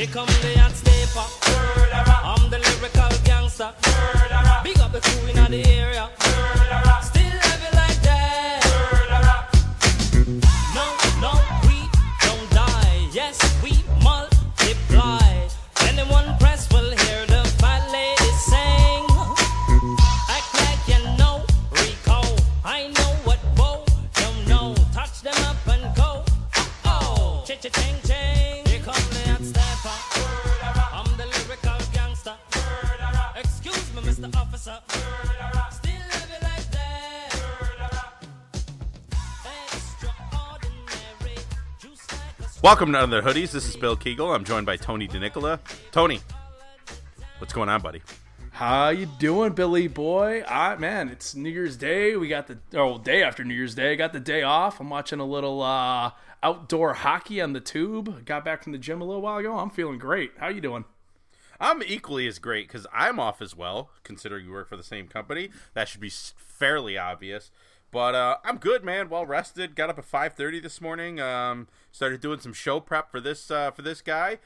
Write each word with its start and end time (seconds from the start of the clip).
Here 0.00 0.06
come 0.06 0.26
the 0.26 0.58
hot 0.58 0.72
stepper. 0.72 1.26
I'm 2.24 2.48
the 2.48 2.58
lyrical 2.58 3.10
gangster. 3.22 3.70
Big 4.64 4.78
up 4.78 4.92
the 4.92 5.00
crew 5.00 5.28
in 5.28 5.50
the 5.50 5.66
area. 5.68 6.09
Welcome 42.62 42.92
to 42.92 43.06
the 43.06 43.22
Hoodies. 43.22 43.52
This 43.52 43.66
is 43.66 43.74
Bill 43.74 43.96
Kegel. 43.96 44.34
I'm 44.34 44.44
joined 44.44 44.66
by 44.66 44.76
Tony 44.76 45.08
DeNicola. 45.08 45.58
Tony, 45.92 46.20
what's 47.38 47.54
going 47.54 47.70
on, 47.70 47.80
buddy? 47.80 48.02
How 48.50 48.90
you 48.90 49.06
doing, 49.18 49.54
Billy 49.54 49.88
boy? 49.88 50.44
I 50.46 50.76
man, 50.76 51.08
it's 51.08 51.34
New 51.34 51.48
Year's 51.48 51.78
Day. 51.78 52.16
We 52.16 52.28
got 52.28 52.48
the 52.48 52.58
oh 52.74 52.98
day 52.98 53.22
after 53.22 53.44
New 53.44 53.54
Year's 53.54 53.74
Day. 53.74 53.96
Got 53.96 54.12
the 54.12 54.20
day 54.20 54.42
off. 54.42 54.78
I'm 54.78 54.90
watching 54.90 55.20
a 55.20 55.24
little 55.24 55.62
uh, 55.62 56.10
outdoor 56.42 56.92
hockey 56.92 57.40
on 57.40 57.54
the 57.54 57.60
tube. 57.60 58.26
Got 58.26 58.44
back 58.44 58.62
from 58.62 58.72
the 58.72 58.78
gym 58.78 59.00
a 59.00 59.06
little 59.06 59.22
while 59.22 59.38
ago. 59.38 59.56
I'm 59.56 59.70
feeling 59.70 59.98
great. 59.98 60.32
How 60.36 60.48
you 60.48 60.60
doing? 60.60 60.84
I'm 61.58 61.82
equally 61.82 62.26
as 62.26 62.38
great 62.38 62.68
because 62.68 62.86
I'm 62.92 63.18
off 63.18 63.40
as 63.40 63.56
well, 63.56 63.88
considering 64.02 64.44
you 64.44 64.52
work 64.52 64.68
for 64.68 64.76
the 64.76 64.82
same 64.82 65.08
company. 65.08 65.48
That 65.72 65.88
should 65.88 66.02
be 66.02 66.10
fairly 66.10 66.98
obvious. 66.98 67.50
But 67.90 68.14
uh, 68.14 68.36
I'm 68.44 68.58
good, 68.58 68.84
man. 68.84 69.08
Well 69.08 69.24
rested. 69.24 69.74
Got 69.74 69.88
up 69.88 69.98
at 69.98 70.10
5:30 70.10 70.62
this 70.62 70.82
morning. 70.82 71.20
Um, 71.20 71.68
started 71.92 72.20
doing 72.20 72.40
some 72.40 72.52
show 72.52 72.80
prep 72.80 73.10
for 73.10 73.20
this 73.20 73.50
uh, 73.50 73.70
for 73.70 73.82
this 73.82 74.02
guy. 74.02 74.38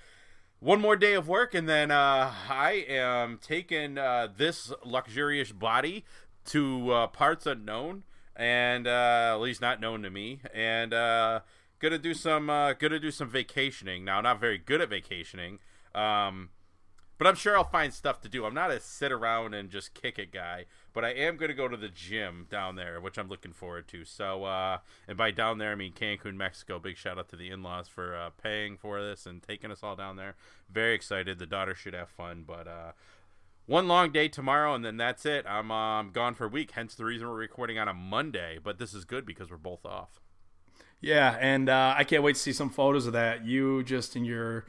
One 0.61 0.81
more 0.81 0.97
day 0.97 1.13
of 1.13 1.29
work, 1.29 1.53
and 1.55 1.69
then 1.69 1.91
uh, 1.91 2.33
I 2.49 2.87
am 2.89 3.39
taking 3.39 3.99
uh, 3.99 4.29
this 4.35 4.73
luxurious 4.85 5.53
body 5.53 6.05
to 6.47 6.91
uh, 6.91 7.07
parts 7.09 7.47
unknown, 7.47 8.05
and 8.35 8.87
uh, 8.87 9.33
at 9.35 9.41
least 9.41 9.61
not 9.61 9.81
known 9.81 10.03
to 10.03 10.11
me, 10.11 10.41
and 10.55 10.95
uh, 10.95 11.41
gonna 11.81 11.99
do 11.99 12.15
some 12.15 12.49
uh, 12.49 12.73
gonna 12.73 12.99
do 12.99 13.11
some 13.11 13.29
vacationing. 13.29 14.05
Now, 14.05 14.21
not 14.21 14.41
very 14.41 14.59
good 14.59 14.81
at 14.81 14.89
vacationing. 14.89 15.59
Um, 15.95 16.51
but 17.19 17.27
I'm 17.27 17.35
sure 17.35 17.57
I'll 17.57 17.65
find 17.65 17.93
stuff 17.93 18.21
to 18.23 18.29
do. 18.29 18.45
I'm 18.45 18.55
not 18.55 18.71
a 18.71 18.81
sit 18.81 19.13
around 19.13 19.55
and 19.55 19.71
just 19.71 19.95
kick 19.95 20.19
it 20.19 20.33
guy, 20.33 20.67
but 20.93 21.05
I 21.05 21.11
am 21.11 21.37
going 21.37 21.49
to 21.49 21.55
go 21.55 21.69
to 21.69 21.77
the 21.77 21.89
gym 21.89 22.47
down 22.51 22.77
there, 22.77 23.01
which 23.01 23.19
I'm 23.19 23.29
looking 23.29 23.53
forward 23.53 23.87
to. 23.89 24.05
So, 24.05 24.45
uh, 24.45 24.79
and 25.07 25.17
by 25.17 25.31
down 25.31 25.59
there, 25.59 25.73
I 25.73 25.75
mean 25.75 25.93
Cancun, 25.93 26.35
Mexico. 26.35 26.79
Big 26.79 26.97
shout 26.97 27.19
out 27.19 27.29
to 27.29 27.37
the 27.37 27.51
in 27.51 27.63
laws 27.63 27.89
for 27.89 28.17
uh, 28.17 28.31
paying 28.43 28.77
for 28.77 29.03
this 29.03 29.27
and 29.27 29.43
taking 29.43 29.71
us 29.71 29.83
all 29.83 29.97
down 29.97 30.17
there. 30.17 30.35
Very 30.71 30.95
excited. 30.95 31.39
The 31.39 31.47
daughter 31.47 31.75
should 31.75 31.95
have 31.95 32.09
fun, 32.09 32.45
but 32.47 32.67
uh, 32.67 32.93
one 33.67 33.89
long 33.89 34.11
day 34.11 34.29
tomorrow, 34.29 34.75
and 34.75 34.85
then 34.85 34.97
that's 34.97 35.25
it. 35.25 35.47
I'm 35.49 35.71
um, 35.71 36.11
gone 36.11 36.35
for 36.35 36.47
a 36.47 36.49
week, 36.49 36.73
hence 36.73 36.95
the 36.95 37.05
reason 37.05 37.29
we're 37.29 37.35
recording 37.35 37.79
on 37.79 37.89
a 37.89 37.95
Monday. 37.95 38.59
But 38.63 38.79
this 38.79 38.93
is 38.93 39.05
good 39.05 39.25
because 39.25 39.51
we're 39.51 39.57
both 39.57 39.87
off. 39.87 40.21
Yeah, 41.01 41.37
and 41.39 41.69
uh, 41.69 41.95
I 41.97 42.05
can't 42.05 42.23
wait 42.23 42.37
to 42.37 42.41
see 42.41 42.53
some 42.53 42.71
photos 42.71 43.07
of 43.07 43.13
that. 43.13 43.45
You 43.45 43.83
just 43.83 44.17
in 44.17 44.25
your 44.25 44.65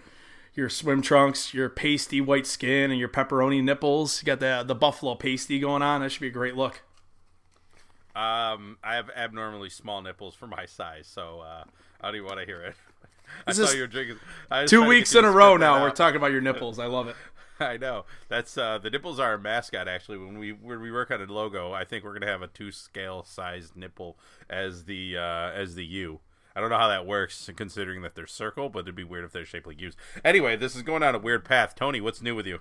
your 0.55 0.69
swim 0.69 1.01
trunks, 1.01 1.53
your 1.53 1.69
pasty 1.69 2.21
white 2.21 2.47
skin, 2.47 2.89
and 2.89 2.99
your 2.99 3.09
pepperoni 3.09 3.63
nipples. 3.63 4.21
You 4.21 4.25
got 4.25 4.39
the 4.39 4.63
the 4.66 4.75
buffalo 4.75 5.16
pasty 5.16 5.59
going 5.59 5.81
on. 5.81 6.01
That 6.01 6.11
should 6.11 6.21
be 6.21 6.27
a 6.27 6.31
great 6.31 6.55
look. 6.55 6.81
Um, 8.16 8.77
I 8.81 8.95
have 8.95 9.09
abnormally 9.13 9.69
small 9.69 10.01
nipples 10.01 10.35
for 10.35 10.47
my 10.47 10.66
size, 10.66 11.05
so 11.05 11.41
uh, 11.41 11.66
I 11.99 12.07
don't 12.07 12.16
even 12.16 12.27
want 12.27 12.39
to 12.39 12.45
hear 12.45 12.61
it. 12.61 12.75
I 13.47 13.51
saw 13.51 13.63
is 13.63 13.75
you 13.75 13.81
were 13.81 13.88
drinking. 13.88 14.17
I 14.49 14.66
Two 14.66 14.85
weeks 14.85 15.13
in 15.16 15.25
a 15.25 15.31
row 15.31 15.57
now. 15.57 15.81
We're 15.81 15.91
talking 15.91 16.16
about 16.16 16.31
your 16.31 16.41
nipples. 16.49 16.79
I 16.79 16.85
love 16.85 17.07
it. 17.09 17.16
I 17.59 17.77
know 17.77 18.05
that's 18.27 18.57
uh, 18.57 18.77
the 18.77 18.89
nipples 18.89 19.19
are 19.19 19.31
our 19.31 19.37
mascot. 19.37 19.87
Actually, 19.87 20.19
when 20.19 20.37
we 20.39 20.51
when 20.51 20.81
we 20.81 20.91
work 20.91 21.11
on 21.11 21.22
a 21.22 21.25
logo, 21.25 21.73
I 21.73 21.83
think 21.83 22.03
we're 22.03 22.13
gonna 22.13 22.31
have 22.31 22.41
a 22.41 22.47
two 22.47 22.72
scale 22.72 23.23
sized 23.23 23.75
nipple 23.75 24.17
as 24.49 24.85
the 24.85 25.17
uh, 25.17 25.51
as 25.51 25.75
the 25.75 25.85
U. 25.85 26.19
I 26.55 26.61
don't 26.61 26.69
know 26.69 26.77
how 26.77 26.88
that 26.88 27.05
works, 27.05 27.49
considering 27.55 28.01
that 28.03 28.16
they're 28.16 28.27
circle, 28.27 28.69
but 28.69 28.79
it'd 28.79 28.95
be 28.95 29.03
weird 29.03 29.25
if 29.25 29.31
they're 29.33 29.45
shaped 29.45 29.67
like 29.67 29.81
U's. 29.81 29.95
Anyway, 30.23 30.55
this 30.55 30.75
is 30.75 30.83
going 30.83 31.03
on 31.03 31.13
a 31.13 31.19
weird 31.19 31.43
path. 31.43 31.75
Tony, 31.75 31.99
what's 31.99 32.21
new 32.21 32.33
with 32.35 32.47
you? 32.47 32.59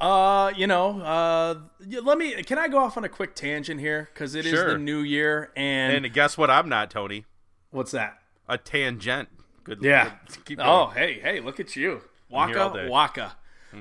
Uh, 0.00 0.52
you 0.56 0.66
know, 0.66 1.00
uh, 1.00 1.54
let 2.02 2.18
me. 2.18 2.42
Can 2.42 2.58
I 2.58 2.66
go 2.68 2.78
off 2.78 2.96
on 2.96 3.04
a 3.04 3.08
quick 3.08 3.34
tangent 3.36 3.80
here? 3.80 4.08
Because 4.12 4.34
it 4.34 4.44
is 4.44 4.52
Sure. 4.52 4.72
the 4.72 4.78
new 4.78 4.98
year, 5.00 5.52
and, 5.54 6.04
And 6.04 6.12
guess 6.12 6.36
what? 6.36 6.50
I'm 6.50 6.68
not 6.68 6.90
Tony. 6.90 7.24
what's 7.70 7.92
that? 7.92 8.18
A 8.48 8.58
tangent. 8.58 9.28
Good. 9.62 9.80
Yeah. 9.82 10.10
good- 10.26 10.44
Keep 10.44 10.58
Oh, 10.60 10.88
hey, 10.88 11.20
hey, 11.20 11.40
look 11.40 11.60
at 11.60 11.76
you, 11.76 12.02
waka 12.28 12.86
waka. 12.88 13.36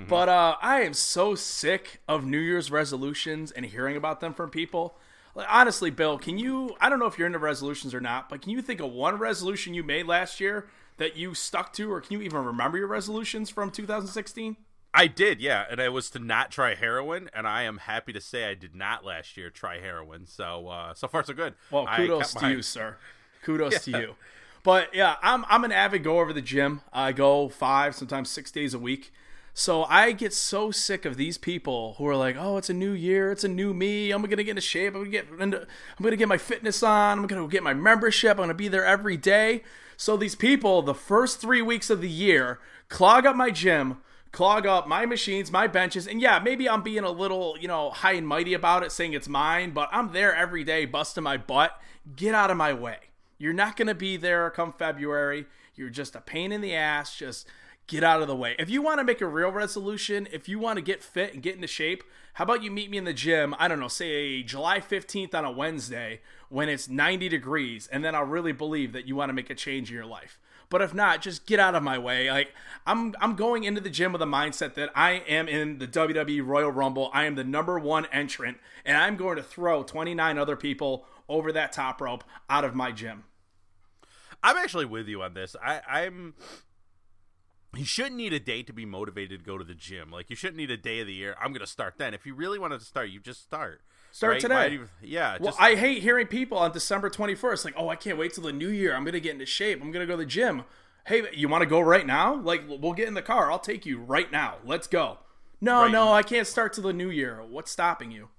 But 0.09 0.27
uh, 0.27 0.55
I 0.59 0.81
am 0.81 0.93
so 0.95 1.35
sick 1.35 2.01
of 2.07 2.25
New 2.25 2.39
Year's 2.39 2.71
resolutions 2.71 3.51
and 3.51 3.63
hearing 3.63 3.95
about 3.95 4.21
them 4.21 4.33
from 4.33 4.49
people. 4.49 4.97
Honestly, 5.35 5.89
Bill, 5.89 6.17
can 6.17 6.37
you? 6.37 6.75
I 6.79 6.89
don't 6.89 6.99
know 6.99 7.07
if 7.07 7.17
you're 7.17 7.25
into 7.27 7.39
resolutions 7.39 7.93
or 7.93 7.99
not, 7.99 8.29
but 8.29 8.41
can 8.41 8.51
you 8.51 8.61
think 8.61 8.79
of 8.79 8.91
one 8.91 9.17
resolution 9.17 9.73
you 9.73 9.83
made 9.83 10.05
last 10.05 10.39
year 10.39 10.67
that 10.97 11.15
you 11.15 11.33
stuck 11.33 11.73
to, 11.73 11.91
or 11.91 12.01
can 12.01 12.13
you 12.13 12.21
even 12.21 12.43
remember 12.45 12.77
your 12.77 12.87
resolutions 12.87 13.49
from 13.49 13.71
2016? 13.71 14.57
I 14.93 15.07
did, 15.07 15.41
yeah, 15.41 15.65
and 15.71 15.79
it 15.79 15.91
was 15.91 16.11
to 16.11 16.19
not 16.19 16.51
try 16.51 16.75
heroin, 16.75 17.31
and 17.33 17.47
I 17.47 17.63
am 17.63 17.79
happy 17.79 18.13
to 18.13 18.21
say 18.21 18.45
I 18.45 18.53
did 18.53 18.75
not 18.75 19.03
last 19.03 19.35
year 19.35 19.49
try 19.49 19.79
heroin. 19.79 20.27
So 20.27 20.67
uh, 20.67 20.93
so 20.93 21.07
far 21.07 21.23
so 21.23 21.33
good. 21.33 21.55
Well, 21.71 21.87
kudos 21.95 22.35
to 22.35 22.43
my- 22.43 22.51
you, 22.51 22.61
sir. 22.61 22.97
Kudos 23.43 23.85
to 23.85 23.91
you. 23.99 24.15
But 24.61 24.93
yeah, 24.93 25.15
I'm 25.23 25.45
I'm 25.49 25.63
an 25.63 25.71
avid 25.71 26.03
go 26.03 26.19
over 26.19 26.31
the 26.31 26.43
gym. 26.43 26.81
I 26.93 27.11
go 27.11 27.49
five, 27.49 27.95
sometimes 27.95 28.29
six 28.29 28.51
days 28.51 28.75
a 28.75 28.79
week. 28.79 29.11
So 29.53 29.83
I 29.83 30.13
get 30.13 30.33
so 30.33 30.71
sick 30.71 31.05
of 31.05 31.15
these 31.15 31.37
people 31.37 31.95
who 31.97 32.07
are 32.07 32.15
like, 32.15 32.35
"Oh, 32.37 32.57
it's 32.57 32.71
a 32.71 32.73
new 32.73 32.91
year, 32.91 33.31
it's 33.31 33.43
a 33.43 33.47
new 33.47 33.73
me. 33.73 34.11
I'm 34.11 34.21
gonna 34.21 34.37
get 34.37 34.49
into 34.49 34.61
shape. 34.61 34.95
I'm 34.95 35.01
gonna 35.01 35.11
get 35.11 35.27
into, 35.39 35.61
I'm 35.61 36.03
gonna 36.03 36.15
get 36.15 36.27
my 36.27 36.39
fitness 36.39 36.81
on. 36.81 37.19
I'm 37.19 37.27
gonna 37.27 37.47
get 37.47 37.61
my 37.61 37.73
membership. 37.73 38.31
I'm 38.31 38.43
gonna 38.43 38.55
be 38.55 38.67
there 38.67 38.85
every 38.85 39.17
day." 39.17 39.63
So 39.95 40.17
these 40.17 40.35
people, 40.35 40.81
the 40.81 40.95
first 40.95 41.39
three 41.39 41.61
weeks 41.61 41.91
of 41.91 42.01
the 42.01 42.09
year, 42.09 42.59
clog 42.89 43.27
up 43.27 43.35
my 43.35 43.51
gym, 43.51 43.97
clog 44.31 44.65
up 44.65 44.87
my 44.87 45.05
machines, 45.05 45.51
my 45.51 45.67
benches, 45.67 46.07
and 46.07 46.19
yeah, 46.19 46.39
maybe 46.39 46.67
I'm 46.67 46.81
being 46.81 47.03
a 47.03 47.11
little, 47.11 47.55
you 47.59 47.67
know, 47.67 47.91
high 47.91 48.13
and 48.13 48.27
mighty 48.27 48.55
about 48.55 48.83
it, 48.83 48.91
saying 48.91 49.13
it's 49.13 49.29
mine, 49.29 49.71
but 49.71 49.87
I'm 49.91 50.13
there 50.13 50.35
every 50.35 50.63
day, 50.63 50.85
busting 50.85 51.23
my 51.23 51.37
butt. 51.37 51.79
Get 52.15 52.33
out 52.33 52.49
of 52.49 52.57
my 52.57 52.73
way. 52.73 52.97
You're 53.37 53.53
not 53.53 53.77
to 53.77 53.93
be 53.93 54.17
there 54.17 54.49
come 54.49 54.73
February. 54.73 55.45
You're 55.75 55.89
just 55.89 56.15
a 56.15 56.21
pain 56.21 56.51
in 56.51 56.61
the 56.61 56.73
ass. 56.73 57.15
Just 57.15 57.47
get 57.87 58.03
out 58.03 58.21
of 58.21 58.27
the 58.27 58.35
way. 58.35 58.55
If 58.57 58.69
you 58.69 58.81
want 58.81 58.99
to 58.99 59.03
make 59.03 59.21
a 59.21 59.27
real 59.27 59.49
resolution, 59.49 60.27
if 60.31 60.47
you 60.47 60.59
want 60.59 60.77
to 60.77 60.81
get 60.81 61.03
fit 61.03 61.33
and 61.33 61.43
get 61.43 61.55
into 61.55 61.67
shape, 61.67 62.03
how 62.33 62.45
about 62.45 62.63
you 62.63 62.71
meet 62.71 62.89
me 62.89 62.97
in 62.97 63.03
the 63.03 63.13
gym? 63.13 63.53
I 63.59 63.67
don't 63.67 63.79
know, 63.79 63.87
say 63.87 64.41
July 64.43 64.79
15th 64.79 65.33
on 65.33 65.45
a 65.45 65.51
Wednesday 65.51 66.21
when 66.49 66.69
it's 66.69 66.89
90 66.89 67.29
degrees, 67.29 67.87
and 67.91 68.03
then 68.03 68.15
I'll 68.15 68.23
really 68.23 68.51
believe 68.51 68.93
that 68.93 69.07
you 69.07 69.15
want 69.15 69.29
to 69.29 69.33
make 69.33 69.49
a 69.49 69.55
change 69.55 69.89
in 69.89 69.95
your 69.95 70.05
life. 70.05 70.39
But 70.69 70.81
if 70.81 70.93
not, 70.93 71.21
just 71.21 71.45
get 71.45 71.59
out 71.59 71.75
of 71.75 71.83
my 71.83 71.99
way. 71.99 72.31
Like 72.31 72.51
I'm 72.87 73.13
I'm 73.21 73.35
going 73.35 73.63
into 73.63 73.79
the 73.79 73.91
gym 73.91 74.11
with 74.11 74.23
a 74.23 74.25
mindset 74.25 74.73
that 74.73 74.89
I 74.95 75.21
am 75.27 75.47
in 75.47 75.77
the 75.77 75.87
WWE 75.87 76.43
Royal 76.43 76.71
Rumble. 76.71 77.11
I 77.13 77.25
am 77.25 77.35
the 77.35 77.43
number 77.43 77.77
1 77.77 78.07
entrant 78.11 78.57
and 78.83 78.97
I'm 78.97 79.15
going 79.15 79.35
to 79.35 79.43
throw 79.43 79.83
29 79.83 80.37
other 80.39 80.55
people 80.55 81.05
over 81.29 81.51
that 81.51 81.73
top 81.73 82.01
rope 82.01 82.23
out 82.49 82.65
of 82.65 82.73
my 82.73 82.91
gym. 82.91 83.25
I'm 84.41 84.57
actually 84.57 84.85
with 84.85 85.07
you 85.07 85.21
on 85.21 85.33
this. 85.33 85.55
I, 85.63 85.81
I'm. 85.87 86.33
You 87.75 87.85
shouldn't 87.85 88.15
need 88.15 88.33
a 88.33 88.39
day 88.39 88.61
to 88.63 88.73
be 88.73 88.85
motivated 88.85 89.39
to 89.39 89.45
go 89.45 89.57
to 89.57 89.63
the 89.63 89.73
gym. 89.73 90.11
Like 90.11 90.29
you 90.29 90.35
shouldn't 90.35 90.57
need 90.57 90.69
a 90.71 90.77
day 90.77 90.99
of 90.99 91.07
the 91.07 91.13
year. 91.13 91.35
I'm 91.41 91.51
going 91.51 91.61
to 91.61 91.67
start 91.67 91.95
then. 91.97 92.13
If 92.13 92.25
you 92.25 92.35
really 92.35 92.59
wanted 92.59 92.79
to 92.79 92.85
start, 92.85 93.09
you 93.09 93.19
just 93.19 93.41
start. 93.43 93.81
Start 94.11 94.33
right? 94.33 94.41
today. 94.41 94.73
You- 94.73 94.89
yeah. 95.01 95.37
Well, 95.39 95.49
just, 95.51 95.61
I 95.61 95.75
hate 95.75 96.03
hearing 96.03 96.27
people 96.27 96.57
on 96.59 96.71
December 96.71 97.09
21st 97.09 97.65
like, 97.65 97.73
"Oh, 97.75 97.89
I 97.89 97.95
can't 97.95 98.17
wait 98.17 98.33
till 98.33 98.43
the 98.43 98.53
new 98.53 98.69
year. 98.69 98.95
I'm 98.95 99.03
going 99.03 99.13
to 99.13 99.19
get 99.19 99.33
into 99.33 99.47
shape. 99.47 99.81
I'm 99.81 99.91
going 99.91 100.05
to 100.05 100.11
go 100.11 100.13
to 100.13 100.23
the 100.23 100.25
gym." 100.29 100.63
Hey, 101.05 101.23
you 101.33 101.49
want 101.49 101.63
to 101.63 101.65
go 101.65 101.81
right 101.81 102.05
now? 102.05 102.35
Like, 102.35 102.63
we'll 102.67 102.93
get 102.93 103.07
in 103.09 103.13
the 103.13 103.21
car. 103.23 103.51
I'll 103.51 103.59
take 103.59 103.85
you 103.85 103.97
right 103.99 104.31
now. 104.31 104.57
Let's 104.63 104.87
go. 104.87 105.17
No, 105.59 105.81
Right. 105.81 105.91
no, 105.91 106.13
I 106.13 106.23
can't 106.23 106.47
start 106.47 106.73
till 106.73 106.83
the 106.83 106.93
new 106.93 107.09
year. 107.09 107.41
What's 107.43 107.71
stopping 107.71 108.11
you? 108.11 108.29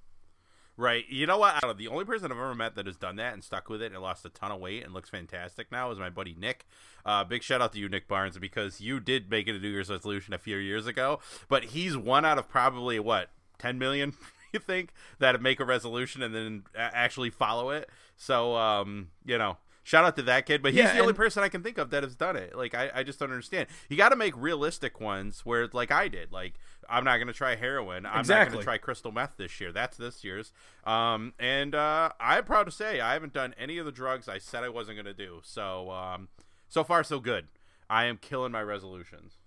Right. 0.76 1.04
You 1.08 1.26
know 1.26 1.38
what? 1.38 1.54
I 1.54 1.60
don't 1.60 1.70
know. 1.70 1.74
The 1.74 1.88
only 1.88 2.04
person 2.04 2.32
I've 2.32 2.38
ever 2.38 2.54
met 2.54 2.74
that 2.74 2.86
has 2.86 2.96
done 2.96 3.16
that 3.16 3.32
and 3.32 3.44
stuck 3.44 3.68
with 3.68 3.80
it 3.80 3.92
and 3.92 4.02
lost 4.02 4.24
a 4.24 4.28
ton 4.28 4.50
of 4.50 4.60
weight 4.60 4.82
and 4.84 4.92
looks 4.92 5.08
fantastic 5.08 5.70
now 5.70 5.90
is 5.92 5.98
my 5.98 6.10
buddy 6.10 6.34
Nick. 6.38 6.66
Uh, 7.06 7.22
big 7.22 7.42
shout 7.42 7.60
out 7.62 7.72
to 7.74 7.78
you, 7.78 7.88
Nick 7.88 8.08
Barnes, 8.08 8.38
because 8.38 8.80
you 8.80 8.98
did 8.98 9.30
make 9.30 9.46
it 9.46 9.54
a 9.54 9.58
New 9.60 9.68
Year's 9.68 9.90
resolution 9.90 10.34
a 10.34 10.38
few 10.38 10.56
years 10.56 10.86
ago. 10.86 11.20
But 11.48 11.66
he's 11.66 11.96
one 11.96 12.24
out 12.24 12.38
of 12.38 12.48
probably 12.48 12.98
what 12.98 13.30
ten 13.58 13.78
million. 13.78 14.14
You 14.52 14.60
think 14.60 14.92
that 15.18 15.42
make 15.42 15.58
a 15.58 15.64
resolution 15.64 16.22
and 16.22 16.32
then 16.32 16.62
actually 16.76 17.30
follow 17.30 17.70
it. 17.70 17.90
So, 18.16 18.54
um, 18.54 19.08
you 19.24 19.36
know, 19.36 19.56
shout 19.82 20.04
out 20.04 20.14
to 20.14 20.22
that 20.22 20.46
kid. 20.46 20.62
But 20.62 20.74
he's 20.74 20.84
Yeah, 20.84 20.94
the 20.94 21.00
only 21.00 21.12
person 21.12 21.42
I 21.42 21.48
can 21.48 21.64
think 21.64 21.76
of 21.76 21.90
that 21.90 22.04
has 22.04 22.14
done 22.14 22.36
it. 22.36 22.56
Like, 22.56 22.72
I, 22.72 22.88
I 22.94 23.02
just 23.02 23.18
don't 23.18 23.32
understand. 23.32 23.66
You 23.88 23.96
got 23.96 24.10
to 24.10 24.16
make 24.16 24.32
realistic 24.36 25.00
ones 25.00 25.40
where, 25.40 25.68
like 25.72 25.90
I 25.90 26.06
did, 26.06 26.30
like. 26.30 26.54
I'm 26.88 27.04
not 27.04 27.16
going 27.16 27.28
to 27.28 27.32
try 27.32 27.56
heroin. 27.56 28.06
I'm 28.06 28.26
not 28.26 28.48
going 28.48 28.58
to 28.58 28.64
try 28.64 28.78
crystal 28.78 29.12
meth 29.12 29.36
this 29.36 29.60
year. 29.60 29.72
That's 29.72 29.96
this 29.96 30.24
year's. 30.24 30.52
Um, 30.84 31.34
and 31.38 31.74
uh, 31.74 32.10
I'm 32.20 32.44
proud 32.44 32.64
to 32.64 32.70
say 32.70 33.00
I 33.00 33.12
haven't 33.12 33.32
done 33.32 33.54
any 33.58 33.78
of 33.78 33.86
the 33.86 33.92
drugs 33.92 34.28
I 34.28 34.38
said 34.38 34.64
I 34.64 34.68
wasn't 34.68 34.96
going 34.96 35.06
to 35.06 35.14
do. 35.14 35.40
So, 35.42 35.90
um, 35.90 36.28
so 36.68 36.84
far 36.84 37.04
so 37.04 37.20
good. 37.20 37.48
I 37.88 38.04
am 38.04 38.16
killing 38.16 38.52
my 38.52 38.62
resolutions. 38.62 39.38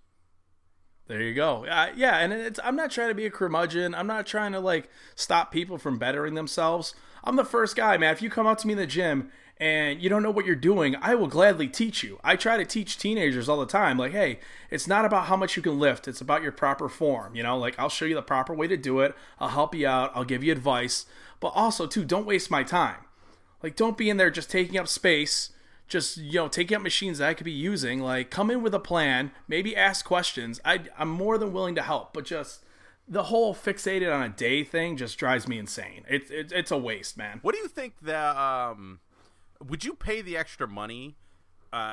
There 1.08 1.22
you 1.22 1.34
go. 1.34 1.66
Uh, 1.66 1.92
yeah, 1.96 2.18
and 2.18 2.34
it's 2.34 2.60
I'm 2.64 2.76
not 2.76 2.92
trying 2.92 3.08
to 3.10 3.16
be 3.16 3.26
a 3.26 3.32
curmudgeon. 3.32 3.96
I'm 3.96 4.08
not 4.08 4.26
trying 4.26 4.52
to 4.52 4.60
like 4.60 4.90
stop 5.16 5.52
people 5.52 5.78
from 5.78 5.98
bettering 5.98 6.34
themselves. 6.34 6.94
I'm 7.24 7.38
the 7.38 7.46
first 7.46 7.76
guy, 7.76 7.98
man. 7.98 8.14
If 8.14 8.22
you 8.22 8.30
come 8.30 8.46
up 8.46 8.58
to 8.60 8.68
me 8.68 8.74
in 8.74 8.80
the 8.80 8.86
gym 8.86 9.32
and 9.60 10.02
you 10.02 10.10
don't 10.10 10.24
know 10.24 10.32
what 10.32 10.46
you're 10.46 10.56
doing, 10.56 10.96
I 11.02 11.16
will 11.16 11.28
gladly 11.28 11.68
teach 11.68 12.04
you. 12.04 12.20
I 12.24 12.36
try 12.36 12.58
to 12.58 12.66
teach 12.66 12.98
teenagers 12.98 13.50
all 13.50 13.60
the 13.60 13.66
time 13.66 13.98
like, 13.98 14.12
"Hey, 14.12 14.40
it's 14.70 14.88
not 14.88 15.06
about 15.06 15.26
how 15.26 15.36
much 15.36 15.56
you 15.56 15.62
can 15.62 15.80
lift. 15.80 16.08
It's 16.08 16.22
about 16.22 16.44
your 16.44 16.52
proper 16.52 16.90
form." 16.90 17.36
You 17.36 17.44
know, 17.44 17.58
like 17.58 17.78
I'll 17.80 17.90
show 17.90 18.06
you 18.06 18.16
the 18.16 18.22
proper 18.22 18.54
way 18.54 18.68
to 18.68 18.78
do 18.78 19.00
it. 19.00 19.16
I'll 19.40 19.50
help 19.50 19.74
you 19.76 19.88
out. 19.88 20.12
I'll 20.16 20.24
give 20.24 20.44
you 20.44 20.52
advice. 20.52 21.06
But 21.40 21.50
also, 21.50 21.88
too, 21.88 22.04
don't 22.04 22.26
waste 22.26 22.50
my 22.50 22.64
time. 22.64 22.98
Like, 23.62 23.76
don't 23.76 23.98
be 23.98 24.10
in 24.10 24.18
there 24.18 24.30
just 24.30 24.50
taking 24.50 24.78
up 24.78 24.88
space, 24.88 25.52
just 25.88 26.18
you 26.18 26.34
know, 26.34 26.48
taking 26.48 26.78
up 26.78 26.84
machines 26.84 27.18
that 27.18 27.30
I 27.30 27.34
could 27.34 27.46
be 27.46 27.52
using. 27.52 28.02
Like, 28.02 28.30
come 28.30 28.52
in 28.52 28.62
with 28.62 28.74
a 28.74 28.80
plan, 28.80 29.32
maybe 29.48 29.76
ask 29.76 30.06
questions. 30.06 30.60
I, 30.64 30.82
I'm 30.98 31.10
more 31.10 31.38
than 31.38 31.54
willing 31.54 31.76
to 31.76 31.82
help, 31.82 32.14
but 32.14 32.26
just 32.26 32.64
the 33.08 33.24
whole 33.24 33.56
fixated 33.56 34.14
on 34.14 34.22
a 34.22 34.30
day 34.30 34.64
thing 34.64 34.98
just 34.98 35.18
drives 35.18 35.48
me 35.48 35.58
insane. 35.58 36.04
It's 36.10 36.30
it, 36.30 36.52
it's 36.52 36.72
a 36.72 36.78
waste, 36.78 37.18
man. 37.18 37.40
What 37.42 37.56
do 37.56 37.62
you 37.62 37.68
think 37.68 37.94
that 38.02 38.36
um 38.36 39.00
would 39.66 39.84
you 39.84 39.94
pay 39.94 40.22
the 40.22 40.38
extra 40.38 40.68
money? 40.68 41.16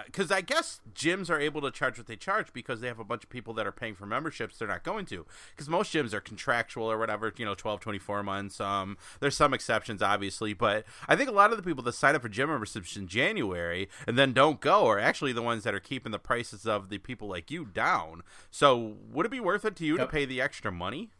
Because 0.07 0.31
I 0.31 0.41
guess 0.41 0.81
gyms 0.95 1.29
are 1.29 1.39
able 1.39 1.61
to 1.61 1.71
charge 1.71 1.99
what 1.99 2.07
they 2.07 2.17
charge 2.17 2.53
because 2.53 2.81
they 2.81 2.87
have 2.87 3.01
a 3.01 3.05
bunch 3.05 3.25
of 3.25 3.29
people 3.29 3.53
that 3.55 3.67
are 3.67 3.73
paying 3.73 3.95
for 3.95 4.07
memberships 4.07 4.57
they're 4.57 4.69
not 4.69 4.85
going 4.85 5.05
to. 5.07 5.27
Because 5.51 5.69
most 5.69 5.93
gyms 5.93 6.15
are 6.15 6.21
contractual 6.21 6.91
or 6.91 6.97
whatever 6.97 7.33
you 7.37 7.45
know 7.45 7.55
12 7.55 7.81
24 7.81 8.23
months 8.23 8.61
um 8.61 8.97
there's 9.19 9.37
some 9.37 9.53
exceptions 9.53 10.01
obviously 10.01 10.55
but 10.55 10.85
I 11.09 11.17
think 11.17 11.29
a 11.29 11.33
lot 11.33 11.51
of 11.51 11.57
the 11.57 11.63
people 11.63 11.83
that 11.85 11.93
sign 11.95 12.15
up 12.15 12.23
for 12.23 12.29
gym 12.29 12.49
memberships 12.49 12.97
in 12.97 13.09
January 13.09 13.89
and 14.07 14.17
then 14.17 14.33
don't 14.33 14.61
go 14.61 14.87
are 14.87 15.01
actually 15.01 15.33
the 15.33 15.43
ones 15.43 15.65
that 15.65 15.75
are 15.75 15.81
keeping 15.81 16.13
the 16.13 16.21
prices 16.21 16.67
of 16.67 16.89
the 16.89 16.99
people 16.99 17.29
like 17.29 17.51
you 17.51 17.65
down. 17.67 18.23
So 18.53 18.95
would 19.11 19.27
it 19.27 19.33
be 19.33 19.41
worth 19.41 19.65
it 19.65 19.75
to 19.77 19.85
you 19.85 19.97
to 19.99 20.07
pay 20.07 20.25
the 20.25 20.41
extra 20.41 20.71
money? 20.71 21.11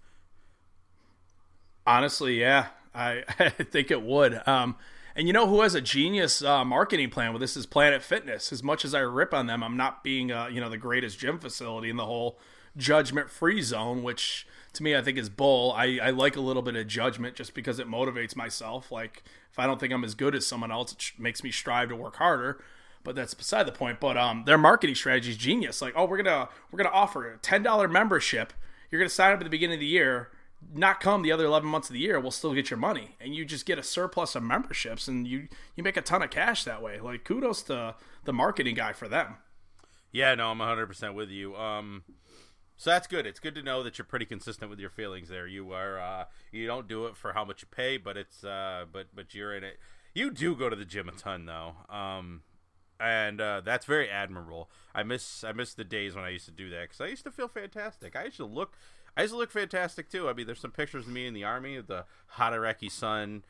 Honestly, 1.87 2.41
yeah, 2.41 2.69
I, 2.95 3.25
I 3.39 3.51
think 3.51 3.91
it 3.91 4.03
would. 4.03 4.47
Um, 4.47 4.77
and 5.17 5.27
you 5.27 5.33
know 5.33 5.47
who 5.47 5.61
has 5.63 5.75
a 5.75 5.81
genius 5.81 6.43
uh, 6.43 6.65
marketing 6.65 7.11
plan 7.11 7.33
with 7.33 7.41
this 7.41 7.57
is 7.57 7.67
Planet 7.67 8.03
Fitness. 8.03 8.53
As 8.53 8.63
much 8.63 8.85
as 8.85 8.95
I 8.95 9.01
rip 9.01 9.33
on 9.33 9.47
them, 9.47 9.63
I'm 9.63 9.77
not 9.77 10.03
being 10.03 10.33
uh, 10.33 10.47
you 10.47 10.61
know 10.61 10.69
the 10.69 10.79
greatest 10.79 11.19
gym 11.19 11.39
facility 11.39 11.91
in 11.91 11.97
the 11.97 12.07
whole 12.07 12.39
judgment 12.77 13.31
free 13.31 13.63
zone, 13.63 14.03
which 14.03 14.47
to 14.73 14.83
me 14.83 14.97
I 14.97 15.03
think 15.03 15.17
is 15.17 15.29
bull. 15.29 15.73
I, 15.73 15.99
I 16.03 16.11
like 16.11 16.37
a 16.37 16.41
little 16.41 16.63
bit 16.63 16.75
of 16.75 16.89
judgment 16.89 17.37
just 17.37 17.55
because 17.55 17.79
it 17.79 17.89
motivates 17.89 18.35
myself. 18.35 18.91
Like 18.91 19.23
if 19.53 19.59
I 19.59 19.67
don't 19.67 19.79
think 19.79 19.93
I'm 19.93 20.05
as 20.05 20.15
good 20.15 20.35
as 20.35 20.47
someone 20.47 20.73
else, 20.73 20.93
it 20.93 21.01
sh- 21.01 21.13
makes 21.19 21.45
me 21.45 21.51
strive 21.51 21.91
to 21.91 21.97
work 21.97 22.17
harder. 22.17 22.61
But 23.05 23.15
that's 23.15 23.35
beside 23.35 23.67
the 23.67 23.73
point. 23.73 24.01
But 24.01 24.17
um, 24.17 24.45
their 24.47 24.59
marketing 24.59 24.97
strategy 24.97 25.31
is 25.31 25.37
genius. 25.37 25.83
Like, 25.83 25.93
oh, 25.95 26.07
we're 26.07 26.17
gonna 26.17 26.49
we're 26.71 26.79
gonna 26.79 26.95
offer 26.95 27.31
a 27.31 27.39
ten 27.39 27.63
dollar 27.63 27.87
membership. 27.87 28.53
You're 28.91 29.01
gonna 29.01 29.11
sign 29.11 29.33
up 29.33 29.41
at 29.41 29.45
the 29.45 29.51
beginning 29.51 29.75
of 29.75 29.81
the 29.81 29.87
year 29.87 30.31
not 30.73 31.01
come 31.01 31.23
the 31.23 31.33
other 31.33 31.45
11 31.45 31.69
months 31.69 31.89
of 31.89 31.95
the 31.95 32.01
year 32.01 32.19
we'll 32.21 32.31
still 32.31 32.55
get 32.55 32.71
your 32.71 32.79
money 32.79 33.17
and 33.21 33.35
you 33.35 33.45
just 33.45 33.67
get 33.67 33.79
a 33.79 33.83
surplus 33.83 34.35
of 34.35 34.43
memberships 34.43 35.09
and 35.09 35.27
you 35.27 35.49
you 35.77 35.83
make 35.83 35.97
a 35.97 36.03
ton 36.03 36.23
of 36.23 36.31
cash 36.31 36.65
that 36.65 36.83
way 36.83 36.99
like 37.01 37.25
kudos 37.25 37.63
to 37.63 37.95
the 38.25 38.33
marketing 38.33 38.75
guy 38.75 38.93
for 38.93 39.09
them 39.09 39.37
Yeah, 40.13 40.35
no, 40.37 40.51
I'm 40.51 40.59
100% 40.59 41.15
with 41.15 41.29
you. 41.31 41.57
Um 41.57 42.05
so 42.77 42.91
that's 42.91 43.07
good. 43.07 43.25
It's 43.27 43.39
good 43.39 43.55
to 43.55 43.63
know 43.63 43.83
that 43.85 43.99
you're 43.99 44.05
pretty 44.05 44.27
consistent 44.27 44.69
with 44.69 44.81
your 44.81 44.91
feelings 44.91 45.29
there. 45.29 45.47
You 45.47 45.73
are 45.73 45.99
uh 45.99 46.25
you 46.53 46.67
don't 46.67 46.89
do 46.89 47.07
it 47.07 47.17
for 47.17 47.33
how 47.33 47.45
much 47.45 47.63
you 47.63 47.69
pay, 47.71 47.97
but 47.99 48.17
it's 48.17 48.45
uh 48.45 48.85
but 48.93 49.07
but 49.15 49.35
you're 49.35 49.55
in 49.57 49.65
it. 49.65 49.79
You 50.15 50.31
do 50.31 50.55
go 50.57 50.69
to 50.69 50.77
the 50.77 50.85
gym 50.85 51.09
a 51.09 51.13
ton 51.13 51.47
though. 51.47 51.75
Um 51.89 52.43
and 53.01 53.41
uh, 53.41 53.61
that's 53.65 53.87
very 53.87 54.09
admirable. 54.09 54.71
I 54.95 55.03
miss 55.03 55.43
I 55.43 55.53
miss 55.53 55.75
the 55.75 55.85
days 55.85 56.15
when 56.15 56.25
I 56.25 56.29
used 56.31 56.47
to 56.47 56.53
do 56.53 56.71
that 56.71 56.91
cuz 56.91 57.01
I 57.01 57.07
used 57.09 57.25
to 57.25 57.33
feel 57.33 57.49
fantastic. 57.49 58.15
I 58.17 58.25
used 58.25 58.37
to 58.37 58.45
look 58.47 58.77
I 59.17 59.23
used 59.23 59.33
to 59.33 59.39
look 59.39 59.51
fantastic 59.51 60.09
too. 60.11 60.29
I 60.29 60.33
mean, 60.33 60.47
there's 60.47 60.61
some 60.61 60.71
pictures 60.73 61.07
of 61.07 61.13
me 61.13 61.27
in 61.27 61.35
the 61.35 61.45
army 61.45 61.77
of 61.77 61.87
the 61.87 62.05
hot 62.27 62.53
Iraqi 62.53 62.89
sun 62.89 63.45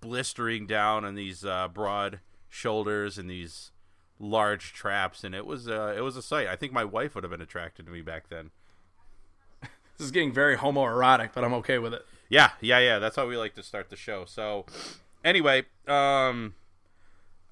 blistering 0.00 0.66
down 0.66 1.04
on 1.04 1.14
these 1.14 1.44
uh, 1.44 1.68
broad 1.68 2.20
shoulders 2.48 3.18
and 3.18 3.28
these 3.28 3.72
large 4.20 4.72
traps, 4.72 5.24
and 5.24 5.34
it 5.34 5.46
was 5.46 5.68
uh, 5.68 5.94
it 5.96 6.00
was 6.02 6.16
a 6.16 6.22
sight. 6.22 6.46
I 6.46 6.56
think 6.56 6.72
my 6.72 6.84
wife 6.84 7.14
would 7.14 7.24
have 7.24 7.30
been 7.30 7.40
attracted 7.40 7.86
to 7.86 7.92
me 7.92 8.00
back 8.02 8.28
then. 8.28 8.50
this 9.62 10.04
is 10.04 10.10
getting 10.10 10.32
very 10.32 10.56
homoerotic 10.56 11.30
but 11.34 11.44
i'm 11.44 11.54
okay 11.54 11.78
with 11.78 11.94
it 11.94 12.04
Yeah, 12.28 12.50
yeah, 12.60 12.78
yeah. 12.80 12.98
That's 12.98 13.16
how 13.16 13.26
we 13.28 13.36
like 13.36 13.54
to 13.54 13.62
start 13.62 13.90
the 13.90 13.96
show. 13.96 14.24
So, 14.24 14.64
anyway, 15.24 15.64
um, 15.86 16.54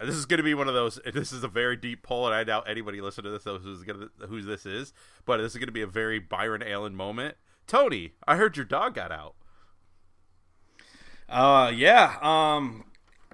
this 0.04 0.14
is 0.14 0.26
going 0.26 0.38
to 0.38 0.44
be 0.44 0.54
one 0.54 0.68
of 0.68 0.74
those. 0.74 0.98
This 1.12 1.32
is 1.32 1.44
a 1.44 1.48
very 1.48 1.76
deep 1.76 2.02
poll, 2.02 2.26
and 2.26 2.34
I 2.34 2.44
doubt 2.44 2.68
anybody 2.68 3.00
listening 3.00 3.24
to 3.24 3.30
this 3.30 3.46
knows 3.46 3.62
who's 3.62 3.82
gonna 3.82 4.08
who 4.28 4.42
this 4.42 4.66
is. 4.66 4.92
But 5.24 5.38
this 5.38 5.52
is 5.52 5.58
going 5.58 5.68
to 5.68 5.72
be 5.72 5.82
a 5.82 5.86
very 5.86 6.18
Byron 6.18 6.62
Allen 6.62 6.94
moment. 6.94 7.36
Tony, 7.66 8.12
I 8.26 8.36
heard 8.36 8.56
your 8.56 8.66
dog 8.66 8.94
got 8.94 9.12
out. 9.12 9.34
uh 11.28 11.70
yeah 11.74 12.16
um 12.20 12.84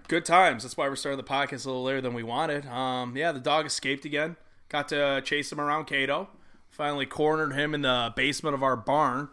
good 0.07 0.25
times 0.25 0.63
that's 0.63 0.77
why 0.77 0.89
we're 0.89 0.97
starting 0.97 1.17
the 1.17 1.23
podcast 1.25 1.65
a 1.65 1.69
little 1.69 1.83
later 1.83 2.01
than 2.01 2.15
we 2.15 2.23
wanted 2.23 2.67
um 2.67 3.17
yeah 3.17 3.33
the 3.33 3.41
dog 3.41 3.67
escaped 3.67 4.05
again 4.05 4.37
got 4.69 4.89
to 4.89 5.21
chase 5.25 5.51
him 5.51 5.61
around 5.61 5.87
cato 5.87 6.29
finally 6.71 7.07
cornered 7.07 7.53
him 7.55 7.75
in 7.75 7.83
the 7.83 8.13
basement 8.15 8.55
of 8.55 8.63
our 8.63 8.77
barn 8.77 9.29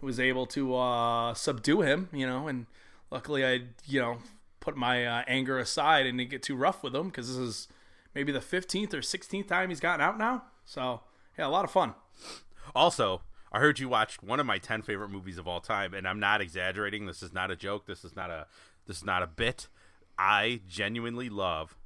was 0.00 0.18
able 0.20 0.46
to 0.46 0.74
uh 0.76 1.34
subdue 1.34 1.82
him 1.82 2.08
you 2.12 2.26
know 2.26 2.46
and 2.48 2.66
luckily 3.10 3.44
i 3.44 3.60
you 3.86 4.00
know 4.00 4.18
put 4.66 4.76
my 4.76 5.06
uh, 5.06 5.22
anger 5.28 5.58
aside 5.58 6.06
and 6.06 6.28
get 6.28 6.42
too 6.42 6.56
rough 6.56 6.82
with 6.82 6.94
him 6.94 7.06
because 7.06 7.28
this 7.28 7.36
is 7.36 7.68
maybe 8.14 8.32
the 8.32 8.40
15th 8.40 8.92
or 8.92 9.00
16th 9.00 9.46
time 9.46 9.68
he's 9.68 9.80
gotten 9.80 10.00
out 10.00 10.18
now 10.18 10.42
so 10.64 11.00
yeah 11.38 11.46
a 11.46 11.48
lot 11.48 11.64
of 11.64 11.70
fun 11.70 11.94
Also, 12.74 13.22
I 13.52 13.60
heard 13.60 13.78
you 13.78 13.88
watched 13.88 14.22
one 14.22 14.40
of 14.40 14.46
my 14.46 14.58
ten 14.58 14.82
favorite 14.82 15.10
movies 15.10 15.38
of 15.38 15.46
all 15.46 15.60
time, 15.60 15.94
and 15.94 16.06
I'm 16.06 16.20
not 16.20 16.40
exaggerating. 16.40 17.06
This 17.06 17.22
is 17.22 17.32
not 17.32 17.50
a 17.50 17.56
joke. 17.56 17.86
This 17.86 18.04
is 18.04 18.16
not 18.16 18.30
a 18.30 18.46
this 18.86 18.98
is 18.98 19.04
not 19.04 19.22
a 19.22 19.26
bit. 19.26 19.68
I 20.18 20.60
genuinely 20.68 21.28
love 21.28 21.76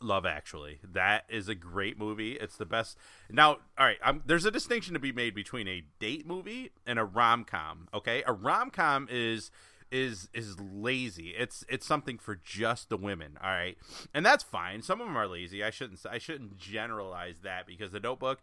Love 0.00 0.26
Actually. 0.26 0.80
That 0.84 1.24
is 1.28 1.48
a 1.48 1.54
great 1.54 1.98
movie. 1.98 2.32
It's 2.32 2.56
the 2.56 2.66
best. 2.66 2.98
Now, 3.30 3.58
all 3.78 3.86
right, 3.86 3.98
um, 4.04 4.22
there's 4.26 4.44
a 4.44 4.50
distinction 4.50 4.94
to 4.94 5.00
be 5.00 5.12
made 5.12 5.34
between 5.34 5.68
a 5.68 5.82
date 5.98 6.26
movie 6.26 6.70
and 6.86 6.98
a 6.98 7.04
rom 7.04 7.44
com. 7.44 7.88
Okay, 7.94 8.22
a 8.26 8.32
rom 8.32 8.70
com 8.70 9.08
is 9.10 9.50
is 9.92 10.28
is 10.34 10.58
lazy. 10.58 11.34
It's 11.38 11.64
it's 11.68 11.86
something 11.86 12.18
for 12.18 12.34
just 12.42 12.88
the 12.88 12.96
women. 12.96 13.38
All 13.42 13.50
right, 13.50 13.76
and 14.12 14.26
that's 14.26 14.42
fine. 14.42 14.82
Some 14.82 15.00
of 15.00 15.06
them 15.06 15.16
are 15.16 15.28
lazy. 15.28 15.62
I 15.62 15.70
shouldn't 15.70 16.00
I 16.10 16.18
shouldn't 16.18 16.56
generalize 16.58 17.40
that 17.44 17.66
because 17.66 17.92
the 17.92 18.00
Notebook 18.00 18.40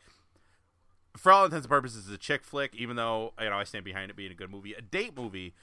for 1.17 1.31
all 1.31 1.43
intents 1.45 1.65
and 1.65 1.69
purposes, 1.71 2.05
is 2.07 2.13
a 2.13 2.17
chick 2.17 2.43
flick. 2.43 2.73
Even 2.75 2.95
though 2.95 3.33
you 3.41 3.49
know 3.49 3.57
I 3.57 3.63
stand 3.63 3.83
behind 3.83 4.11
it 4.11 4.15
being 4.15 4.31
a 4.31 4.35
good 4.35 4.51
movie, 4.51 4.73
a 4.73 4.81
date 4.81 5.17
movie. 5.17 5.53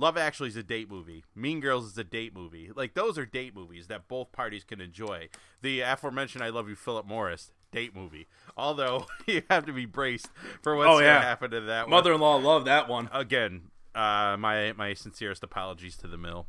Love 0.00 0.16
Actually 0.16 0.48
is 0.50 0.54
a 0.56 0.62
date 0.62 0.88
movie. 0.88 1.24
Mean 1.34 1.58
Girls 1.58 1.84
is 1.84 1.98
a 1.98 2.04
date 2.04 2.32
movie. 2.32 2.70
Like 2.72 2.94
those 2.94 3.18
are 3.18 3.26
date 3.26 3.52
movies 3.56 3.88
that 3.88 4.06
both 4.06 4.30
parties 4.30 4.62
can 4.62 4.80
enjoy. 4.80 5.28
The 5.60 5.80
aforementioned 5.80 6.44
I 6.44 6.50
Love 6.50 6.68
You, 6.68 6.76
Philip 6.76 7.04
Morris 7.04 7.50
date 7.72 7.96
movie. 7.96 8.28
Although 8.56 9.06
you 9.26 9.42
have 9.50 9.66
to 9.66 9.72
be 9.72 9.86
braced 9.86 10.28
for 10.62 10.76
what's 10.76 10.86
Oh, 10.86 10.92
going 10.92 11.00
to 11.02 11.06
yeah. 11.08 11.20
happen 11.22 11.50
to 11.50 11.60
that 11.62 11.86
one. 11.86 11.90
mother-in-law 11.90 12.36
loved 12.36 12.68
that 12.68 12.88
one 12.88 13.10
Again, 13.12 13.62
uh, 13.98 14.36
my 14.36 14.72
my 14.74 14.94
sincerest 14.94 15.42
apologies 15.42 15.96
to 15.98 16.06
the 16.06 16.16
mill. 16.16 16.46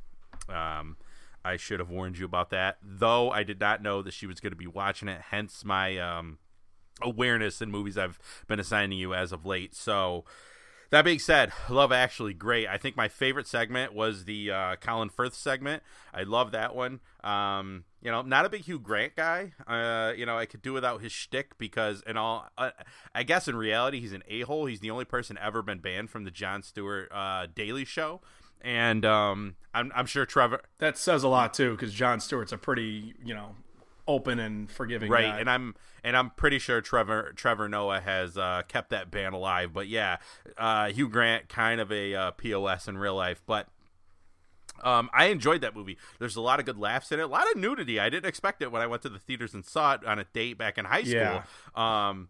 Um, 0.48 0.98
I 1.44 1.58
should 1.58 1.80
have 1.80 1.90
warned 1.90 2.18
you 2.18 2.26
about 2.26 2.52
that. 2.52 2.78
Though 2.84 3.32
I 3.32 3.44
did 3.44 3.60
not 3.60 3.82
know 3.82 4.02
that 4.02 4.14
she 4.14 4.28
was 4.28 4.40
going 4.40 4.52
to 4.52 4.58
be 4.58 4.68
watching 4.68 5.08
it. 5.08 5.22
Hence 5.32 5.66
my 5.66 5.98
um, 5.98 6.38
awareness 7.02 7.62
in 7.62 7.72
movies 7.72 7.98
I've 7.98 8.20
been 8.48 8.60
assigning 8.60 9.00
you 9.00 9.14
as 9.14 9.32
of 9.32 9.46
late. 9.46 9.74
So 9.74 10.26
that 10.92 11.04
being 11.04 11.20
said, 11.20 11.52
Love 11.70 11.92
Actually 11.92 12.34
great. 12.34 12.68
I 12.68 12.78
think 12.78 12.96
my 12.96 13.08
favorite 13.08 13.48
segment 13.48 13.94
was 13.94 14.26
the 14.26 14.52
uh, 14.52 14.76
Colin 14.76 15.10
Firth 15.10 15.34
segment. 15.34 15.82
I 16.14 16.24
love 16.24 16.52
that 16.52 16.76
one. 16.76 17.00
Um, 17.24 17.86
you 18.02 18.12
know, 18.12 18.22
not 18.22 18.46
a 18.46 18.50
big 18.50 18.62
Hugh 18.62 18.80
Grant 18.80 19.16
guy. 19.16 19.54
Uh, 19.68 20.14
you 20.16 20.26
know, 20.26 20.38
I 20.38 20.46
could 20.46 20.62
do 20.62 20.74
without 20.74 21.02
his 21.02 21.12
shtick 21.12 21.58
because, 21.58 22.02
in 22.08 22.18
all, 22.18 22.48
uh, 22.58 22.72
I 23.14 23.24
guess 23.24 23.48
in 23.48 23.56
reality, 23.56 24.00
he's 24.00 24.14
an 24.14 24.24
a 24.28 24.42
hole. 24.42 24.66
He's 24.68 24.80
the 24.80 24.92
only 24.92 25.06
person 25.06 25.38
ever 25.42 25.62
been 25.62 25.80
banned 25.80 26.10
from 26.10 26.24
the 26.24 26.32
Jon 26.32 26.64
Stewart 26.64 27.12
uh, 27.12 27.48
Daily 27.54 27.86
Show. 27.86 28.22
and 28.62 29.06
um, 29.06 29.56
I'm 29.74 29.92
I'm 29.96 30.06
sure 30.06 30.26
Trevor 30.26 30.62
That 30.80 30.98
says 30.98 31.24
a 31.24 31.28
lot 31.28 31.54
too, 31.54 31.72
because 31.72 31.94
Jon 31.94 32.20
Stewart's 32.20 32.52
a 32.52 32.58
pretty, 32.58 33.14
you 33.24 33.34
know, 33.34 33.56
open 34.08 34.40
and 34.40 34.70
forgiving 34.72 35.12
right, 35.12 35.26
guy. 35.26 35.40
and 35.40 35.50
I'm 35.50 35.76
and 36.04 36.18
I'm 36.18 36.32
pretty 36.32 36.60
sure 36.60 36.82
Trevor 36.82 37.34
Trevor 37.36 37.70
Noah 37.70 38.00
has 38.00 38.38
uh, 38.38 38.64
kept 38.68 38.90
that 38.92 39.12
band 39.12 39.36
alive. 39.36 39.74
But 39.74 39.88
yeah, 39.88 40.18
uh, 40.58 40.90
Hugh 40.90 41.10
Grant 41.10 41.50
kind 41.50 41.80
of 41.82 41.92
a 41.92 42.16
uh, 42.16 42.32
pos 42.32 42.88
in 42.88 42.98
real 42.98 43.16
life, 43.16 43.42
but. 43.46 43.68
Um, 44.84 45.10
I 45.14 45.26
enjoyed 45.26 45.62
that 45.62 45.76
movie. 45.76 45.98
There's 46.20 46.36
a 46.36 46.42
lot 46.42 46.60
of 46.60 46.66
good 46.66 46.78
laughs 46.78 47.12
in 47.12 47.20
it. 47.20 47.24
A 47.24 47.28
lot 47.28 47.50
of 47.52 47.58
nudity. 47.58 48.00
I 48.00 48.10
didn't 48.10 48.28
expect 48.28 48.62
it 48.62 48.72
when 48.72 48.82
I 48.82 48.88
went 48.88 49.02
to 49.04 49.10
the 49.10 49.20
theaters 49.20 49.54
and 49.54 49.66
saw 49.66 49.94
it 49.94 50.06
on 50.06 50.20
a 50.20 50.26
date 50.26 50.58
back 50.58 50.78
in 50.78 50.86
high 50.86 51.04
school. 51.04 51.14
Yeah. 51.14 51.44
Um, 51.76 52.30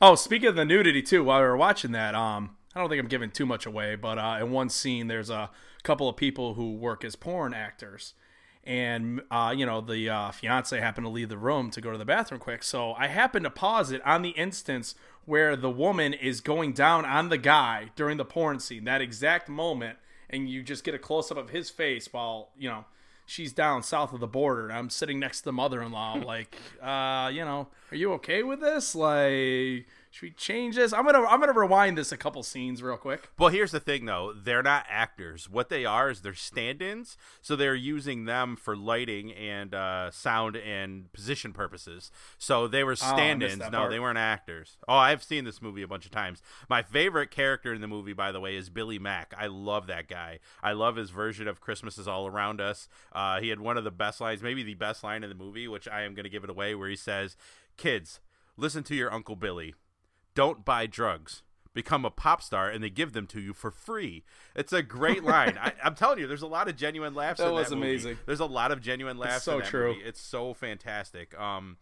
Oh, 0.00 0.14
speaking 0.14 0.48
of 0.48 0.54
the 0.54 0.64
nudity 0.64 1.02
too, 1.02 1.24
while 1.24 1.40
we 1.40 1.46
were 1.46 1.56
watching 1.56 1.92
that, 1.92 2.14
um, 2.14 2.56
I 2.74 2.80
don't 2.80 2.88
think 2.88 3.00
I'm 3.00 3.08
giving 3.08 3.30
too 3.30 3.46
much 3.46 3.66
away, 3.66 3.96
but 3.96 4.18
uh, 4.18 4.38
in 4.40 4.50
one 4.52 4.68
scene, 4.68 5.08
there's 5.08 5.30
a 5.30 5.50
couple 5.82 6.08
of 6.08 6.16
people 6.16 6.54
who 6.54 6.74
work 6.74 7.04
as 7.04 7.16
porn 7.16 7.54
actors, 7.54 8.14
and 8.62 9.22
uh, 9.30 9.52
you 9.56 9.64
know 9.66 9.80
the 9.80 10.08
uh, 10.08 10.30
fiance 10.30 10.78
happened 10.78 11.06
to 11.06 11.10
leave 11.10 11.28
the 11.30 11.38
room 11.38 11.70
to 11.70 11.80
go 11.80 11.90
to 11.90 11.98
the 11.98 12.04
bathroom 12.04 12.40
quick, 12.40 12.62
so 12.62 12.92
I 12.92 13.08
happened 13.08 13.44
to 13.44 13.50
pause 13.50 13.90
it 13.90 14.04
on 14.06 14.22
the 14.22 14.30
instance 14.30 14.94
where 15.24 15.56
the 15.56 15.70
woman 15.70 16.12
is 16.14 16.40
going 16.40 16.72
down 16.72 17.04
on 17.04 17.28
the 17.28 17.38
guy 17.38 17.90
during 17.96 18.18
the 18.18 18.24
porn 18.24 18.60
scene, 18.60 18.84
that 18.84 19.00
exact 19.00 19.48
moment, 19.48 19.98
and 20.30 20.48
you 20.48 20.62
just 20.62 20.84
get 20.84 20.94
a 20.94 20.98
close 20.98 21.30
up 21.30 21.36
of 21.36 21.50
his 21.50 21.70
face 21.70 22.12
while 22.12 22.50
you 22.58 22.68
know 22.68 22.84
she's 23.28 23.52
down 23.52 23.82
south 23.82 24.12
of 24.12 24.20
the 24.20 24.26
border. 24.26 24.68
And 24.68 24.72
I'm 24.76 24.90
sitting 24.90 25.20
next 25.20 25.40
to 25.40 25.44
the 25.46 25.52
mother-in-law, 25.52 26.14
like, 26.24 26.56
uh, 26.82 27.30
you 27.32 27.44
know, 27.44 27.68
are 27.92 27.96
you 27.96 28.12
okay 28.14 28.42
with 28.42 28.60
this? 28.60 28.94
Like, 28.94 29.86
should 30.10 30.22
we 30.26 30.30
change 30.30 30.76
this? 30.76 30.92
I'm 30.92 31.04
gonna 31.04 31.24
I'm 31.24 31.40
gonna 31.40 31.52
rewind 31.52 31.98
this 31.98 32.12
a 32.12 32.16
couple 32.16 32.42
scenes 32.42 32.82
real 32.82 32.96
quick. 32.96 33.30
Well, 33.38 33.50
here's 33.50 33.72
the 33.72 33.80
thing, 33.80 34.06
though. 34.06 34.32
They're 34.32 34.62
not 34.62 34.86
actors. 34.88 35.48
What 35.48 35.68
they 35.68 35.84
are 35.84 36.10
is 36.10 36.22
they're 36.22 36.34
stand-ins. 36.34 37.16
So 37.42 37.56
they're 37.56 37.74
using 37.74 38.24
them 38.24 38.56
for 38.56 38.76
lighting 38.76 39.32
and 39.32 39.74
uh, 39.74 40.10
sound 40.10 40.56
and 40.56 41.12
position 41.12 41.52
purposes. 41.52 42.10
So 42.38 42.66
they 42.66 42.84
were 42.84 42.96
stand-ins. 42.96 43.58
that 43.58 43.72
no, 43.72 43.88
they 43.88 44.00
weren't 44.00 44.18
actors. 44.18 44.78
Oh, 44.88 44.96
I've 44.96 45.22
seen 45.22 45.44
this 45.44 45.60
movie 45.60 45.82
a 45.82 45.88
bunch 45.88 46.06
of 46.06 46.10
times. 46.10 46.42
My 46.68 46.82
favorite 46.82 47.30
character 47.30 47.74
in 47.74 47.80
the 47.80 47.88
movie, 47.88 48.12
by 48.14 48.32
the 48.32 48.40
way, 48.40 48.56
is 48.56 48.70
Billy 48.70 48.98
Mack. 48.98 49.34
I 49.38 49.46
love 49.46 49.86
that 49.88 50.08
guy. 50.08 50.38
I 50.62 50.72
love 50.72 50.96
his 50.96 51.10
version 51.10 51.46
of 51.46 51.60
"Christmas 51.60 51.98
is 51.98 52.08
all 52.08 52.26
around 52.26 52.60
us." 52.60 52.88
Uh, 53.12 53.40
he 53.40 53.48
had 53.50 53.60
one 53.60 53.76
of 53.76 53.84
the 53.84 53.90
best 53.90 54.20
lines, 54.20 54.42
maybe 54.42 54.62
the 54.62 54.74
best 54.74 55.04
line 55.04 55.22
in 55.22 55.28
the 55.28 55.34
movie, 55.36 55.68
which 55.68 55.86
I 55.86 56.02
am 56.02 56.14
going 56.14 56.24
to 56.24 56.30
give 56.30 56.44
it 56.44 56.50
away, 56.50 56.74
where 56.74 56.88
he 56.88 56.96
says, 56.96 57.36
"Kids, 57.76 58.20
listen 58.56 58.82
to 58.84 58.94
your 58.94 59.12
Uncle 59.12 59.36
Billy." 59.36 59.74
Don't 60.38 60.64
buy 60.64 60.86
drugs 60.86 61.42
become 61.74 62.04
a 62.04 62.10
pop 62.10 62.40
star 62.42 62.68
and 62.70 62.82
they 62.82 62.90
give 62.90 63.12
them 63.12 63.26
to 63.26 63.40
you 63.40 63.52
for 63.52 63.70
free 63.70 64.24
it's 64.56 64.72
a 64.72 64.82
great 64.82 65.22
line 65.24 65.56
I, 65.60 65.72
i'm 65.84 65.94
telling 65.94 66.18
you 66.18 66.26
there's 66.26 66.42
a 66.42 66.46
lot 66.58 66.68
of 66.68 66.76
genuine 66.76 67.14
laughs 67.14 67.38
That 67.40 67.48
in 67.48 67.54
was 67.54 67.68
that 67.70 67.76
movie. 67.76 67.88
amazing. 67.90 68.18
there's 68.26 68.40
a 68.40 68.46
lot 68.46 68.70
of 68.72 68.80
genuine 68.80 69.16
laughs 69.18 69.44
so 69.44 69.54
in 69.54 69.58
that 69.60 69.68
true. 69.68 69.88
movie. 69.94 70.00
it's 70.04 70.20
so 70.20 70.54
fantastic 70.54 71.38
um 71.38 71.76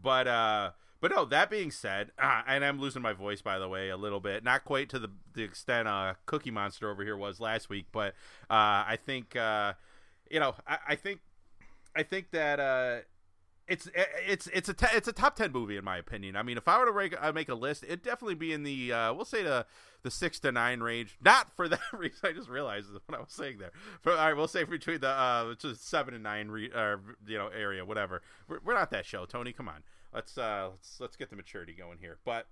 but 0.00 0.26
uh 0.26 0.70
but 1.00 1.10
no 1.10 1.24
that 1.26 1.50
being 1.50 1.70
said 1.70 2.10
uh, 2.18 2.42
and 2.46 2.64
i'm 2.64 2.80
losing 2.80 3.02
my 3.02 3.12
voice 3.12 3.40
by 3.42 3.58
the 3.58 3.68
way 3.68 3.88
a 3.90 3.96
little 3.96 4.20
bit 4.20 4.42
not 4.42 4.64
quite 4.64 4.88
to 4.88 4.98
the, 4.98 5.10
the 5.34 5.42
extent 5.42 5.86
uh 5.86 6.14
cookie 6.26 6.50
monster 6.50 6.90
over 6.90 7.02
here 7.04 7.16
was 7.16 7.38
last 7.40 7.68
week 7.68 7.86
but 7.92 8.14
uh 8.50 8.82
i 8.92 8.98
think 9.04 9.36
uh 9.36 9.72
you 10.30 10.40
know 10.40 10.54
i, 10.66 10.78
I 10.88 10.94
think 10.96 11.20
i 11.94 12.02
think 12.02 12.30
that 12.32 12.58
uh 12.58 12.98
it's 13.68 13.88
it's 14.26 14.46
it's 14.48 14.68
a 14.68 14.74
te- 14.74 14.94
it's 14.94 15.08
a 15.08 15.12
top 15.12 15.34
ten 15.36 15.50
movie 15.52 15.76
in 15.76 15.84
my 15.84 15.96
opinion. 15.98 16.36
I 16.36 16.42
mean, 16.42 16.56
if 16.56 16.68
I 16.68 16.78
were 16.78 16.86
to 16.86 16.92
rank, 16.92 17.14
uh, 17.20 17.32
make 17.32 17.48
a 17.48 17.54
list, 17.54 17.82
it'd 17.84 18.02
definitely 18.02 18.34
be 18.36 18.52
in 18.52 18.62
the 18.62 18.92
uh, 18.92 19.12
we'll 19.12 19.24
say 19.24 19.42
the 19.42 19.66
the 20.02 20.10
six 20.10 20.38
to 20.40 20.52
nine 20.52 20.80
range. 20.80 21.16
Not 21.24 21.50
for 21.56 21.68
that 21.68 21.80
reason. 21.92 22.18
I 22.22 22.32
just 22.32 22.48
realized 22.48 22.86
what 23.06 23.18
I 23.18 23.20
was 23.20 23.32
saying 23.32 23.58
there. 23.58 23.72
For, 24.02 24.12
all 24.12 24.18
right, 24.18 24.36
we'll 24.36 24.46
say 24.48 24.62
between 24.64 25.00
the 25.00 25.08
uh, 25.08 25.54
just 25.56 25.88
seven 25.88 26.14
and 26.14 26.22
nine, 26.22 26.48
re- 26.48 26.70
uh, 26.72 26.96
you 27.26 27.38
know, 27.38 27.48
area, 27.48 27.84
whatever. 27.84 28.22
We're, 28.48 28.60
we're 28.64 28.74
not 28.74 28.90
that 28.92 29.04
show, 29.04 29.24
Tony. 29.26 29.52
Come 29.52 29.68
on, 29.68 29.82
let's 30.14 30.38
uh, 30.38 30.68
let's 30.70 31.00
let's 31.00 31.16
get 31.16 31.30
the 31.30 31.36
maturity 31.36 31.72
going 31.74 31.98
here. 31.98 32.18
But 32.24 32.46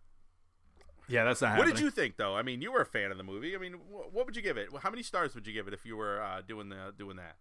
Yeah, 1.08 1.22
that's 1.24 1.42
not. 1.42 1.58
what 1.58 1.66
did 1.68 1.78
you 1.78 1.90
think, 1.90 2.16
though? 2.16 2.34
I 2.34 2.42
mean, 2.42 2.60
you 2.60 2.72
were 2.72 2.80
a 2.80 2.86
fan 2.86 3.12
of 3.12 3.18
the 3.18 3.24
movie. 3.24 3.54
I 3.54 3.58
mean, 3.58 3.74
wh- 3.74 4.12
what 4.12 4.26
would 4.26 4.34
you 4.34 4.42
give 4.42 4.56
it? 4.56 4.68
How 4.82 4.90
many 4.90 5.04
stars 5.04 5.34
would 5.36 5.46
you 5.46 5.52
give 5.52 5.68
it 5.68 5.74
if 5.74 5.84
you 5.86 5.96
were 5.96 6.20
uh, 6.20 6.42
doing 6.46 6.70
the 6.70 6.92
doing 6.98 7.16
that? 7.18 7.36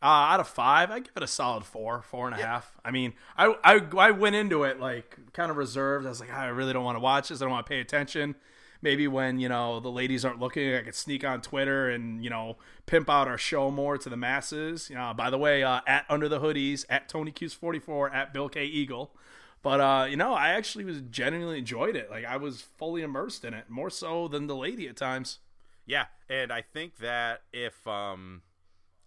Uh, 0.00 0.06
out 0.06 0.38
of 0.38 0.46
five, 0.46 0.92
I 0.92 1.00
give 1.00 1.12
it 1.16 1.22
a 1.24 1.26
solid 1.26 1.64
four, 1.64 2.02
four 2.02 2.28
and 2.28 2.38
a 2.38 2.40
half. 2.40 2.70
I 2.84 2.92
mean, 2.92 3.14
I, 3.36 3.54
I 3.64 3.80
I 3.98 4.10
went 4.12 4.36
into 4.36 4.62
it 4.62 4.78
like 4.78 5.16
kind 5.32 5.50
of 5.50 5.56
reserved. 5.56 6.06
I 6.06 6.10
was 6.10 6.20
like, 6.20 6.28
"Ah, 6.32 6.42
I 6.42 6.46
really 6.46 6.72
don't 6.72 6.84
want 6.84 6.94
to 6.96 7.00
watch 7.00 7.30
this. 7.30 7.42
I 7.42 7.44
don't 7.44 7.50
want 7.50 7.66
to 7.66 7.70
pay 7.70 7.80
attention. 7.80 8.36
Maybe 8.80 9.08
when 9.08 9.40
you 9.40 9.48
know 9.48 9.80
the 9.80 9.90
ladies 9.90 10.24
aren't 10.24 10.38
looking, 10.38 10.72
I 10.72 10.82
could 10.82 10.94
sneak 10.94 11.24
on 11.24 11.40
Twitter 11.40 11.90
and 11.90 12.22
you 12.22 12.30
know 12.30 12.58
pimp 12.86 13.10
out 13.10 13.26
our 13.26 13.38
show 13.38 13.72
more 13.72 13.98
to 13.98 14.08
the 14.08 14.16
masses. 14.16 14.88
You 14.88 14.94
know, 14.94 15.12
by 15.16 15.30
the 15.30 15.38
way, 15.38 15.64
uh, 15.64 15.80
at 15.84 16.06
Under 16.08 16.28
the 16.28 16.38
Hoodies, 16.38 16.84
at 16.88 17.08
Tony 17.08 17.32
Q's 17.32 17.52
forty 17.52 17.80
four, 17.80 18.08
at 18.10 18.32
Bill 18.32 18.48
K 18.48 18.64
Eagle. 18.64 19.10
But 19.62 19.80
uh, 19.80 20.06
you 20.08 20.16
know, 20.16 20.32
I 20.32 20.50
actually 20.50 20.84
was 20.84 21.00
genuinely 21.10 21.58
enjoyed 21.58 21.96
it. 21.96 22.08
Like 22.08 22.24
I 22.24 22.36
was 22.36 22.62
fully 22.62 23.02
immersed 23.02 23.44
in 23.44 23.52
it, 23.52 23.68
more 23.68 23.90
so 23.90 24.28
than 24.28 24.46
the 24.46 24.54
lady 24.54 24.86
at 24.86 24.96
times. 24.96 25.40
Yeah, 25.86 26.04
and 26.30 26.52
I 26.52 26.62
think 26.62 26.98
that 26.98 27.42
if 27.52 27.84
um 27.88 28.42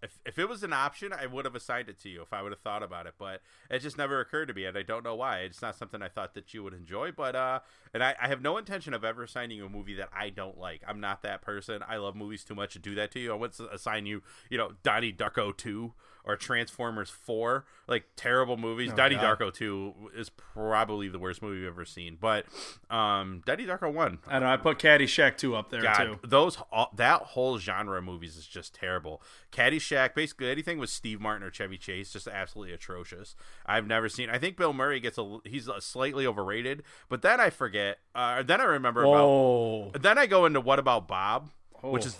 if 0.02 0.18
if 0.26 0.38
it 0.38 0.48
was 0.48 0.62
an 0.62 0.72
option, 0.72 1.12
I 1.12 1.26
would 1.26 1.44
have 1.44 1.54
assigned 1.54 1.88
it 1.88 2.00
to 2.00 2.08
you 2.08 2.22
if 2.22 2.32
I 2.32 2.42
would 2.42 2.52
have 2.52 2.60
thought 2.60 2.82
about 2.82 3.06
it. 3.06 3.14
But 3.18 3.40
it 3.70 3.78
just 3.78 3.96
never 3.96 4.20
occurred 4.20 4.46
to 4.46 4.54
me, 4.54 4.64
and 4.64 4.76
I 4.76 4.82
don't 4.82 5.04
know 5.04 5.14
why. 5.14 5.38
It's 5.40 5.62
not 5.62 5.76
something 5.76 6.02
I 6.02 6.08
thought 6.08 6.34
that 6.34 6.52
you 6.52 6.62
would 6.64 6.74
enjoy. 6.74 7.12
But 7.12 7.36
uh, 7.36 7.60
and 7.94 8.02
I, 8.02 8.14
I 8.20 8.28
have 8.28 8.42
no 8.42 8.58
intention 8.58 8.94
of 8.94 9.04
ever 9.04 9.22
assigning 9.22 9.58
you 9.58 9.66
a 9.66 9.68
movie 9.68 9.94
that 9.94 10.08
I 10.12 10.30
don't 10.30 10.58
like. 10.58 10.82
I'm 10.86 11.00
not 11.00 11.22
that 11.22 11.42
person. 11.42 11.82
I 11.88 11.96
love 11.96 12.16
movies 12.16 12.44
too 12.44 12.54
much 12.54 12.72
to 12.74 12.78
do 12.78 12.94
that 12.96 13.12
to 13.12 13.20
you. 13.20 13.32
I 13.32 13.36
wouldn't 13.36 13.72
assign 13.72 14.06
you, 14.06 14.22
you 14.50 14.58
know, 14.58 14.72
Donnie 14.82 15.12
Darko 15.12 15.56
two 15.56 15.94
or 16.24 16.36
Transformers 16.36 17.10
four, 17.10 17.64
like 17.88 18.04
terrible 18.14 18.56
movies. 18.56 18.92
Daddy 18.92 19.16
God. 19.16 19.38
Darko 19.38 19.52
two 19.52 19.92
is 20.16 20.30
probably 20.30 21.08
the 21.08 21.18
worst 21.18 21.42
movie 21.42 21.66
I've 21.66 21.72
ever 21.72 21.84
seen. 21.84 22.16
But 22.20 22.46
um, 22.90 23.42
Donnie 23.44 23.66
Darko 23.66 23.92
one, 23.92 24.18
I 24.26 24.34
don't 24.34 24.42
know. 24.42 24.52
I 24.52 24.56
put 24.56 24.78
Caddyshack 24.78 25.36
two 25.36 25.56
up 25.56 25.70
there 25.70 25.82
God, 25.82 26.04
too. 26.04 26.18
those 26.24 26.58
all, 26.70 26.90
that 26.96 27.22
whole 27.22 27.58
genre 27.58 27.98
of 27.98 28.04
movies 28.04 28.36
is 28.36 28.46
just 28.46 28.74
terrible. 28.74 29.20
Caddyshack, 29.50 30.14
basically 30.14 30.50
anything 30.50 30.78
with 30.78 30.90
Steve 30.90 31.20
Martin 31.20 31.46
or 31.46 31.50
Chevy 31.50 31.76
Chase, 31.76 32.12
just 32.12 32.28
absolutely 32.28 32.72
atrocious. 32.72 33.34
I've 33.66 33.86
never 33.86 34.08
seen. 34.08 34.30
I 34.30 34.38
think 34.38 34.56
Bill 34.56 34.72
Murray 34.72 35.00
gets 35.00 35.18
a 35.18 35.38
he's 35.44 35.68
uh, 35.68 35.80
slightly 35.80 36.26
overrated, 36.26 36.82
but 37.08 37.22
then 37.22 37.40
I 37.40 37.50
forget. 37.50 37.98
Uh, 38.14 38.42
then 38.42 38.60
I 38.60 38.64
remember 38.64 39.02
about. 39.02 39.24
Oh, 39.24 39.90
Then 39.98 40.18
I 40.18 40.26
go 40.26 40.46
into 40.46 40.60
What 40.60 40.78
About 40.78 41.08
Bob, 41.08 41.50
which 41.82 42.04
Oh. 42.04 42.06
is 42.06 42.18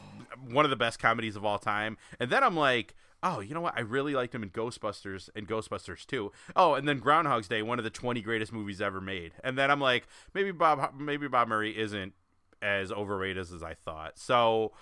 one 0.50 0.64
of 0.64 0.70
the 0.70 0.76
best 0.76 0.98
comedies 0.98 1.36
of 1.36 1.44
all 1.44 1.58
time, 1.58 1.96
and 2.18 2.30
then 2.30 2.42
I'm 2.42 2.56
like. 2.56 2.94
Oh, 3.22 3.40
you 3.40 3.54
know 3.54 3.60
what? 3.60 3.74
I 3.76 3.80
really 3.80 4.14
liked 4.14 4.34
him 4.34 4.42
in 4.42 4.50
Ghostbusters 4.50 5.30
and 5.36 5.46
Ghostbusters 5.46 6.04
2. 6.06 6.32
Oh, 6.56 6.74
and 6.74 6.88
then 6.88 6.98
Groundhog's 6.98 7.48
Day, 7.48 7.62
one 7.62 7.78
of 7.78 7.84
the 7.84 7.90
20 7.90 8.20
greatest 8.20 8.52
movies 8.52 8.80
ever 8.80 9.00
made. 9.00 9.32
And 9.44 9.56
then 9.56 9.70
I'm 9.70 9.80
like, 9.80 10.08
maybe 10.34 10.50
Bob 10.50 10.94
maybe 10.98 11.28
Bob 11.28 11.48
Murray 11.48 11.78
isn't 11.78 12.14
as 12.60 12.90
overrated 12.90 13.38
as, 13.38 13.52
as 13.52 13.62
I 13.62 13.74
thought. 13.74 14.18
So 14.18 14.72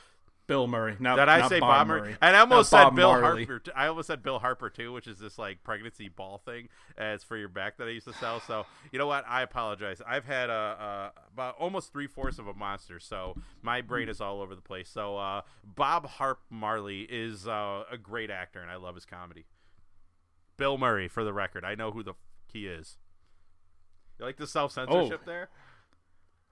Bill 0.51 0.67
Murray. 0.67 0.97
Not, 0.99 1.15
did 1.15 1.29
I 1.29 1.39
not 1.39 1.49
say 1.49 1.61
Bob, 1.61 1.71
Bob 1.71 1.87
Murray? 1.87 2.01
Murray. 2.01 2.17
And 2.21 2.37
I 2.37 2.41
almost 2.41 2.71
said 2.71 2.83
Bob 2.83 2.97
Bill 2.97 3.13
Marley. 3.13 3.45
Harper. 3.45 3.71
I 3.77 3.87
almost 3.87 4.09
said 4.09 4.21
Bill 4.25 4.41
Harper 4.41 4.69
too, 4.69 4.93
which 4.93 5.07
is 5.07 5.21
this 5.21 5.39
like 5.39 5.63
pregnancy 5.63 6.09
ball 6.09 6.39
thing. 6.45 6.69
Uh, 7.01 7.05
it's 7.15 7.23
for 7.23 7.37
your 7.37 7.49
back 7.49 7.77
that 7.79 7.87
I 7.87 7.91
used 7.93 8.09
to 8.09 8.15
sell. 8.15 8.41
So 8.41 8.67
you 8.91 8.99
know 8.99 9.07
what? 9.07 9.25
I 9.29 9.43
apologize. 9.43 10.03
I've 10.05 10.25
had 10.25 10.51
a, 10.51 10.53
a 10.53 11.13
about 11.33 11.55
almost 11.57 11.93
three 11.93 12.09
fourths 12.09 12.41
of 12.41 12.49
a 12.49 12.55
monster, 12.55 12.99
so 12.99 13.37
my 13.63 13.81
brain 13.81 14.09
is 14.09 14.21
all 14.21 14.41
over 14.41 14.57
the 14.57 14.61
place. 14.61 14.89
So 14.89 15.17
uh, 15.19 15.43
Bob 15.65 16.07
Harp 16.07 16.41
Marley 16.51 17.03
is 17.09 17.47
uh, 17.47 17.85
a 17.89 17.97
great 17.97 18.29
actor, 18.31 18.61
and 18.61 18.71
I 18.73 18.75
love 18.75 18.97
his 18.97 19.07
comedy. 19.07 19.45
Bill 20.57 20.77
Murray, 20.79 21.07
for 21.07 21.23
the 21.23 21.33
record, 21.33 21.65
I 21.65 21.77
know 21.77 21.93
who 21.93 22.03
the 22.03 22.11
f- 22.11 22.17
he 22.53 22.67
is. 22.67 22.97
You 24.19 24.25
like 24.27 24.37
the 24.37 24.49
self 24.49 24.73
censorship 24.73 25.21
Oh. 25.23 25.27
there? 25.27 25.49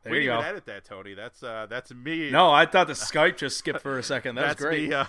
There 0.04 0.12
we 0.12 0.18
you 0.18 0.24
didn't 0.24 0.36
go. 0.36 0.40
even 0.40 0.50
edit 0.50 0.66
that, 0.66 0.84
Tony. 0.84 1.14
That's 1.14 1.42
uh, 1.42 1.66
that's 1.68 1.92
me. 1.92 2.30
No, 2.30 2.50
I 2.50 2.66
thought 2.66 2.86
the 2.86 2.92
Skype 2.92 3.36
just 3.36 3.58
skipped 3.58 3.80
for 3.80 3.98
a 3.98 4.02
second. 4.02 4.36
That 4.36 4.42
was 4.42 4.48
That's 4.50 4.60
great. 4.62 4.88
me 4.88 4.94
uh, 4.94 5.06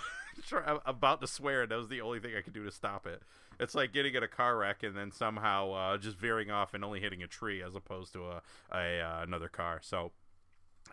about 0.86 1.20
to 1.20 1.26
swear, 1.26 1.62
and 1.62 1.70
that 1.70 1.76
was 1.78 1.88
the 1.88 2.00
only 2.00 2.18
thing 2.20 2.32
I 2.36 2.40
could 2.42 2.52
do 2.54 2.64
to 2.64 2.70
stop 2.72 3.06
it. 3.06 3.22
It's 3.58 3.74
like 3.74 3.92
getting 3.92 4.14
in 4.14 4.22
a 4.22 4.28
car 4.28 4.56
wreck 4.56 4.82
and 4.82 4.96
then 4.96 5.12
somehow 5.12 5.72
uh, 5.72 5.98
just 5.98 6.16
veering 6.16 6.50
off 6.50 6.72
and 6.74 6.82
only 6.84 6.98
hitting 7.00 7.22
a 7.22 7.26
tree 7.26 7.62
as 7.62 7.74
opposed 7.74 8.12
to 8.14 8.24
a, 8.26 8.42
a 8.72 9.00
uh, 9.00 9.22
another 9.22 9.48
car. 9.48 9.80
So, 9.82 10.12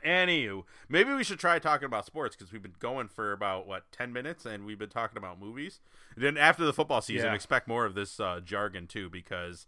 anywho, 0.06 0.63
maybe 0.89 1.13
we 1.13 1.24
should 1.24 1.39
try 1.39 1.60
talking 1.60 1.86
about 1.86 2.06
sports 2.06 2.36
because 2.36 2.51
we've 2.51 2.62
been 2.62 2.75
going 2.80 3.08
for 3.08 3.32
about 3.32 3.68
what 3.68 3.92
ten 3.92 4.12
minutes, 4.13 4.46
and 4.46 4.66
we've 4.66 4.80
been 4.80 4.89
talking 4.89 5.18
about 5.18 5.39
movies. 5.39 5.80
And 6.16 6.24
then 6.24 6.38
after 6.38 6.66
the 6.66 6.74
football 6.74 7.01
season, 7.01 7.27
Yeah. 7.27 7.34
expect 7.36 7.68
more 7.68 7.86
of 7.86 7.96
this 7.96 8.20
uh, 8.20 8.42
jargon 8.44 8.86
too 8.88 9.10
because 9.10 9.66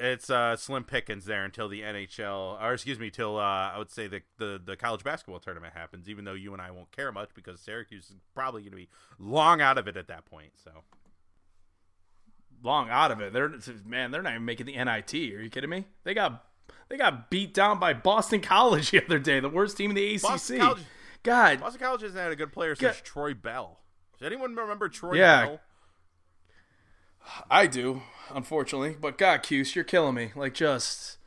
it's 0.00 0.28
uh, 0.28 0.56
slim 0.56 0.84
pickings 0.84 1.24
there 1.24 1.44
until 1.44 1.68
the 1.68 1.82
NHL, 1.82 2.60
or 2.60 2.72
excuse 2.74 2.98
me, 2.98 3.10
till 3.10 3.38
uh, 3.38 3.42
I 3.42 3.78
would 3.78 3.90
say 3.90 4.06
the, 4.08 4.22
the 4.38 4.60
the 4.64 4.76
college 4.76 5.04
basketball 5.04 5.38
tournament 5.40 5.74
happens. 5.74 6.08
Even 6.08 6.24
though 6.24 6.32
you 6.34 6.52
and 6.52 6.60
I 6.60 6.70
won't 6.70 6.90
care 6.90 7.12
much 7.12 7.30
because 7.34 7.60
Syracuse 7.60 8.10
is 8.10 8.16
probably 8.34 8.62
going 8.62 8.72
to 8.72 8.76
be 8.76 8.88
long 9.18 9.60
out 9.60 9.78
of 9.78 9.86
it 9.88 9.96
at 9.96 10.08
that 10.08 10.24
point. 10.26 10.52
So 10.62 10.70
Long 12.62 12.88
out 12.88 13.10
of 13.10 13.20
it. 13.20 13.32
They're 13.32 13.52
man. 13.84 14.10
They're 14.10 14.22
not 14.22 14.32
even 14.32 14.44
making 14.46 14.66
the 14.66 14.72
NIT. 14.82 15.12
Are 15.14 15.42
you 15.42 15.50
kidding 15.50 15.68
me? 15.68 15.84
They 16.04 16.14
got 16.14 16.44
they 16.88 16.96
got 16.96 17.28
beat 17.28 17.52
down 17.52 17.78
by 17.78 17.92
Boston 17.92 18.40
College 18.40 18.90
the 18.92 19.04
other 19.04 19.18
day, 19.18 19.38
the 19.40 19.50
worst 19.50 19.76
team 19.76 19.90
in 19.90 19.96
the 19.96 20.14
ACC. 20.14 20.22
Boston 20.22 20.58
College- 20.58 20.82
God, 21.22 21.60
Boston 21.60 21.80
College 21.80 22.02
hasn't 22.02 22.20
had 22.20 22.32
a 22.32 22.36
good 22.36 22.52
player 22.52 22.74
since 22.74 22.96
God. 22.96 23.04
Troy 23.04 23.34
Bell. 23.34 23.78
Does 24.18 24.26
anyone 24.26 24.54
remember 24.54 24.88
Troy 24.88 25.14
Yeah. 25.14 25.44
Bell? 25.46 25.60
I 27.50 27.66
do, 27.66 28.02
unfortunately. 28.30 28.96
But 29.00 29.18
God, 29.18 29.42
Cuse, 29.42 29.74
you're 29.74 29.84
killing 29.84 30.14
me. 30.14 30.32
Like 30.34 30.54
just, 30.54 31.18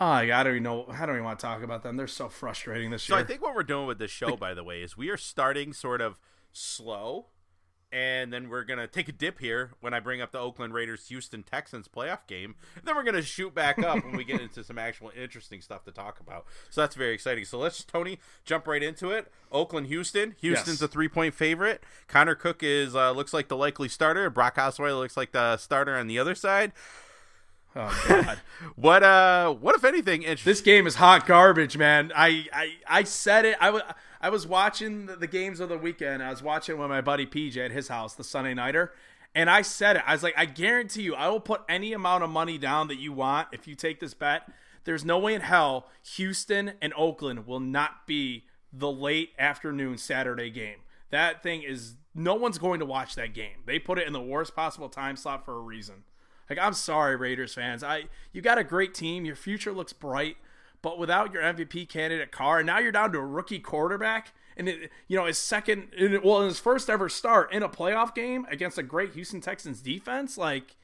oh, 0.00 0.06
I 0.06 0.26
don't 0.26 0.52
even 0.52 0.62
know. 0.62 0.86
I 0.88 1.06
don't 1.06 1.16
even 1.16 1.24
want 1.24 1.38
to 1.38 1.46
talk 1.46 1.62
about 1.62 1.82
them. 1.82 1.96
They're 1.96 2.06
so 2.06 2.28
frustrating 2.28 2.90
this 2.90 3.04
So 3.04 3.14
year. 3.14 3.20
So 3.20 3.24
I 3.24 3.26
think 3.26 3.42
what 3.42 3.54
we're 3.54 3.62
doing 3.62 3.86
with 3.86 3.98
this 3.98 4.10
show, 4.10 4.36
by 4.36 4.54
the 4.54 4.64
way, 4.64 4.82
is 4.82 4.96
we 4.96 5.08
are 5.10 5.16
starting 5.16 5.72
sort 5.72 6.00
of 6.00 6.18
slow, 6.52 7.26
and 7.90 8.32
then 8.32 8.48
we're 8.50 8.64
gonna 8.64 8.86
take 8.86 9.08
a 9.08 9.12
dip 9.12 9.38
here 9.38 9.70
when 9.80 9.94
I 9.94 10.00
bring 10.00 10.20
up 10.20 10.30
the 10.32 10.38
Oakland 10.38 10.74
Raiders 10.74 11.08
Houston 11.08 11.42
Texans 11.42 11.88
playoff 11.88 12.26
game. 12.26 12.54
And 12.76 12.84
then 12.84 12.94
we're 12.96 13.02
gonna 13.02 13.22
shoot 13.22 13.54
back 13.54 13.78
up 13.82 14.04
when 14.04 14.16
we 14.16 14.24
get 14.24 14.40
into 14.40 14.62
some 14.62 14.78
actual 14.78 15.10
interesting 15.16 15.60
stuff 15.60 15.84
to 15.84 15.90
talk 15.90 16.20
about. 16.20 16.44
So 16.70 16.80
that's 16.82 16.94
very 16.94 17.14
exciting. 17.14 17.44
So 17.46 17.58
let's 17.58 17.82
Tony 17.84 18.18
jump 18.44 18.66
right 18.66 18.82
into 18.82 19.10
it. 19.10 19.32
Oakland 19.50 19.86
Houston. 19.86 20.34
Houston's 20.40 20.80
Yes. 20.80 20.82
a 20.82 20.88
three 20.88 21.08
point 21.08 21.34
favorite. 21.34 21.82
Connor 22.08 22.34
Cook 22.34 22.62
is 22.62 22.94
uh, 22.94 23.12
looks 23.12 23.32
like 23.32 23.48
the 23.48 23.56
likely 23.56 23.88
starter. 23.88 24.28
Brock 24.30 24.56
Osweiler 24.56 24.98
looks 24.98 25.16
like 25.16 25.32
the 25.32 25.56
starter 25.56 25.96
on 25.96 26.06
the 26.08 26.18
other 26.18 26.34
side. 26.34 26.72
oh 27.76 28.04
God, 28.08 28.40
What 28.76 29.02
uh 29.02 29.52
what 29.52 29.74
if 29.74 29.84
anything 29.84 30.22
interesting? 30.22 30.50
this 30.50 30.60
game 30.60 30.86
is 30.86 30.96
hot 30.96 31.26
garbage, 31.26 31.76
man. 31.76 32.12
I 32.14 32.46
I, 32.52 32.72
I 32.88 33.02
said 33.04 33.44
it. 33.44 33.56
I 33.60 33.70
was 33.70 33.82
I 34.20 34.30
was 34.30 34.46
watching 34.46 35.06
the, 35.06 35.16
the 35.16 35.26
games 35.26 35.60
of 35.60 35.68
the 35.68 35.78
weekend. 35.78 36.22
I 36.22 36.30
was 36.30 36.42
watching 36.42 36.78
with 36.78 36.88
my 36.88 37.00
buddy 37.00 37.26
PJ 37.26 37.56
at 37.56 37.70
his 37.70 37.88
house, 37.88 38.14
the 38.14 38.24
Sunday 38.24 38.54
nighter. 38.54 38.92
And 39.34 39.48
I 39.48 39.62
said 39.62 39.96
it. 39.96 40.02
I 40.06 40.12
was 40.12 40.22
like, 40.22 40.34
I 40.36 40.46
guarantee 40.46 41.02
you, 41.02 41.14
I 41.14 41.28
will 41.28 41.40
put 41.40 41.62
any 41.68 41.92
amount 41.92 42.24
of 42.24 42.30
money 42.30 42.58
down 42.58 42.88
that 42.88 42.98
you 42.98 43.12
want 43.12 43.48
if 43.52 43.68
you 43.68 43.74
take 43.74 44.00
this 44.00 44.14
bet. 44.14 44.50
There's 44.84 45.04
no 45.04 45.18
way 45.18 45.34
in 45.34 45.42
hell 45.42 45.86
Houston 46.16 46.72
and 46.80 46.92
Oakland 46.96 47.46
will 47.46 47.60
not 47.60 48.06
be 48.06 48.44
the 48.72 48.90
late 48.90 49.30
afternoon 49.38 49.98
Saturday 49.98 50.50
game. 50.50 50.78
That 51.10 51.42
thing 51.42 51.62
is 51.62 51.96
no 52.14 52.34
one's 52.34 52.58
going 52.58 52.80
to 52.80 52.86
watch 52.86 53.14
that 53.14 53.34
game. 53.34 53.62
They 53.66 53.78
put 53.78 53.98
it 53.98 54.06
in 54.06 54.12
the 54.12 54.20
worst 54.20 54.56
possible 54.56 54.88
time 54.88 55.16
slot 55.16 55.44
for 55.44 55.56
a 55.56 55.60
reason. 55.60 56.04
Like 56.48 56.58
I'm 56.58 56.72
sorry, 56.72 57.16
Raiders 57.16 57.54
fans. 57.54 57.82
I 57.82 58.04
you 58.32 58.40
got 58.40 58.58
a 58.58 58.64
great 58.64 58.94
team. 58.94 59.24
Your 59.24 59.36
future 59.36 59.72
looks 59.72 59.92
bright, 59.92 60.36
but 60.82 60.98
without 60.98 61.32
your 61.32 61.42
MVP 61.42 61.88
candidate 61.88 62.32
Carr, 62.32 62.58
and 62.58 62.66
now 62.66 62.78
you're 62.78 62.92
down 62.92 63.12
to 63.12 63.18
a 63.18 63.26
rookie 63.26 63.58
quarterback, 63.58 64.32
and 64.56 64.68
it, 64.68 64.90
you 65.06 65.16
know 65.16 65.26
his 65.26 65.38
second, 65.38 65.88
well, 66.22 66.42
his 66.42 66.58
first 66.58 66.90
ever 66.90 67.08
start 67.08 67.52
in 67.52 67.62
a 67.62 67.68
playoff 67.68 68.14
game 68.14 68.46
against 68.50 68.78
a 68.78 68.82
great 68.82 69.12
Houston 69.14 69.40
Texans 69.40 69.80
defense. 69.80 70.38
Like, 70.38 70.76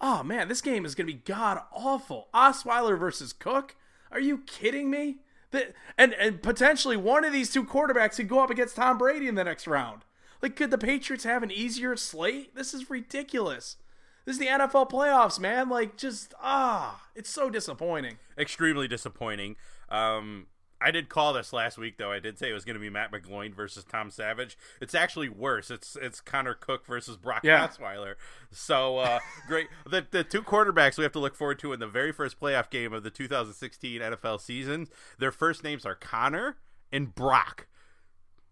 oh 0.00 0.22
man, 0.22 0.48
this 0.48 0.60
game 0.60 0.84
is 0.84 0.94
gonna 0.94 1.06
be 1.06 1.14
god 1.14 1.60
awful. 1.72 2.28
Osweiler 2.34 2.98
versus 2.98 3.32
Cook. 3.32 3.76
Are 4.10 4.20
you 4.20 4.38
kidding 4.38 4.90
me? 4.90 5.18
The, 5.50 5.74
and 5.98 6.14
and 6.14 6.42
potentially 6.42 6.96
one 6.96 7.24
of 7.24 7.32
these 7.32 7.52
two 7.52 7.64
quarterbacks 7.64 8.16
could 8.16 8.28
go 8.28 8.40
up 8.40 8.50
against 8.50 8.76
Tom 8.76 8.98
Brady 8.98 9.28
in 9.28 9.34
the 9.34 9.44
next 9.44 9.66
round. 9.66 10.02
Like, 10.40 10.56
could 10.56 10.72
the 10.72 10.78
Patriots 10.78 11.24
have 11.24 11.44
an 11.44 11.52
easier 11.52 11.94
slate? 11.96 12.56
This 12.56 12.74
is 12.74 12.90
ridiculous. 12.90 13.76
This 14.24 14.34
is 14.34 14.38
the 14.38 14.46
NFL 14.46 14.90
playoffs, 14.90 15.38
man. 15.40 15.68
Like, 15.68 15.96
just 15.96 16.34
ah, 16.40 17.02
it's 17.14 17.30
so 17.30 17.50
disappointing. 17.50 18.18
extremely 18.38 18.86
disappointing. 18.88 19.56
Um, 19.88 20.46
I 20.80 20.90
did 20.90 21.08
call 21.08 21.32
this 21.32 21.52
last 21.52 21.78
week, 21.78 21.96
though. 21.96 22.10
I 22.10 22.18
did 22.18 22.38
say 22.38 22.50
it 22.50 22.52
was 22.54 22.64
going 22.64 22.74
to 22.74 22.80
be 22.80 22.90
Matt 22.90 23.12
McGloin 23.12 23.54
versus 23.54 23.84
Tom 23.84 24.10
Savage. 24.10 24.56
It's 24.80 24.94
actually 24.96 25.28
worse. 25.28 25.70
It's 25.70 25.96
it's 26.00 26.20
Connor 26.20 26.54
Cook 26.54 26.86
versus 26.86 27.16
Brock 27.16 27.44
Yeah. 27.44 27.66
Osweiler. 27.68 28.14
So 28.50 28.98
uh, 28.98 29.20
great. 29.46 29.68
The 29.88 30.04
the 30.10 30.24
two 30.24 30.42
quarterbacks 30.42 30.98
we 30.98 31.04
have 31.04 31.12
to 31.12 31.20
look 31.20 31.36
forward 31.36 31.60
to 31.60 31.72
in 31.72 31.78
the 31.78 31.86
very 31.86 32.10
first 32.12 32.40
playoff 32.40 32.68
game 32.68 32.92
of 32.92 33.04
the 33.04 33.10
2016 33.10 34.00
NFL 34.00 34.40
season. 34.40 34.88
Their 35.18 35.30
first 35.30 35.62
names 35.62 35.86
are 35.86 35.94
Connor 35.94 36.56
and 36.90 37.14
Brock. 37.14 37.68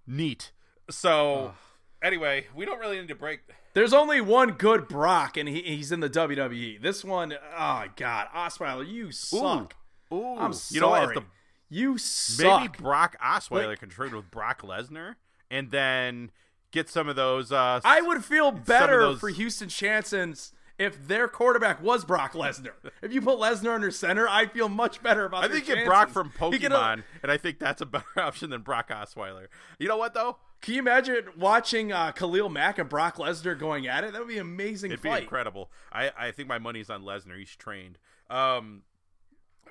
Neat. 0.06 0.52
So 0.88 1.54
anyway, 2.02 2.46
we 2.54 2.64
don't 2.64 2.78
really 2.78 2.98
need 2.98 3.08
to 3.08 3.14
break. 3.14 3.40
There's 3.74 3.92
only 3.92 4.20
one 4.20 4.52
good 4.52 4.88
Brock, 4.88 5.36
and 5.36 5.48
he, 5.48 5.62
he's 5.62 5.92
in 5.92 6.00
the 6.00 6.10
WWE. 6.10 6.80
This 6.82 7.04
one, 7.04 7.34
oh 7.56 7.84
god, 7.96 8.28
Osweiler, 8.34 8.86
you 8.90 9.12
suck. 9.12 9.74
Ooh, 10.12 10.36
I'm 10.38 10.52
you 10.70 10.80
know 10.80 10.88
what? 10.88 11.02
Sorry. 11.04 11.14
the 11.16 11.24
You 11.68 11.96
Maybe. 12.38 12.68
Brock 12.78 13.16
Osweiler 13.24 13.68
Like- 13.68 13.80
can 13.80 13.88
trade 13.90 14.12
with 14.12 14.30
Brock 14.30 14.62
Lesnar 14.62 15.14
and 15.50 15.70
then 15.70 16.32
get 16.72 16.88
some 16.88 17.08
of 17.08 17.14
those. 17.16 17.52
Uh, 17.52 17.80
I 17.84 18.00
would 18.00 18.24
feel 18.24 18.50
better 18.50 19.00
those- 19.02 19.20
for 19.20 19.28
Houston 19.28 19.68
Texans 19.68 20.52
if 20.78 21.06
their 21.06 21.28
quarterback 21.28 21.80
was 21.82 22.04
Brock 22.04 22.32
Lesnar. 22.32 22.72
If 23.02 23.12
you 23.14 23.20
put 23.22 23.38
Lesnar 23.38 23.74
under 23.74 23.90
center, 23.90 24.28
I 24.28 24.46
feel 24.46 24.68
much 24.68 25.02
better 25.02 25.24
about. 25.26 25.44
I 25.44 25.48
think 25.48 25.66
get 25.66 25.86
Brock 25.86 26.10
from 26.10 26.30
could, 26.30 26.52
Pokemon, 26.60 27.04
and 27.22 27.30
I 27.32 27.36
think 27.38 27.58
that's 27.60 27.80
a 27.80 27.86
better 27.86 28.04
option 28.16 28.50
than 28.50 28.62
Brock 28.62 28.88
Osweiler. 28.90 29.46
You 29.78 29.88
know 29.88 29.96
what 29.96 30.12
though? 30.12 30.38
Can 30.60 30.74
you 30.74 30.80
imagine 30.80 31.24
watching 31.38 31.90
uh, 31.92 32.12
Khalil 32.12 32.48
Mack 32.50 32.78
and 32.78 32.88
Brock 32.88 33.16
Lesnar 33.16 33.58
going 33.58 33.86
at 33.86 34.04
it? 34.04 34.12
That 34.12 34.18
would 34.20 34.28
be 34.28 34.36
an 34.36 34.42
amazing 34.42 34.90
It'd 34.92 35.02
be 35.02 35.08
incredible. 35.10 35.70
I, 35.92 36.10
I 36.18 36.30
think 36.32 36.48
my 36.48 36.58
money's 36.58 36.90
on 36.90 37.02
Lesnar. 37.02 37.38
He's 37.38 37.54
trained. 37.56 37.98
Um, 38.28 38.82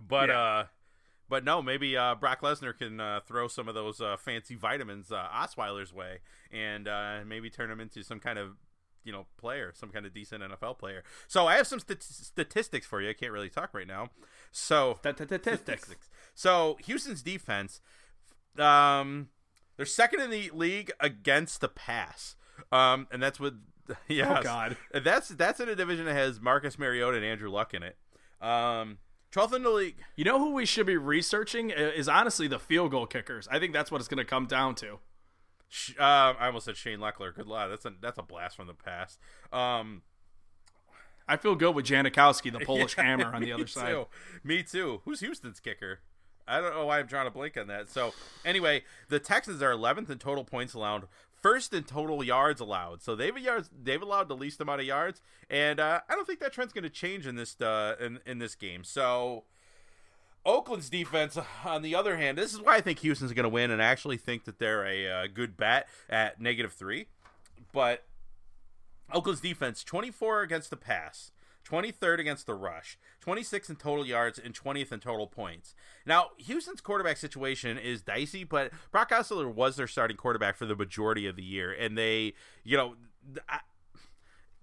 but 0.08 0.30
Yeah. 0.30 0.39
uh, 0.39 0.65
but 1.30 1.43
no, 1.43 1.62
maybe 1.62 1.95
uh, 1.95 2.15
Brock 2.15 2.41
Lesnar 2.41 2.75
can 2.75 2.99
uh, 2.99 3.19
throw 3.23 3.47
some 3.47 3.67
of 3.67 3.75
those 3.75 4.02
uh, 4.02 4.17
fancy 4.17 4.56
vitamins 4.56 5.12
uh, 5.12 5.28
Osweiler's 5.32 5.93
way, 5.93 6.21
and 6.52 6.88
uh, 6.88 7.19
maybe 7.23 7.52
turn 7.52 7.69
him 7.69 7.80
into 7.80 8.02
some 8.02 8.19
kind 8.19 8.39
of 8.39 8.58
you 9.04 9.12
know 9.12 9.28
player, 9.38 9.71
some 9.75 9.89
kind 9.89 10.08
of 10.08 10.13
decent 10.13 10.41
NFL 10.41 10.80
player. 10.80 11.04
So 11.28 11.45
I 11.45 11.56
have 11.58 11.67
some 11.67 11.80
stat- 11.80 12.02
statistics 12.02 12.88
for 12.88 12.99
you. 12.99 13.12
I 13.12 13.13
can't 13.13 13.32
really 13.32 13.49
talk 13.49 13.75
right 13.75 13.86
now. 13.88 14.10
So 14.52 14.97
Statistics. 15.04 16.10
So 16.34 16.78
Houston's 16.86 17.21
defense, 17.21 17.80
um, 18.58 19.30
they're 19.80 19.86
second 19.86 20.20
in 20.20 20.30
the 20.30 20.52
league 20.54 20.92
against 21.00 21.62
the 21.62 21.70
pass, 21.70 22.36
um, 22.70 23.08
and 23.13 23.24
that's 23.24 23.39
with 23.39 23.54
yes, 24.10 24.28
Oh, 24.30 24.44
God. 24.44 24.76
that's 24.94 25.30
that's 25.30 25.62
in 25.62 25.70
a 25.70 25.76
division 25.76 26.04
that 26.06 26.15
has 26.15 26.42
Marcus 26.42 26.78
Mariota 26.78 27.15
and 27.15 27.26
Andrew 27.26 27.50
Luck 27.50 27.74
in 27.74 27.82
it. 27.82 27.96
Um, 28.42 28.98
12th 29.32 29.56
in 29.56 29.63
the 29.63 29.70
league. 29.70 29.96
You 30.18 30.26
know 30.26 30.38
who 30.38 30.54
we 30.54 30.65
should 30.65 30.86
be 30.86 30.98
researching 30.98 31.70
is 31.70 32.10
honestly 32.10 32.48
the 32.50 32.60
field 32.60 32.92
goal 32.92 33.06
kickers. 33.06 33.48
I 33.50 33.58
think 33.58 33.72
that's 33.72 33.89
what 33.89 34.02
it's 34.02 34.08
going 34.10 34.18
to 34.18 34.26
come 34.26 34.48
down 34.48 34.76
to. 34.76 35.00
Uh, 35.98 36.04
I 36.38 36.48
almost 36.48 36.65
said 36.65 36.76
Shane 36.76 37.00
Lechler. 37.00 37.34
Good 37.34 37.48
luck. 37.48 37.70
That's 37.70 37.86
a 37.86 37.94
that's 38.02 38.18
a 38.18 38.24
blast 38.24 38.58
from 38.58 38.68
the 38.68 38.74
past. 38.74 39.18
Um, 39.54 40.02
I 41.28 41.38
feel 41.38 41.54
good 41.56 41.76
with 41.76 41.86
Janikowski, 41.86 42.52
the 42.52 42.60
Polish 42.65 42.98
Yeah, 42.98 43.04
hammer 43.06 43.34
on 43.34 43.42
the 43.44 43.54
other 43.54 43.68
side. 43.68 44.06
Me 44.44 44.63
too. 44.63 45.02
Who's 45.06 45.20
Houston's 45.20 45.60
kicker? 45.60 46.00
I 46.49 46.62
don't 46.62 46.73
know 46.73 46.85
why 46.85 46.99
I'm 46.99 47.07
trying 47.07 47.25
to 47.25 47.31
blink 47.31 47.57
on 47.57 47.67
that. 47.67 47.89
So 47.89 48.13
anyway, 48.43 48.83
the 49.07 49.19
Texans 49.19 49.62
are 49.62 49.71
11th 49.71 50.09
in 50.09 50.17
total 50.17 50.43
points 50.43 50.73
allowed, 50.73 51.07
first 51.41 51.73
in 51.73 51.83
total 51.83 52.23
yards 52.23 52.59
allowed. 52.59 53.01
So 53.01 53.15
they've 53.15 53.38
yards 53.38 53.69
they've 53.83 54.01
allowed 54.01 54.27
the 54.27 54.35
least 54.35 54.59
amount 54.59 54.81
of 54.81 54.88
yards, 54.88 55.21
and 55.49 55.79
uh, 55.79 56.01
I 56.09 56.15
don't 56.15 56.25
think 56.25 56.39
that 56.39 56.53
trend's 56.53 56.73
going 56.73 56.83
to 56.83 56.89
change 56.89 57.27
in 57.27 57.35
this 57.35 57.59
uh, 57.62 57.95
in 57.99 58.19
in 58.25 58.39
this 58.39 58.55
game. 58.55 58.83
So. 58.83 59.43
Oakland's 60.45 60.89
defense, 60.89 61.38
on 61.65 61.81
the 61.81 61.93
other 61.93 62.15
hand, 62.15 62.38
this 62.38 62.53
is 62.53 62.62
why 62.62 62.77
I 62.77 62.81
think 62.81 62.99
Houston's 62.99 63.33
going 63.33 63.43
to 63.43 63.49
win, 63.49 63.71
and 63.71 63.83
I 63.83 63.85
actually 63.85 64.15
think 64.15 64.45
that 64.45 64.57
they're 64.57 64.85
a 64.85 65.07
uh, 65.07 65.27
good 65.31 65.57
bet 65.57 65.85
at 66.09 66.39
negative 66.39 66.71
three. 66.71 67.07
But 67.73 68.05
Oakland's 69.12 69.41
defense 69.41 69.83
24 69.83 70.41
against 70.41 70.69
the 70.69 70.77
pass, 70.77 71.31
23rd 71.69 72.19
against 72.19 72.45
the 72.45 72.53
rush, 72.53 72.97
26 73.21 73.69
in 73.69 73.75
total 73.75 74.05
yards, 74.05 74.39
and 74.39 74.53
20th 74.53 74.91
in 74.91 74.99
total 74.99 75.27
points. 75.27 75.75
Now, 76.05 76.29
Houston's 76.38 76.82
quarterback 76.82 77.17
situation 77.17 77.77
is 77.77 78.01
dicey, 78.01 78.43
but 78.43 78.71
Brock 78.91 79.12
Osweiler 79.12 79.53
was 79.53 79.75
their 79.75 79.88
starting 79.88 80.17
quarterback 80.17 80.55
for 80.55 80.65
the 80.65 80.75
majority 80.75 81.27
of 81.27 81.36
the 81.36 81.43
year, 81.43 81.71
and 81.71 81.97
they, 81.97 82.34
you 82.63 82.77
know, 82.77 82.95
I, 83.47 83.60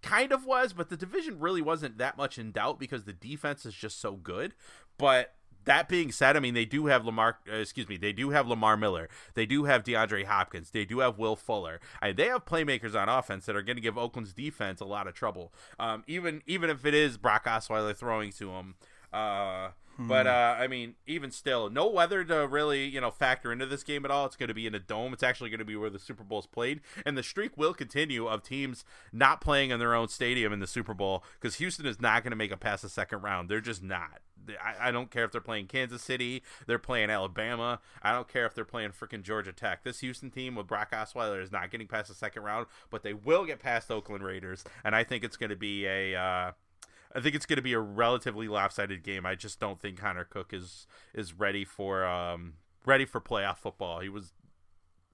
kind 0.02 0.32
of 0.32 0.44
was, 0.46 0.72
but 0.72 0.88
the 0.88 0.96
division 0.96 1.38
really 1.38 1.62
wasn't 1.62 1.98
that 1.98 2.16
much 2.16 2.38
in 2.38 2.52
doubt 2.52 2.78
because 2.78 3.04
the 3.04 3.12
defense 3.12 3.66
is 3.66 3.74
just 3.74 4.00
so 4.00 4.12
good. 4.12 4.54
But 4.98 5.34
that 5.66 5.88
being 5.88 6.10
said, 6.10 6.36
I 6.36 6.40
mean 6.40 6.54
they 6.54 6.64
do 6.64 6.86
have 6.86 7.04
Lamar. 7.04 7.38
Uh, 7.48 7.56
excuse 7.56 7.88
me, 7.88 7.96
they 7.96 8.12
do 8.12 8.30
have 8.30 8.48
Lamar 8.48 8.76
Miller. 8.76 9.08
They 9.34 9.46
do 9.46 9.64
have 9.64 9.84
DeAndre 9.84 10.24
Hopkins. 10.24 10.70
They 10.70 10.84
do 10.84 11.00
have 11.00 11.18
Will 11.18 11.36
Fuller. 11.36 11.80
I 12.00 12.12
they 12.12 12.28
have 12.28 12.44
playmakers 12.44 13.00
on 13.00 13.08
offense 13.08 13.46
that 13.46 13.54
are 13.56 13.62
going 13.62 13.76
to 13.76 13.82
give 13.82 13.98
Oakland's 13.98 14.32
defense 14.32 14.80
a 14.80 14.84
lot 14.86 15.06
of 15.06 15.14
trouble. 15.14 15.52
Um, 15.78 16.02
even 16.06 16.42
even 16.46 16.70
if 16.70 16.84
it 16.86 16.94
is 16.94 17.18
Brock 17.18 17.44
Osweiler 17.44 17.94
throwing 17.96 18.32
to 18.32 18.50
him. 18.50 18.74
Uh, 19.12 19.68
But 19.98 20.26
uh, 20.26 20.56
I 20.58 20.66
mean, 20.66 20.94
even 21.06 21.30
still, 21.30 21.70
no 21.70 21.86
weather 21.86 22.24
to 22.24 22.46
really 22.46 22.84
you 22.84 23.00
know 23.00 23.10
factor 23.10 23.52
into 23.52 23.66
this 23.66 23.82
game 23.82 24.04
at 24.04 24.10
all. 24.10 24.26
It's 24.26 24.36
going 24.36 24.48
to 24.48 24.54
be 24.54 24.66
in 24.66 24.74
a 24.74 24.78
dome. 24.78 25.12
It's 25.12 25.22
actually 25.22 25.50
going 25.50 25.58
to 25.58 25.64
be 25.64 25.76
where 25.76 25.90
the 25.90 25.98
Super 25.98 26.24
Bowl 26.24 26.40
is 26.40 26.46
played, 26.46 26.80
and 27.04 27.16
the 27.16 27.22
streak 27.22 27.56
will 27.56 27.74
continue 27.74 28.26
of 28.26 28.42
teams 28.42 28.84
not 29.12 29.40
playing 29.40 29.70
in 29.70 29.78
their 29.78 29.94
own 29.94 30.08
stadium 30.08 30.52
in 30.52 30.60
the 30.60 30.66
Super 30.66 30.94
Bowl 30.94 31.24
because 31.40 31.56
Houston 31.56 31.86
is 31.86 32.00
not 32.00 32.22
going 32.22 32.30
to 32.30 32.36
make 32.36 32.52
it 32.52 32.60
past 32.60 32.82
the 32.82 32.88
second 32.88 33.22
round. 33.22 33.48
They're 33.48 33.60
just 33.60 33.82
not. 33.82 34.20
I, 34.62 34.88
I 34.88 34.90
don't 34.90 35.10
care 35.10 35.24
if 35.24 35.32
they're 35.32 35.40
playing 35.40 35.66
Kansas 35.66 36.02
City, 36.02 36.42
they're 36.66 36.78
playing 36.78 37.10
Alabama. 37.10 37.80
I 38.02 38.12
don't 38.12 38.28
care 38.28 38.46
if 38.46 38.54
they're 38.54 38.64
playing 38.64 38.90
freaking 38.90 39.22
Georgia 39.22 39.52
Tech. 39.52 39.82
This 39.82 40.00
Houston 40.00 40.30
team 40.30 40.54
with 40.54 40.66
Brock 40.66 40.92
Osweiler 40.92 41.42
is 41.42 41.50
not 41.50 41.70
getting 41.70 41.88
past 41.88 42.08
the 42.08 42.14
second 42.14 42.42
round, 42.42 42.66
but 42.90 43.02
they 43.02 43.12
will 43.12 43.44
get 43.44 43.58
past 43.58 43.90
Oakland 43.90 44.24
Raiders, 44.24 44.64
and 44.84 44.94
I 44.94 45.04
think 45.04 45.24
it's 45.24 45.36
going 45.36 45.50
to 45.50 45.56
be 45.56 45.86
a. 45.86 46.14
Uh, 46.14 46.52
I 47.16 47.20
think 47.20 47.34
it's 47.34 47.46
going 47.46 47.56
to 47.56 47.62
be 47.62 47.72
a 47.72 47.80
relatively 47.80 48.46
lopsided 48.46 49.02
game. 49.02 49.24
I 49.24 49.34
just 49.34 49.58
don't 49.58 49.80
think 49.80 49.98
Connor 49.98 50.24
Cook 50.24 50.52
is 50.52 50.86
is 51.14 51.32
ready 51.32 51.64
for 51.64 52.04
um 52.04 52.54
ready 52.84 53.06
for 53.06 53.20
playoff 53.20 53.56
football. 53.56 54.00
He 54.00 54.10
was 54.10 54.32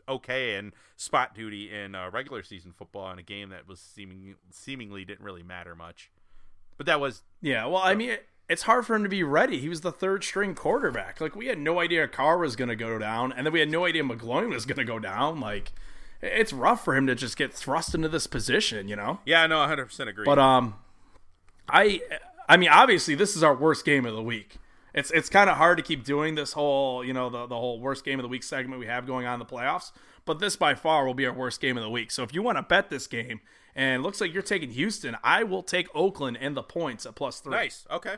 okay 0.08 0.56
in 0.56 0.72
spot 0.96 1.32
duty 1.34 1.72
in 1.72 1.94
uh, 1.94 2.10
regular 2.10 2.42
season 2.42 2.72
football 2.72 3.10
in 3.12 3.18
a 3.20 3.22
game 3.22 3.50
that 3.50 3.68
was 3.68 3.78
seeming 3.78 4.34
seemingly 4.50 5.04
didn't 5.04 5.24
really 5.24 5.44
matter 5.44 5.76
much. 5.76 6.10
But 6.76 6.86
that 6.86 7.00
was 7.00 7.22
Yeah, 7.40 7.66
well, 7.66 7.82
I 7.82 7.94
mean, 7.94 8.10
it, 8.10 8.26
it's 8.48 8.62
hard 8.62 8.84
for 8.84 8.96
him 8.96 9.04
to 9.04 9.08
be 9.08 9.22
ready. 9.22 9.58
He 9.58 9.68
was 9.68 9.82
the 9.82 9.92
third 9.92 10.24
string 10.24 10.56
quarterback. 10.56 11.20
Like 11.20 11.36
we 11.36 11.46
had 11.46 11.58
no 11.58 11.80
idea 11.80 12.08
Carr 12.08 12.38
was 12.38 12.56
going 12.56 12.68
to 12.68 12.76
go 12.76 12.98
down, 12.98 13.32
and 13.32 13.46
then 13.46 13.52
we 13.52 13.60
had 13.60 13.70
no 13.70 13.86
idea 13.86 14.02
McGloin 14.02 14.50
was 14.50 14.66
going 14.66 14.78
to 14.78 14.84
go 14.84 14.98
down. 14.98 15.38
Like 15.38 15.72
it's 16.20 16.52
rough 16.52 16.84
for 16.84 16.96
him 16.96 17.06
to 17.06 17.14
just 17.14 17.36
get 17.36 17.52
thrust 17.52 17.94
into 17.94 18.08
this 18.08 18.26
position, 18.26 18.88
you 18.88 18.96
know. 18.96 19.20
yeah, 19.24 19.46
no, 19.46 19.58
100 19.60 19.86
percent 19.86 20.08
agree. 20.08 20.24
But 20.24 20.40
um, 20.40 20.74
I 21.68 22.00
I 22.48 22.56
mean, 22.56 22.68
obviously, 22.68 23.14
this 23.14 23.36
is 23.36 23.42
our 23.42 23.54
worst 23.54 23.84
game 23.84 24.04
of 24.06 24.14
the 24.14 24.22
week. 24.22 24.56
It's 24.94 25.10
it's 25.10 25.28
kind 25.28 25.48
of 25.48 25.56
hard 25.56 25.78
to 25.78 25.82
keep 25.82 26.04
doing 26.04 26.34
this 26.34 26.52
whole 26.52 27.04
you 27.04 27.12
know 27.12 27.30
the 27.30 27.46
the 27.46 27.56
whole 27.56 27.80
worst 27.80 28.04
game 28.04 28.18
of 28.18 28.22
the 28.22 28.28
week 28.28 28.42
segment 28.42 28.78
we 28.78 28.86
have 28.86 29.06
going 29.06 29.26
on 29.26 29.34
in 29.34 29.38
the 29.38 29.46
playoffs. 29.46 29.92
But 30.24 30.38
this 30.38 30.54
by 30.56 30.74
far 30.74 31.06
will 31.06 31.14
be 31.14 31.26
our 31.26 31.32
worst 31.32 31.60
game 31.60 31.76
of 31.76 31.82
the 31.82 31.90
week. 31.90 32.10
So 32.10 32.22
if 32.22 32.34
you 32.34 32.42
want 32.42 32.58
to 32.58 32.62
bet 32.62 32.90
this 32.90 33.06
game, 33.06 33.40
and 33.74 34.02
looks 34.02 34.20
like 34.20 34.32
you're 34.32 34.42
taking 34.42 34.70
Houston, 34.70 35.16
I 35.24 35.42
will 35.44 35.62
take 35.62 35.88
Oakland 35.94 36.38
and 36.40 36.56
the 36.56 36.62
points 36.62 37.06
at 37.06 37.14
plus 37.14 37.40
three. 37.40 37.52
nice, 37.52 37.86
okay, 37.90 38.16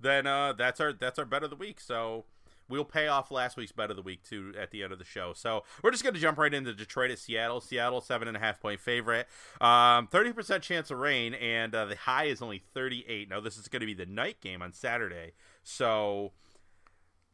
then 0.00 0.26
uh, 0.26 0.54
that's 0.54 0.80
our 0.80 0.92
that's 0.92 1.18
our 1.18 1.24
bet 1.24 1.42
of 1.42 1.50
the 1.50 1.56
week. 1.56 1.80
So. 1.80 2.24
We'll 2.68 2.84
pay 2.84 3.08
off 3.08 3.30
last 3.30 3.56
week's 3.56 3.72
bet 3.72 3.90
of 3.90 3.96
the 3.96 4.02
week 4.02 4.22
too 4.22 4.54
at 4.58 4.70
the 4.70 4.82
end 4.82 4.92
of 4.92 4.98
the 4.98 5.04
show. 5.04 5.32
So 5.34 5.64
we're 5.82 5.90
just 5.90 6.02
going 6.02 6.14
to 6.14 6.20
jump 6.20 6.38
right 6.38 6.52
into 6.52 6.72
Detroit 6.72 7.10
at 7.10 7.18
Seattle. 7.18 7.60
Seattle 7.60 8.00
seven 8.00 8.26
and 8.28 8.36
a 8.36 8.40
half 8.40 8.60
point 8.60 8.80
favorite, 8.80 9.26
um, 9.60 10.06
thirty 10.06 10.32
percent 10.32 10.62
chance 10.62 10.90
of 10.90 10.98
rain, 10.98 11.34
and 11.34 11.74
uh, 11.74 11.84
the 11.84 11.96
high 11.96 12.24
is 12.24 12.40
only 12.40 12.62
thirty 12.72 13.04
eight. 13.08 13.28
Now 13.28 13.40
this 13.40 13.56
is 13.56 13.68
going 13.68 13.80
to 13.80 13.86
be 13.86 13.94
the 13.94 14.06
night 14.06 14.40
game 14.40 14.62
on 14.62 14.72
Saturday, 14.72 15.32
so 15.62 16.32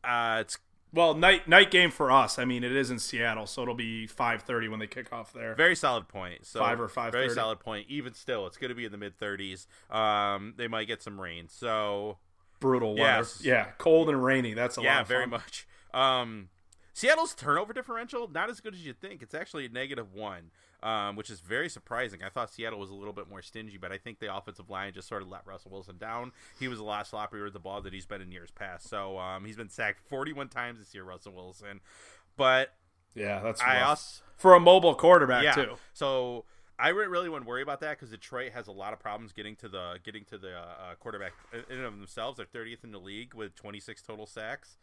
uh, 0.02 0.38
it's 0.40 0.58
Well, 0.92 1.14
night 1.14 1.46
night 1.46 1.70
game 1.70 1.90
for 1.90 2.10
us. 2.10 2.38
I 2.38 2.44
mean, 2.44 2.64
it 2.64 2.72
is 2.74 2.90
in 2.90 2.98
Seattle, 2.98 3.46
so 3.46 3.62
it'll 3.62 3.74
be 3.74 4.06
five 4.06 4.42
thirty 4.42 4.68
when 4.68 4.80
they 4.80 4.86
kick 4.86 5.12
off 5.12 5.32
there. 5.32 5.54
Very 5.54 5.76
solid 5.76 6.08
point. 6.08 6.46
So 6.46 6.58
Five 6.60 6.80
or 6.80 6.88
five. 6.88 7.12
Very 7.12 7.30
solid 7.30 7.60
point. 7.60 7.86
Even 7.88 8.14
still, 8.14 8.46
it's 8.46 8.56
going 8.56 8.70
to 8.70 8.74
be 8.74 8.84
in 8.84 8.92
the 8.92 8.98
mid 8.98 9.18
30s. 9.18 9.66
Um, 9.94 10.54
they 10.56 10.66
might 10.68 10.86
get 10.86 11.02
some 11.02 11.20
rain. 11.20 11.46
So 11.48 12.18
Brutal 12.60 12.90
weather. 12.94 13.02
Yes. 13.18 13.40
Yeah, 13.42 13.66
cold 13.78 14.08
and 14.08 14.22
rainy. 14.22 14.54
That's 14.54 14.76
a 14.76 14.80
lot. 14.80 14.84
yeah, 14.84 15.02
very 15.02 15.26
much. 15.26 15.66
Um, 15.92 16.50
Seattle's 16.92 17.34
turnover 17.34 17.72
differential 17.72 18.28
not 18.30 18.50
as 18.50 18.60
good 18.60 18.74
as 18.74 18.84
you 18.84 18.92
think. 18.92 19.22
It's 19.22 19.34
actually 19.34 19.66
a 19.66 19.68
negative 19.70 20.12
one, 20.12 20.50
um, 20.82 21.16
which 21.16 21.30
is 21.30 21.40
very 21.40 21.68
surprising. 21.68 22.20
I 22.22 22.28
thought 22.28 22.50
Seattle 22.52 22.78
was 22.78 22.90
a 22.90 22.94
little 22.94 23.12
bit 23.14 23.28
more 23.28 23.40
stingy, 23.42 23.78
but 23.78 23.90
I 23.90 23.96
think 23.96 24.18
the 24.18 24.34
offensive 24.34 24.68
line 24.68 24.92
just 24.92 25.08
sort 25.08 25.22
of 25.22 25.28
let 25.28 25.46
Russell 25.46 25.70
Wilson 25.70 25.96
down. 25.98 26.32
He 26.58 26.68
was 26.68 26.78
a 26.78 26.84
lot 26.84 27.06
sloppier 27.06 27.42
with 27.44 27.54
the 27.54 27.58
ball 27.58 27.80
than 27.80 27.92
he's 27.94 28.06
been 28.06 28.20
in 28.20 28.30
years 28.30 28.50
past. 28.50 28.88
So 28.88 29.18
um, 29.18 29.44
he's 29.46 29.56
been 29.56 29.70
sacked 29.70 30.00
41 30.08 30.48
times 30.48 30.78
this 30.78 30.94
year, 30.94 31.04
Russell 31.04 31.32
Wilson. 31.32 31.80
But 32.36 32.74
Yeah, 33.14 33.40
that's 33.40 33.60
I 33.62 33.78
rough. 33.80 33.88
also 33.88 34.22
for 34.36 34.54
a 34.54 34.60
mobile 34.60 34.94
quarterback 34.94 35.44
yeah. 35.44 35.54
too. 35.54 35.74
So 35.94 36.44
I 36.80 36.88
re- 36.88 37.06
really 37.06 37.28
wouldn't 37.28 37.48
worry 37.48 37.62
about 37.62 37.80
that 37.80 37.98
because 37.98 38.10
Detroit 38.10 38.52
has 38.52 38.66
a 38.66 38.72
lot 38.72 38.92
of 38.92 38.98
problems 38.98 39.32
getting 39.32 39.54
to 39.56 39.68
the 39.68 39.98
getting 40.04 40.24
to 40.26 40.38
the 40.38 40.56
uh, 40.56 40.60
uh, 40.60 40.94
quarterback 40.98 41.32
in 41.52 41.76
and 41.76 41.84
of 41.84 41.96
themselves. 41.98 42.38
They're 42.38 42.46
30th 42.46 42.84
in 42.84 42.92
the 42.92 42.98
league 43.00 43.34
with 43.34 43.54
26 43.54 44.02
total 44.02 44.26
sacks. 44.26 44.78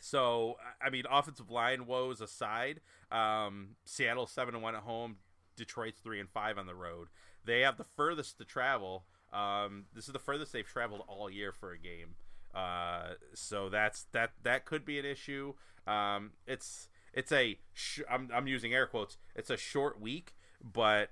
So 0.00 0.56
I- 0.82 0.86
I 0.86 0.90
mean, 0.90 1.04
offensive 1.10 1.50
line 1.50 1.86
woes 1.86 2.20
aside, 2.20 2.80
um, 3.10 3.76
Seattle 3.84 4.26
seven 4.26 4.54
and 4.54 4.62
one 4.62 4.74
at 4.74 4.82
home, 4.82 5.18
Detroit's 5.56 6.00
three 6.00 6.20
and 6.20 6.28
five 6.30 6.58
on 6.58 6.66
the 6.66 6.74
road. 6.74 7.08
They 7.44 7.60
have 7.60 7.76
the 7.76 7.84
furthest 7.84 8.38
to 8.38 8.44
travel. 8.44 9.06
Um, 9.32 9.86
this 9.94 10.06
is 10.06 10.12
the 10.12 10.18
furthest 10.18 10.52
they've 10.52 10.66
traveled 10.66 11.02
all 11.08 11.30
year 11.30 11.52
for 11.52 11.72
a 11.72 11.78
game. 11.78 12.16
Uh, 12.54 13.14
so 13.34 13.68
that's 13.68 14.04
that 14.12 14.32
that 14.42 14.64
could 14.64 14.84
be 14.84 14.98
an 14.98 15.04
issue. 15.04 15.54
Um, 15.86 16.32
it's 16.46 16.88
it's 17.12 17.32
a 17.32 17.58
sh- 17.72 18.00
I'm 18.08 18.30
I'm 18.32 18.46
using 18.46 18.74
air 18.74 18.86
quotes. 18.86 19.18
It's 19.34 19.50
a 19.50 19.56
short 19.56 20.00
week, 20.00 20.34
but 20.72 21.10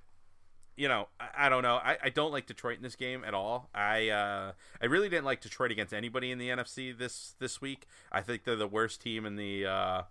you 0.77 0.89
know 0.89 1.09
I, 1.21 1.47
I 1.47 1.49
don't 1.49 1.63
know. 1.63 1.77
I, 1.77 1.99
I 2.03 2.09
don't 2.11 2.33
like 2.33 2.47
Detroit 2.47 2.77
in 2.77 2.83
this 2.83 2.97
game 2.97 3.25
at 3.25 3.35
all. 3.35 3.71
I 3.75 4.09
uh, 4.09 4.53
I 4.81 4.87
really 4.87 5.09
didn't 5.09 5.25
like 5.25 5.41
Detroit 5.41 5.71
against 5.71 5.93
anybody 5.93 6.31
in 6.31 6.39
the 6.39 6.49
NFC 6.49 6.97
this 6.97 7.35
this 7.39 7.61
week. 7.61 7.87
I 8.13 8.21
think 8.21 8.45
they're 8.45 8.57
the 8.57 8.69
worst 8.69 9.01
team 9.01 9.27
in 9.27 9.37
the. 9.37 9.67
Uh, 9.67 10.03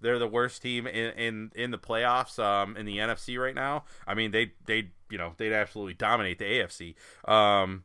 they're 0.00 0.18
the 0.18 0.26
worst 0.26 0.62
team 0.62 0.88
in, 0.88 1.12
in, 1.12 1.52
in 1.54 1.70
the 1.70 1.78
playoffs 1.78 2.36
um, 2.42 2.76
in 2.76 2.86
the 2.86 2.98
NFC 2.98 3.40
right 3.40 3.54
now. 3.54 3.84
I 4.04 4.14
mean, 4.14 4.32
they 4.32 4.52
they 4.66 4.90
you 5.08 5.16
know 5.16 5.34
they'd 5.36 5.52
absolutely 5.52 5.94
dominate 5.94 6.38
the 6.38 6.44
AFC. 6.44 6.94
Um, 7.30 7.84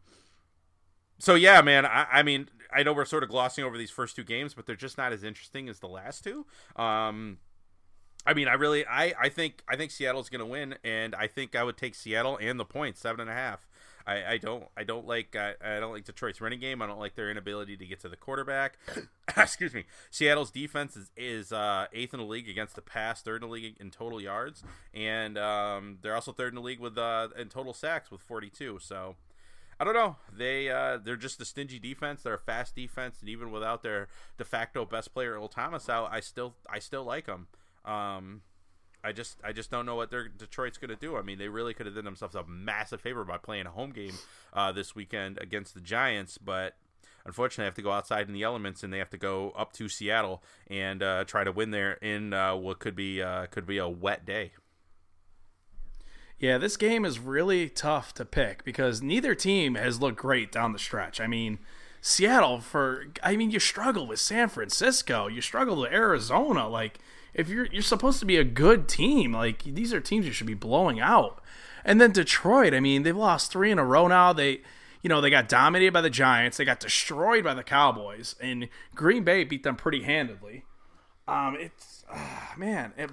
so 1.19 1.35
yeah, 1.35 1.61
man. 1.61 1.85
I, 1.85 2.07
I 2.11 2.23
mean, 2.23 2.49
I 2.73 2.83
know 2.83 2.93
we're 2.93 3.05
sort 3.05 3.23
of 3.23 3.29
glossing 3.29 3.63
over 3.63 3.77
these 3.77 3.91
first 3.91 4.15
two 4.15 4.23
games, 4.23 4.53
but 4.53 4.65
they're 4.65 4.75
just 4.75 4.97
not 4.97 5.13
as 5.13 5.23
interesting 5.23 5.69
as 5.69 5.79
the 5.79 5.87
last 5.87 6.23
two. 6.23 6.45
Um, 6.75 7.37
I 8.27 8.33
mean, 8.33 8.49
I 8.49 8.55
really, 8.55 8.85
I, 8.85 9.13
I 9.17 9.29
think, 9.29 9.63
I 9.69 9.77
think 9.77 9.89
Seattle's 9.89 10.27
going 10.27 10.41
to 10.41 10.45
win, 10.45 10.75
and 10.83 11.15
I 11.15 11.27
think 11.27 11.55
I 11.55 11.63
would 11.63 11.77
take 11.77 11.95
Seattle 11.95 12.37
and 12.41 12.59
the 12.59 12.65
points, 12.65 12.99
seven 12.99 13.21
and 13.21 13.29
a 13.29 13.33
half. 13.33 13.65
I, 14.05 14.33
I 14.33 14.37
don't, 14.37 14.65
I 14.75 14.83
don't 14.83 15.07
like, 15.07 15.33
I, 15.33 15.53
I 15.63 15.79
don't 15.79 15.93
like 15.93 16.03
Detroit's 16.03 16.41
running 16.41 16.59
game. 16.59 16.81
I 16.81 16.87
don't 16.87 16.99
like 16.99 17.15
their 17.15 17.31
inability 17.31 17.77
to 17.77 17.85
get 17.85 18.01
to 18.01 18.09
the 18.09 18.17
quarterback. 18.17 18.79
Excuse 19.37 19.73
me. 19.73 19.85
Seattle's 20.11 20.51
defense 20.51 20.97
is, 20.97 21.09
is 21.15 21.53
uh, 21.53 21.87
eighth 21.93 22.13
in 22.13 22.19
the 22.19 22.25
league 22.25 22.49
against 22.49 22.75
the 22.75 22.81
pass, 22.81 23.21
third 23.21 23.43
in 23.43 23.49
the 23.49 23.53
league 23.53 23.77
in 23.79 23.91
total 23.91 24.21
yards, 24.21 24.61
and 24.93 25.37
um, 25.37 25.99
they're 26.01 26.15
also 26.15 26.33
third 26.33 26.49
in 26.49 26.55
the 26.55 26.61
league 26.61 26.81
with 26.81 26.97
uh, 26.97 27.29
in 27.37 27.47
total 27.47 27.73
sacks 27.73 28.11
with 28.11 28.21
42. 28.21 28.79
So. 28.81 29.15
I 29.79 29.83
don't 29.83 29.93
know. 29.93 30.15
They 30.35 30.71
uh, 30.71 30.97
they're 30.97 31.15
just 31.15 31.39
a 31.39 31.45
stingy 31.45 31.77
defense. 31.77 32.23
They're 32.23 32.33
a 32.33 32.39
fast 32.39 32.73
defense, 32.75 33.17
and 33.19 33.29
even 33.29 33.51
without 33.51 33.83
their 33.83 34.07
de 34.39 34.43
facto 34.43 34.85
best 34.85 35.13
player, 35.13 35.33
Earl 35.33 35.49
Thomas, 35.49 35.87
out, 35.87 36.09
I 36.11 36.19
still 36.19 36.55
I 36.67 36.79
still 36.79 37.03
like 37.03 37.27
them. 37.27 37.45
Um, 37.87 38.41
I 39.03 39.13
just 39.13 39.37
I 39.43 39.53
just 39.53 39.71
don't 39.71 39.85
know 39.85 39.95
what 39.95 40.11
their 40.11 40.27
Detroit's 40.27 40.77
going 40.77 40.89
to 40.89 40.95
do. 40.95 41.15
I 41.15 41.21
mean, 41.21 41.37
they 41.37 41.47
really 41.47 41.73
could 41.73 41.85
have 41.85 41.95
done 41.95 42.05
themselves 42.05 42.35
a 42.35 42.43
massive 42.45 42.99
favor 43.01 43.23
by 43.23 43.37
playing 43.37 43.65
a 43.65 43.71
home 43.71 43.91
game 43.91 44.13
uh, 44.53 44.71
this 44.71 44.95
weekend 44.95 45.37
against 45.39 45.73
the 45.73 45.81
Giants, 45.81 46.37
but 46.37 46.75
unfortunately, 47.25 47.63
they 47.63 47.67
have 47.67 47.75
to 47.75 47.81
go 47.81 47.91
outside 47.91 48.27
in 48.27 48.33
the 48.33 48.43
elements, 48.43 48.83
and 48.83 48.91
they 48.91 48.97
have 48.97 49.09
to 49.11 49.17
go 49.17 49.51
up 49.51 49.71
to 49.73 49.87
Seattle 49.87 50.43
and 50.67 51.01
uh, 51.01 51.23
try 51.23 51.43
to 51.43 51.51
win 51.51 51.71
there 51.71 51.93
in 51.93 52.33
uh, 52.33 52.55
what 52.55 52.79
could 52.79 52.95
be 52.95 53.21
uh, 53.21 53.45
could 53.47 53.65
be 53.65 53.77
a 53.77 53.87
wet 53.87 54.25
day. 54.25 54.51
Yeah, 56.39 56.57
this 56.57 56.77
game 56.77 57.03
is 57.03 57.17
really 57.17 57.67
tough 57.67 58.13
to 58.15 58.25
pick 58.25 58.63
because 58.63 59.01
neither 59.01 59.33
team 59.33 59.75
has 59.75 59.99
looked 59.99 60.19
great 60.19 60.51
down 60.51 60.71
the 60.71 60.79
stretch. 60.79 61.19
I 61.19 61.25
mean, 61.27 61.59
Seattle 62.01 62.59
for 62.59 63.07
I 63.23 63.35
mean, 63.35 63.51
you 63.51 63.59
struggle 63.59 64.05
with 64.05 64.19
San 64.19 64.49
Francisco, 64.49 65.27
you 65.27 65.41
struggle 65.41 65.81
with 65.81 65.91
Arizona. 65.91 66.67
Like 66.67 66.99
if 67.33 67.49
you're 67.49 67.65
you're 67.67 67.81
supposed 67.81 68.19
to 68.19 68.25
be 68.25 68.37
a 68.37 68.43
good 68.43 68.87
team, 68.87 69.33
like 69.33 69.63
these 69.63 69.93
are 69.93 70.01
teams 70.01 70.25
you 70.25 70.31
should 70.31 70.47
be 70.47 70.53
blowing 70.53 70.99
out. 70.99 71.41
And 71.85 72.01
then 72.01 72.11
Detroit, 72.11 72.73
I 72.73 72.79
mean, 72.79 73.03
they've 73.03 73.15
lost 73.15 73.51
3 73.51 73.71
in 73.71 73.79
a 73.79 73.85
row 73.85 74.07
now. 74.07 74.33
They 74.33 74.61
you 75.01 75.09
know, 75.09 75.21
they 75.21 75.29
got 75.29 75.47
dominated 75.47 75.93
by 75.93 76.01
the 76.01 76.09
Giants, 76.09 76.57
they 76.57 76.65
got 76.65 76.79
destroyed 76.79 77.43
by 77.43 77.53
the 77.53 77.63
Cowboys, 77.63 78.35
and 78.41 78.67
Green 78.95 79.23
Bay 79.23 79.43
beat 79.43 79.63
them 79.63 79.75
pretty 79.75 80.03
handedly. 80.03 80.65
Um 81.27 81.55
it's 81.59 82.03
ah, 82.11 82.53
man, 82.57 82.93
it, 82.97 83.11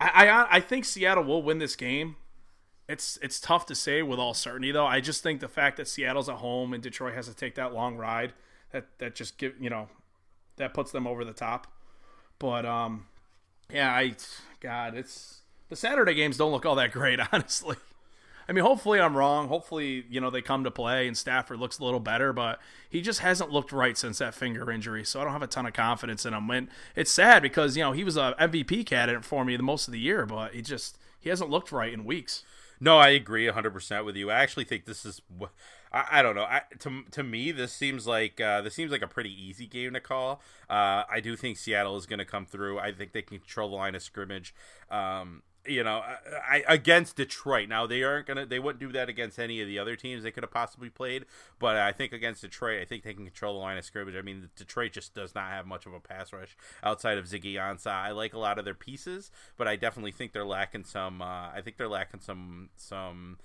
I, 0.00 0.28
I 0.28 0.46
I 0.56 0.60
think 0.60 0.84
Seattle 0.84 1.24
will 1.24 1.42
win 1.42 1.58
this 1.58 1.76
game. 1.76 2.16
It's 2.88 3.18
it's 3.22 3.38
tough 3.38 3.66
to 3.66 3.74
say 3.74 4.02
with 4.02 4.18
all 4.18 4.32
certainty 4.34 4.72
though. 4.72 4.86
I 4.86 5.00
just 5.00 5.22
think 5.22 5.40
the 5.40 5.48
fact 5.48 5.76
that 5.76 5.88
Seattle's 5.88 6.28
at 6.28 6.36
home 6.36 6.72
and 6.72 6.82
Detroit 6.82 7.14
has 7.14 7.28
to 7.28 7.34
take 7.34 7.54
that 7.56 7.74
long 7.74 7.96
ride 7.96 8.32
that 8.72 8.86
that 8.98 9.14
just 9.14 9.38
give 9.38 9.54
you 9.60 9.70
know 9.70 9.88
that 10.56 10.74
puts 10.74 10.90
them 10.92 11.06
over 11.06 11.24
the 11.24 11.32
top. 11.32 11.66
But 12.38 12.64
um 12.64 13.06
yeah, 13.72 13.92
I 13.92 14.14
God, 14.60 14.96
it's 14.96 15.42
the 15.68 15.76
Saturday 15.76 16.14
games 16.14 16.36
don't 16.36 16.52
look 16.52 16.66
all 16.66 16.76
that 16.76 16.92
great, 16.92 17.20
honestly. 17.32 17.76
I 18.48 18.52
mean, 18.52 18.64
hopefully 18.64 18.98
I'm 18.98 19.14
wrong. 19.14 19.48
Hopefully, 19.48 20.06
you 20.08 20.22
know, 20.22 20.30
they 20.30 20.40
come 20.40 20.64
to 20.64 20.70
play 20.70 21.06
and 21.06 21.14
Stafford 21.14 21.60
looks 21.60 21.78
a 21.78 21.84
little 21.84 22.00
better, 22.00 22.32
but 22.32 22.58
he 22.88 23.02
just 23.02 23.20
hasn't 23.20 23.50
looked 23.50 23.72
right 23.72 23.96
since 23.96 24.18
that 24.18 24.34
finger 24.34 24.70
injury. 24.70 25.04
So 25.04 25.20
I 25.20 25.24
don't 25.24 25.34
have 25.34 25.42
a 25.42 25.46
ton 25.46 25.66
of 25.66 25.74
confidence 25.74 26.24
in 26.24 26.32
him. 26.32 26.48
And 26.48 26.68
it's 26.96 27.10
sad 27.10 27.42
because, 27.42 27.76
you 27.76 27.82
know, 27.82 27.92
he 27.92 28.04
was 28.04 28.16
a 28.16 28.34
MVP 28.40 28.86
candidate 28.86 29.26
for 29.26 29.44
me 29.44 29.58
the 29.58 29.62
most 29.62 29.86
of 29.86 29.92
the 29.92 30.00
year, 30.00 30.24
but 30.24 30.54
he 30.54 30.62
just 30.62 30.96
he 31.20 31.28
hasn't 31.28 31.50
looked 31.50 31.70
right 31.72 31.92
in 31.92 32.06
weeks. 32.06 32.42
No, 32.80 32.96
I 32.96 33.08
agree 33.08 33.46
100% 33.46 34.04
with 34.06 34.16
you. 34.16 34.30
I 34.30 34.40
actually 34.40 34.64
think 34.64 34.86
this 34.86 35.04
is 35.04 35.20
I, 35.92 36.06
I 36.12 36.22
don't 36.22 36.34
know. 36.34 36.44
I, 36.44 36.62
to 36.80 37.04
to 37.10 37.22
me 37.22 37.52
this 37.52 37.72
seems 37.72 38.06
like 38.06 38.40
uh, 38.40 38.60
this 38.62 38.74
seems 38.74 38.92
like 38.92 39.02
a 39.02 39.08
pretty 39.08 39.32
easy 39.32 39.66
game 39.66 39.94
to 39.94 40.00
call. 40.00 40.40
Uh, 40.68 41.04
I 41.10 41.20
do 41.22 41.36
think 41.36 41.56
Seattle 41.56 41.96
is 41.96 42.06
going 42.06 42.18
to 42.18 42.24
come 42.24 42.46
through. 42.46 42.78
I 42.78 42.92
think 42.92 43.12
they 43.12 43.22
can 43.22 43.38
control 43.38 43.70
the 43.70 43.76
line 43.76 43.94
of 43.94 44.02
scrimmage. 44.02 44.54
Um, 44.90 45.42
you 45.68 45.84
know, 45.84 45.98
I, 45.98 46.62
I, 46.68 46.74
against 46.74 47.16
Detroit. 47.16 47.68
Now 47.68 47.86
they 47.86 48.02
aren't 48.02 48.26
gonna, 48.26 48.46
they 48.46 48.58
wouldn't 48.58 48.80
do 48.80 48.92
that 48.92 49.08
against 49.08 49.38
any 49.38 49.60
of 49.60 49.68
the 49.68 49.78
other 49.78 49.96
teams 49.96 50.22
they 50.22 50.30
could 50.30 50.42
have 50.42 50.50
possibly 50.50 50.88
played. 50.88 51.26
But 51.58 51.76
I 51.76 51.92
think 51.92 52.12
against 52.12 52.40
Detroit, 52.40 52.80
I 52.80 52.84
think 52.84 53.02
they 53.02 53.12
can 53.14 53.24
control 53.24 53.54
the 53.54 53.60
line 53.60 53.76
of 53.76 53.84
scrimmage. 53.84 54.16
I 54.16 54.22
mean, 54.22 54.48
Detroit 54.56 54.92
just 54.92 55.14
does 55.14 55.34
not 55.34 55.50
have 55.50 55.66
much 55.66 55.86
of 55.86 55.92
a 55.92 56.00
pass 56.00 56.32
rush 56.32 56.56
outside 56.82 57.18
of 57.18 57.26
Ziggy 57.26 57.54
Ansah. 57.54 57.92
I 57.92 58.12
like 58.12 58.34
a 58.34 58.38
lot 58.38 58.58
of 58.58 58.64
their 58.64 58.74
pieces, 58.74 59.30
but 59.56 59.68
I 59.68 59.76
definitely 59.76 60.12
think 60.12 60.32
they're 60.32 60.46
lacking 60.46 60.84
some. 60.84 61.20
Uh, 61.20 61.50
I 61.50 61.60
think 61.62 61.76
they're 61.76 61.88
lacking 61.88 62.20
some 62.20 62.70
some. 62.76 63.38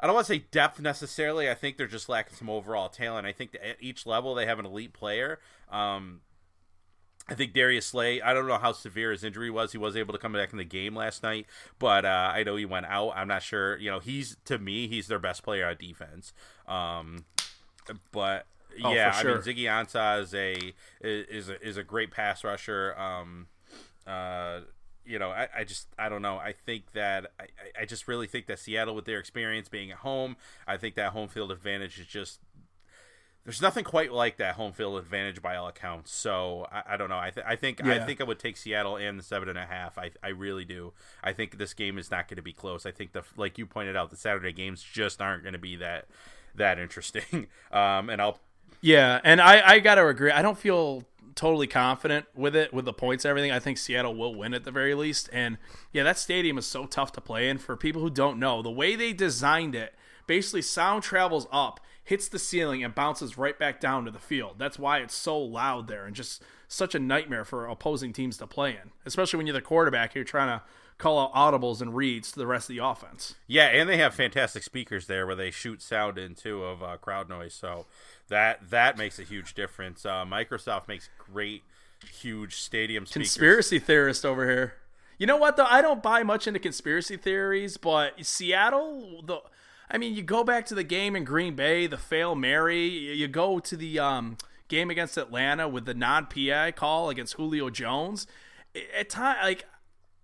I 0.00 0.06
don't 0.06 0.14
want 0.14 0.26
to 0.26 0.32
say 0.32 0.44
depth 0.50 0.80
necessarily. 0.80 1.50
I 1.50 1.54
think 1.54 1.76
they're 1.76 1.86
just 1.86 2.08
lacking 2.08 2.36
some 2.36 2.48
overall 2.48 2.88
talent. 2.88 3.26
I 3.26 3.32
think 3.32 3.54
at 3.54 3.76
each 3.80 4.06
level 4.06 4.34
they 4.34 4.46
have 4.46 4.58
an 4.58 4.66
elite 4.66 4.92
player. 4.92 5.40
Um, 5.70 6.20
I 7.28 7.34
think 7.34 7.52
Darius 7.52 7.86
Slay. 7.86 8.22
I 8.22 8.32
don't 8.32 8.46
know 8.46 8.58
how 8.58 8.72
severe 8.72 9.10
his 9.10 9.22
injury 9.24 9.50
was. 9.50 9.72
He 9.72 9.78
was 9.78 9.96
able 9.96 10.14
to 10.14 10.18
come 10.18 10.32
back 10.32 10.52
in 10.52 10.58
the 10.58 10.64
game 10.64 10.94
last 10.94 11.22
night, 11.22 11.46
but 11.78 12.04
uh, 12.04 12.32
I 12.34 12.42
know 12.42 12.56
he 12.56 12.64
went 12.64 12.86
out. 12.86 13.12
I'm 13.16 13.28
not 13.28 13.42
sure. 13.42 13.76
You 13.76 13.90
know, 13.90 13.98
he's 13.98 14.36
to 14.46 14.58
me, 14.58 14.88
he's 14.88 15.08
their 15.08 15.18
best 15.18 15.42
player 15.42 15.66
on 15.66 15.76
defense. 15.76 16.32
Um, 16.66 17.24
but 18.12 18.46
Oh, 18.84 18.92
yeah, 18.92 19.12
for 19.12 19.30
I 19.30 19.34
mean, 19.34 19.42
Ziggy 19.42 19.64
Ansah 19.64 20.22
is 20.22 20.34
a 20.34 20.74
is 21.00 21.48
a, 21.48 21.66
is 21.66 21.76
a 21.76 21.82
great 21.82 22.10
pass 22.10 22.44
rusher. 22.44 22.94
Um, 22.98 23.48
uh, 24.06 24.60
you 25.08 25.18
know, 25.18 25.30
I, 25.30 25.48
I 25.58 25.64
just 25.64 25.88
I 25.98 26.08
don't 26.08 26.22
know. 26.22 26.36
I 26.36 26.52
think 26.52 26.92
that 26.92 27.32
I, 27.40 27.44
I- 27.82 27.84
just 27.86 28.06
really 28.06 28.26
think 28.26 28.46
that 28.46 28.58
Seattle, 28.58 28.94
with 28.94 29.06
their 29.06 29.18
experience 29.18 29.68
being 29.68 29.90
at 29.90 29.98
home, 29.98 30.36
I 30.66 30.76
think 30.76 30.94
that 30.96 31.12
home 31.12 31.28
field 31.28 31.50
advantage 31.50 31.98
is 31.98 32.06
just 32.06 32.40
there's 33.44 33.62
nothing 33.62 33.84
quite 33.84 34.12
like 34.12 34.36
that 34.36 34.56
home 34.56 34.72
field 34.72 34.98
advantage 34.98 35.40
by 35.40 35.56
all 35.56 35.68
accounts. 35.68 36.12
So 36.12 36.66
I, 36.70 36.82
I 36.94 36.96
don't 36.98 37.08
know. 37.08 37.18
I, 37.18 37.30
th- 37.30 37.46
I 37.48 37.56
think 37.56 37.80
I 37.86 38.04
think 38.04 38.20
I 38.20 38.24
would 38.24 38.38
take 38.38 38.58
Seattle 38.58 38.96
and 38.98 39.18
the 39.18 39.22
seven 39.22 39.48
and 39.48 39.56
a 39.56 39.64
half. 39.64 39.96
I, 39.96 40.10
I 40.22 40.28
really 40.28 40.66
do. 40.66 40.92
I 41.24 41.32
think 41.32 41.56
this 41.56 41.72
game 41.72 41.96
is 41.96 42.10
not 42.10 42.28
going 42.28 42.36
to 42.36 42.42
be 42.42 42.52
close. 42.52 42.84
I 42.84 42.90
think 42.90 43.12
the 43.12 43.22
like 43.38 43.56
you 43.56 43.64
pointed 43.64 43.96
out, 43.96 44.10
the 44.10 44.16
Saturday 44.16 44.52
games 44.52 44.82
just 44.82 45.22
aren't 45.22 45.42
going 45.44 45.54
to 45.54 45.58
be 45.58 45.76
that 45.76 46.06
that 46.54 46.78
interesting. 46.78 47.46
Um, 47.72 48.10
and 48.10 48.20
I'll 48.20 48.38
Yeah, 48.82 49.20
and 49.24 49.40
I, 49.40 49.66
I 49.66 49.78
got 49.78 49.94
to 49.96 50.06
agree. 50.08 50.30
I 50.30 50.42
don't 50.42 50.58
feel 50.58 51.04
totally 51.38 51.68
confident 51.68 52.26
with 52.34 52.56
it, 52.56 52.74
with 52.74 52.84
the 52.84 52.92
points 52.92 53.24
and 53.24 53.30
everything. 53.30 53.52
I 53.52 53.60
think 53.60 53.78
Seattle 53.78 54.14
will 54.14 54.34
win 54.34 54.52
at 54.54 54.64
the 54.64 54.72
very 54.72 54.94
least. 54.94 55.30
And 55.32 55.56
yeah, 55.92 56.02
that 56.02 56.18
stadium 56.18 56.58
is 56.58 56.66
so 56.66 56.84
tough 56.84 57.12
to 57.12 57.20
play 57.20 57.48
in. 57.48 57.58
For 57.58 57.76
people 57.76 58.02
who 58.02 58.10
don't 58.10 58.40
know, 58.40 58.60
the 58.60 58.70
way 58.70 58.96
they 58.96 59.12
designed 59.12 59.76
it, 59.76 59.94
basically 60.26 60.62
sound 60.62 61.04
travels 61.04 61.46
up, 61.52 61.78
hits 62.02 62.28
the 62.28 62.40
ceiling, 62.40 62.82
and 62.82 62.92
bounces 62.92 63.38
right 63.38 63.56
back 63.56 63.80
down 63.80 64.04
to 64.04 64.10
the 64.10 64.18
field. 64.18 64.56
That's 64.58 64.80
why 64.80 64.98
it's 64.98 65.14
so 65.14 65.38
loud 65.38 65.86
there 65.86 66.06
and 66.06 66.16
just 66.16 66.42
such 66.66 66.96
a 66.96 66.98
nightmare 66.98 67.44
for 67.44 67.66
opposing 67.66 68.12
teams 68.12 68.36
to 68.38 68.46
play 68.48 68.70
in, 68.70 68.90
especially 69.06 69.36
when 69.36 69.46
you're 69.46 69.54
the 69.54 69.62
quarterback. 69.62 70.16
You're 70.16 70.24
trying 70.24 70.58
to 70.58 70.64
call 70.98 71.18
out 71.18 71.32
audibles 71.32 71.80
and 71.80 71.94
reads 71.94 72.32
to 72.32 72.38
the 72.38 72.46
rest 72.46 72.68
of 72.68 72.76
the 72.76 72.84
offense. 72.84 73.36
Yeah, 73.46 73.66
and 73.66 73.88
they 73.88 73.96
have 73.98 74.14
fantastic 74.14 74.62
speakers 74.62 75.06
there 75.06 75.26
where 75.26 75.36
they 75.36 75.50
shoot 75.50 75.80
sound 75.80 76.18
into 76.18 76.64
of 76.64 76.82
uh, 76.82 76.96
crowd 76.98 77.28
noise. 77.28 77.54
So 77.54 77.86
that 78.28 78.70
that 78.70 78.98
makes 78.98 79.18
a 79.18 79.22
huge 79.22 79.54
difference. 79.54 80.04
Uh, 80.04 80.24
Microsoft 80.24 80.88
makes 80.88 81.08
great, 81.18 81.62
huge 82.12 82.56
stadium 82.56 83.06
speakers. 83.06 83.32
conspiracy 83.32 83.78
theorist 83.78 84.24
over 84.26 84.48
here. 84.48 84.74
You 85.18 85.26
know 85.26 85.36
what 85.36 85.56
though? 85.56 85.66
I 85.68 85.80
don't 85.82 86.02
buy 86.02 86.22
much 86.22 86.46
into 86.46 86.60
conspiracy 86.60 87.16
theories, 87.16 87.76
but 87.76 88.24
Seattle, 88.24 89.22
the 89.24 89.40
I 89.90 89.98
mean, 89.98 90.14
you 90.14 90.22
go 90.22 90.44
back 90.44 90.66
to 90.66 90.74
the 90.74 90.84
game 90.84 91.16
in 91.16 91.24
Green 91.24 91.54
Bay, 91.54 91.86
the 91.86 91.96
fail 91.96 92.34
Mary. 92.34 92.86
You 92.86 93.26
go 93.26 93.58
to 93.58 93.76
the 93.76 93.98
um, 93.98 94.36
game 94.68 94.90
against 94.90 95.16
Atlanta 95.16 95.66
with 95.68 95.86
the 95.86 95.94
non-PI 95.94 96.72
call 96.72 97.08
against 97.08 97.34
Julio 97.34 97.70
Jones. 97.70 98.26
At 98.96 99.08
time, 99.08 99.38
like 99.42 99.64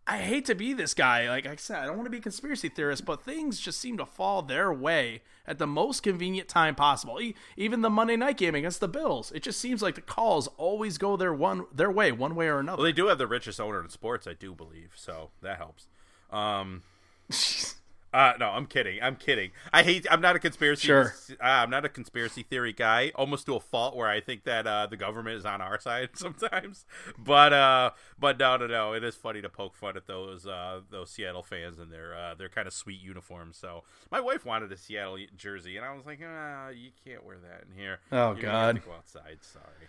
I 0.06 0.18
hate 0.18 0.44
to 0.46 0.54
be 0.54 0.74
this 0.74 0.92
guy. 0.92 1.28
Like 1.30 1.46
I 1.46 1.56
said, 1.56 1.78
I 1.78 1.86
don't 1.86 1.96
want 1.96 2.04
to 2.06 2.10
be 2.10 2.18
a 2.18 2.20
conspiracy 2.20 2.68
theorist, 2.68 3.06
but 3.06 3.24
things 3.24 3.58
just 3.58 3.80
seem 3.80 3.96
to 3.96 4.04
fall 4.04 4.42
their 4.42 4.70
way 4.70 5.22
at 5.46 5.58
the 5.58 5.66
most 5.66 6.02
convenient 6.02 6.46
time 6.46 6.74
possible. 6.74 7.18
E- 7.22 7.34
Even 7.56 7.80
the 7.80 7.88
Monday 7.88 8.16
night 8.16 8.36
game 8.36 8.54
against 8.54 8.80
the 8.80 8.88
Bills, 8.88 9.32
it 9.32 9.42
just 9.42 9.58
seems 9.60 9.80
like 9.82 9.94
the 9.94 10.02
calls 10.02 10.46
always 10.58 10.98
go 10.98 11.16
their 11.16 11.32
one 11.32 11.64
their 11.74 11.90
way, 11.90 12.12
one 12.12 12.34
way 12.34 12.48
or 12.48 12.58
another. 12.58 12.78
Well, 12.82 12.84
they 12.84 12.92
do 12.92 13.06
have 13.06 13.16
the 13.16 13.26
richest 13.26 13.58
owner 13.60 13.80
in 13.82 13.88
sports, 13.88 14.26
I 14.26 14.34
do 14.34 14.54
believe, 14.54 14.92
so 14.94 15.30
that 15.40 15.56
helps. 15.56 15.86
Um, 16.30 16.82
uh, 18.14 18.34
no, 18.38 18.50
I'm 18.50 18.66
kidding. 18.66 19.00
I'm 19.02 19.16
kidding. 19.16 19.50
I 19.72 19.82
hate. 19.82 20.06
I'm 20.08 20.20
not 20.20 20.36
a 20.36 20.38
conspiracy. 20.38 20.86
Sure. 20.86 21.12
Uh, 21.32 21.34
I'm 21.42 21.70
not 21.70 21.84
a 21.84 21.88
conspiracy 21.88 22.44
theory 22.44 22.72
guy. 22.72 23.10
Almost 23.16 23.46
to 23.46 23.56
a 23.56 23.60
fault 23.60 23.96
where 23.96 24.08
I 24.08 24.20
think 24.20 24.44
that 24.44 24.68
uh, 24.68 24.86
the 24.86 24.96
government 24.96 25.36
is 25.36 25.44
on 25.44 25.60
our 25.60 25.80
side 25.80 26.10
sometimes. 26.14 26.84
But 27.18 27.52
uh, 27.52 27.90
but 28.16 28.38
no, 28.38 28.56
no, 28.56 28.68
no. 28.68 28.92
It 28.92 29.02
is 29.02 29.16
funny 29.16 29.42
to 29.42 29.48
poke 29.48 29.74
fun 29.74 29.96
at 29.96 30.06
those 30.06 30.46
uh, 30.46 30.82
those 30.90 31.10
Seattle 31.10 31.42
fans 31.42 31.80
and 31.80 31.90
their 31.90 32.14
uh, 32.16 32.34
their 32.34 32.48
kind 32.48 32.68
of 32.68 32.72
sweet 32.72 33.00
uniforms. 33.00 33.56
So 33.56 33.82
my 34.12 34.20
wife 34.20 34.46
wanted 34.46 34.70
a 34.70 34.76
Seattle 34.76 35.18
jersey, 35.36 35.76
and 35.76 35.84
I 35.84 35.92
was 35.92 36.06
like, 36.06 36.20
ah, 36.24 36.68
you 36.68 36.90
can't 37.04 37.26
wear 37.26 37.38
that 37.38 37.64
in 37.68 37.76
here. 37.76 37.98
Oh, 38.12 38.28
have 38.28 38.40
God. 38.40 38.76
to 38.76 38.80
go 38.80 38.92
outside. 38.92 39.38
Sorry. 39.40 39.88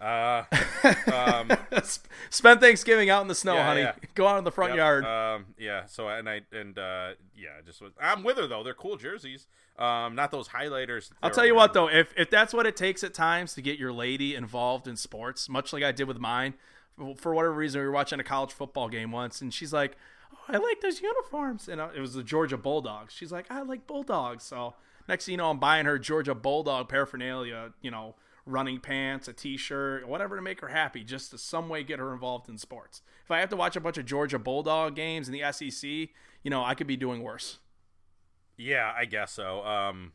Uh, 0.00 0.44
um, 1.12 1.50
Spend 2.30 2.60
Thanksgiving 2.60 3.10
out 3.10 3.22
in 3.22 3.28
the 3.28 3.34
snow, 3.34 3.54
Yeah, 3.54 3.66
honey. 3.66 3.80
yeah. 3.82 3.94
Go 4.14 4.26
out 4.26 4.38
in 4.38 4.44
the 4.44 4.52
front 4.52 4.72
Yep, 4.72 4.76
yard. 4.78 5.04
Um, 5.04 5.46
yeah. 5.58 5.86
So 5.86 6.08
and 6.08 6.28
I 6.28 6.42
and 6.52 6.78
uh, 6.78 7.10
yeah, 7.36 7.48
just 7.64 7.80
was, 7.80 7.92
I'm 8.00 8.22
with 8.22 8.36
her 8.38 8.46
though. 8.46 8.62
They're 8.62 8.74
cool 8.74 8.96
jerseys. 8.96 9.46
Um, 9.78 10.14
not 10.14 10.30
those 10.30 10.48
highlighters. 10.48 11.10
I'll 11.22 11.30
tell 11.30 11.44
you 11.46 11.54
what, 11.54 11.74
though, 11.74 11.88
if 11.88 12.12
if 12.16 12.30
that's 12.30 12.54
what 12.54 12.66
it 12.66 12.76
takes 12.76 13.04
at 13.04 13.12
times 13.14 13.54
to 13.54 13.62
get 13.62 13.78
your 13.78 13.92
lady 13.92 14.34
involved 14.34 14.88
in 14.88 14.96
sports, 14.96 15.48
much 15.48 15.72
like 15.72 15.82
I 15.82 15.92
did 15.92 16.08
with 16.08 16.18
mine, 16.18 16.54
for 17.16 17.34
whatever 17.34 17.52
reason, 17.54 17.80
we 17.80 17.86
were 17.86 17.92
watching 17.92 18.18
a 18.18 18.24
college 18.24 18.52
football 18.52 18.88
game 18.88 19.12
once, 19.12 19.42
and 19.42 19.52
she's 19.52 19.72
like, 19.74 19.96
"Oh, 20.32 20.38
I 20.48 20.56
like 20.56 20.80
those 20.80 21.02
uniforms," 21.02 21.68
and 21.68 21.80
it 21.80 22.00
was 22.00 22.14
the 22.14 22.22
Georgia 22.22 22.56
Bulldogs. 22.56 23.12
She's 23.12 23.30
like, 23.32 23.50
"I 23.50 23.60
like 23.62 23.86
Bulldogs," 23.86 24.44
so 24.44 24.74
next 25.08 25.26
thing 25.26 25.32
you 25.32 25.38
know, 25.38 25.50
I'm 25.50 25.58
buying 25.58 25.84
her 25.84 25.98
Georgia 25.98 26.34
Bulldog 26.34 26.88
paraphernalia, 26.88 27.72
you 27.82 27.90
know, 27.90 28.14
running 28.46 28.78
pants, 28.78 29.28
a 29.28 29.32
T-shirt, 29.32 30.08
whatever 30.08 30.36
to 30.36 30.42
make 30.42 30.60
her 30.60 30.68
happy, 30.68 31.04
just 31.04 31.32
to 31.32 31.38
some 31.38 31.68
way 31.68 31.82
get 31.82 31.98
her 31.98 32.12
involved 32.12 32.48
in 32.48 32.56
sports. 32.56 33.02
If 33.24 33.30
I 33.30 33.40
have 33.40 33.48
to 33.50 33.56
watch 33.56 33.76
a 33.76 33.80
bunch 33.80 33.98
of 33.98 34.06
Georgia 34.06 34.38
Bulldog 34.38 34.94
games 34.94 35.28
in 35.28 35.34
the 35.34 35.52
SEC, 35.52 35.90
you 36.42 36.50
know, 36.50 36.64
I 36.64 36.74
could 36.74 36.86
be 36.86 36.96
doing 36.96 37.22
worse. 37.22 37.58
Yeah, 38.56 38.92
I 38.96 39.04
guess 39.04 39.32
so. 39.32 39.64
Um, 39.64 40.12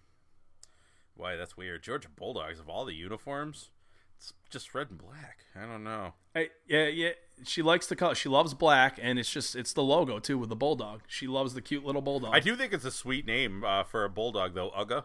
why 1.16 1.36
that's 1.36 1.56
weird. 1.56 1.84
Georgia 1.84 2.10
Bulldogs 2.10 2.60
of 2.60 2.70
all 2.70 2.86
the 2.86 2.96
uniforms, 2.96 3.70
it's 4.18 4.34
just 4.50 4.74
red 4.74 4.90
and 4.90 4.98
black. 4.98 5.46
I 5.56 5.66
don't 5.66 5.84
know. 5.84 6.14
Hey, 6.34 6.50
yeah, 6.68 6.88
yeah. 6.88 7.10
She 7.44 7.62
likes 7.62 7.88
the 7.88 7.96
color. 7.96 8.16
She 8.16 8.30
loves 8.30 8.54
black, 8.54 8.98
and 9.02 9.20
it's 9.20 9.32
just 9.32 9.56
it's 9.56 9.74
the 9.74 9.84
logo 9.84 10.20
too 10.20 10.38
with 10.38 10.50
the 10.50 10.56
bulldog. 10.56 11.02
She 11.08 11.28
loves 11.28 11.54
the 11.54 11.62
cute 11.62 11.86
little 11.86 12.02
bulldog. 12.02 12.34
I 12.34 12.40
do 12.40 12.56
think 12.56 12.72
it's 12.72 12.86
a 12.86 12.92
sweet 12.92 13.26
name 13.26 13.64
uh, 13.64 13.84
for 13.84 14.04
a 14.04 14.10
bulldog 14.10 14.54
though. 14.56 14.72
Uga. 14.72 15.04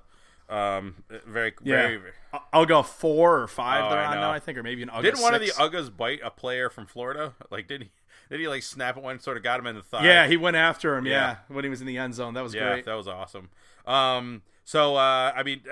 Um, 0.49 1.03
very, 1.27 1.53
Yeah, 1.63 1.99
very. 2.53 2.67
Go 2.67 2.83
four 2.83 3.41
or 3.41 3.47
five. 3.49 3.85
Oh, 3.85 3.91
they're 3.91 3.99
I 3.99 4.07
on 4.07 4.15
know. 4.17 4.21
now, 4.23 4.31
I 4.33 4.39
think, 4.39 4.57
or 4.59 4.63
maybe 4.63 4.83
an. 4.83 4.89
Uga 4.91 5.03
Didn't 5.03 5.21
one 5.23 5.35
of 5.35 5.41
the. 5.41 5.49
Ugas 5.49 5.95
bite 5.97 6.21
a 6.23 6.31
player 6.31 6.71
from 6.71 6.87
Florida? 6.87 7.35
Like, 7.51 7.67
did 7.67 7.83
he? 7.83 7.91
Did 8.31 8.41
he 8.41 8.49
like 8.49 8.63
snap 8.63 8.97
at 8.97 9.03
one? 9.03 9.19
Sort 9.21 9.37
of 9.37 9.43
got 9.43 9.59
him 9.61 9.67
in 9.67 9.77
the 9.77 9.83
thigh. 9.83 10.05
Yeah, 10.05 10.27
he 10.27 10.37
went 10.37 10.57
after 10.57 10.97
him. 10.97 11.07
Yeah. 11.07 11.13
Yeah. 11.13 11.37
when 11.55 11.65
he 11.65 11.71
was 11.71 11.81
in 11.81 11.87
the 11.87 11.97
end 11.99 12.15
zone, 12.15 12.35
that 12.35 12.43
was 12.43 12.55
Yeah, 12.55 12.69
great. 12.73 12.85
that 12.85 12.95
was 12.95 13.07
awesome. 13.09 13.51
Um, 13.87 14.43
so 14.65 14.97
uh, 14.97 15.33
I 15.35 15.43
mean, 15.45 15.63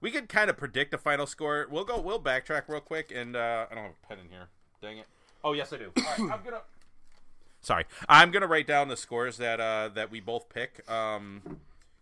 we 0.00 0.10
could 0.12 0.28
kind 0.28 0.48
of 0.48 0.56
predict 0.56 0.94
a 0.94 0.98
final 0.98 1.26
score. 1.26 1.66
We'll 1.70 1.84
go. 1.84 2.00
We'll 2.00 2.20
backtrack 2.20 2.62
real 2.68 2.80
quick, 2.80 3.10
and 3.14 3.34
uh, 3.36 3.66
I 3.70 3.74
don't 3.74 3.84
have 3.84 3.94
a 4.02 4.06
pen 4.06 4.18
in 4.20 4.28
here. 4.30 4.48
Dang 4.80 4.98
it. 4.98 5.06
Oh 5.42 5.52
yes, 5.54 5.72
I 5.72 5.78
do. 5.78 5.92
All 5.96 6.02
right, 6.04 6.18
I'm 6.38 6.44
gonna. 6.44 6.60
Sorry, 7.60 7.84
I'm 8.08 8.30
gonna 8.30 8.46
write 8.46 8.68
down 8.68 8.86
the 8.88 8.96
scores 8.96 9.36
that 9.38 9.58
uh, 9.60 9.88
that 9.94 10.10
we 10.12 10.20
both 10.20 10.48
pick. 10.48 10.88
Um, 10.88 11.42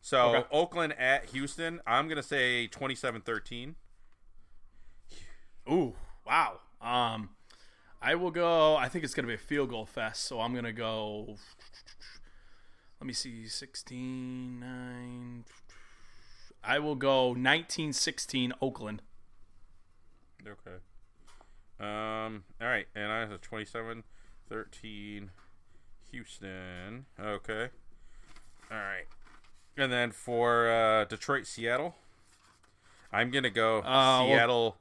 so 0.06 0.36
Okay. 0.36 0.46
Oakland 0.52 0.92
at 1.00 1.24
Houston. 1.30 1.80
I'm 1.84 2.06
gonna 2.06 2.22
say 2.22 2.68
27-13. 2.68 3.74
Ooh, 5.68 5.94
wow. 6.24 6.60
Um, 6.80 7.30
I 8.00 8.14
will 8.14 8.30
go. 8.30 8.76
I 8.76 8.88
think 8.88 9.02
it's 9.04 9.14
gonna 9.14 9.26
be 9.26 9.34
a 9.34 9.38
field 9.38 9.70
goal 9.70 9.84
fest. 9.84 10.22
So 10.22 10.40
I'm 10.40 10.54
gonna 10.54 10.72
go. 10.72 11.34
Let 13.00 13.06
me 13.08 13.12
see, 13.12 13.48
16, 13.48 14.60
9. 14.60 15.44
I 16.62 16.78
will 16.78 16.94
go 16.94 17.34
19-16 17.34 18.52
Oakland. 18.62 19.02
Okay. 20.46 20.76
Um. 21.80 22.44
All 22.60 22.68
right, 22.68 22.86
and 22.94 23.10
I 23.10 23.18
have 23.18 23.32
a 23.32 23.38
27-13 23.38 25.30
Houston. 26.12 27.06
Okay. 27.20 27.70
All 28.70 28.78
right. 28.78 29.06
And 29.76 29.92
then 29.92 30.10
for 30.10 30.70
uh, 30.70 31.04
Detroit, 31.04 31.46
Seattle, 31.46 31.96
I'm 33.12 33.30
gonna 33.30 33.50
go 33.50 33.82
well- 33.84 34.26
Seattle. 34.26 34.76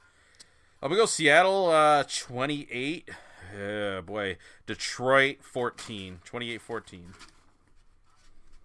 I'm 0.81 0.89
gonna 0.89 1.01
go 1.01 1.05
Seattle 1.05 1.69
uh, 1.69 2.03
28. 2.07 3.09
Uh, 3.55 4.01
boy, 4.01 4.37
Detroit 4.65 5.37
14. 5.41 6.19
28-14. 6.29 6.99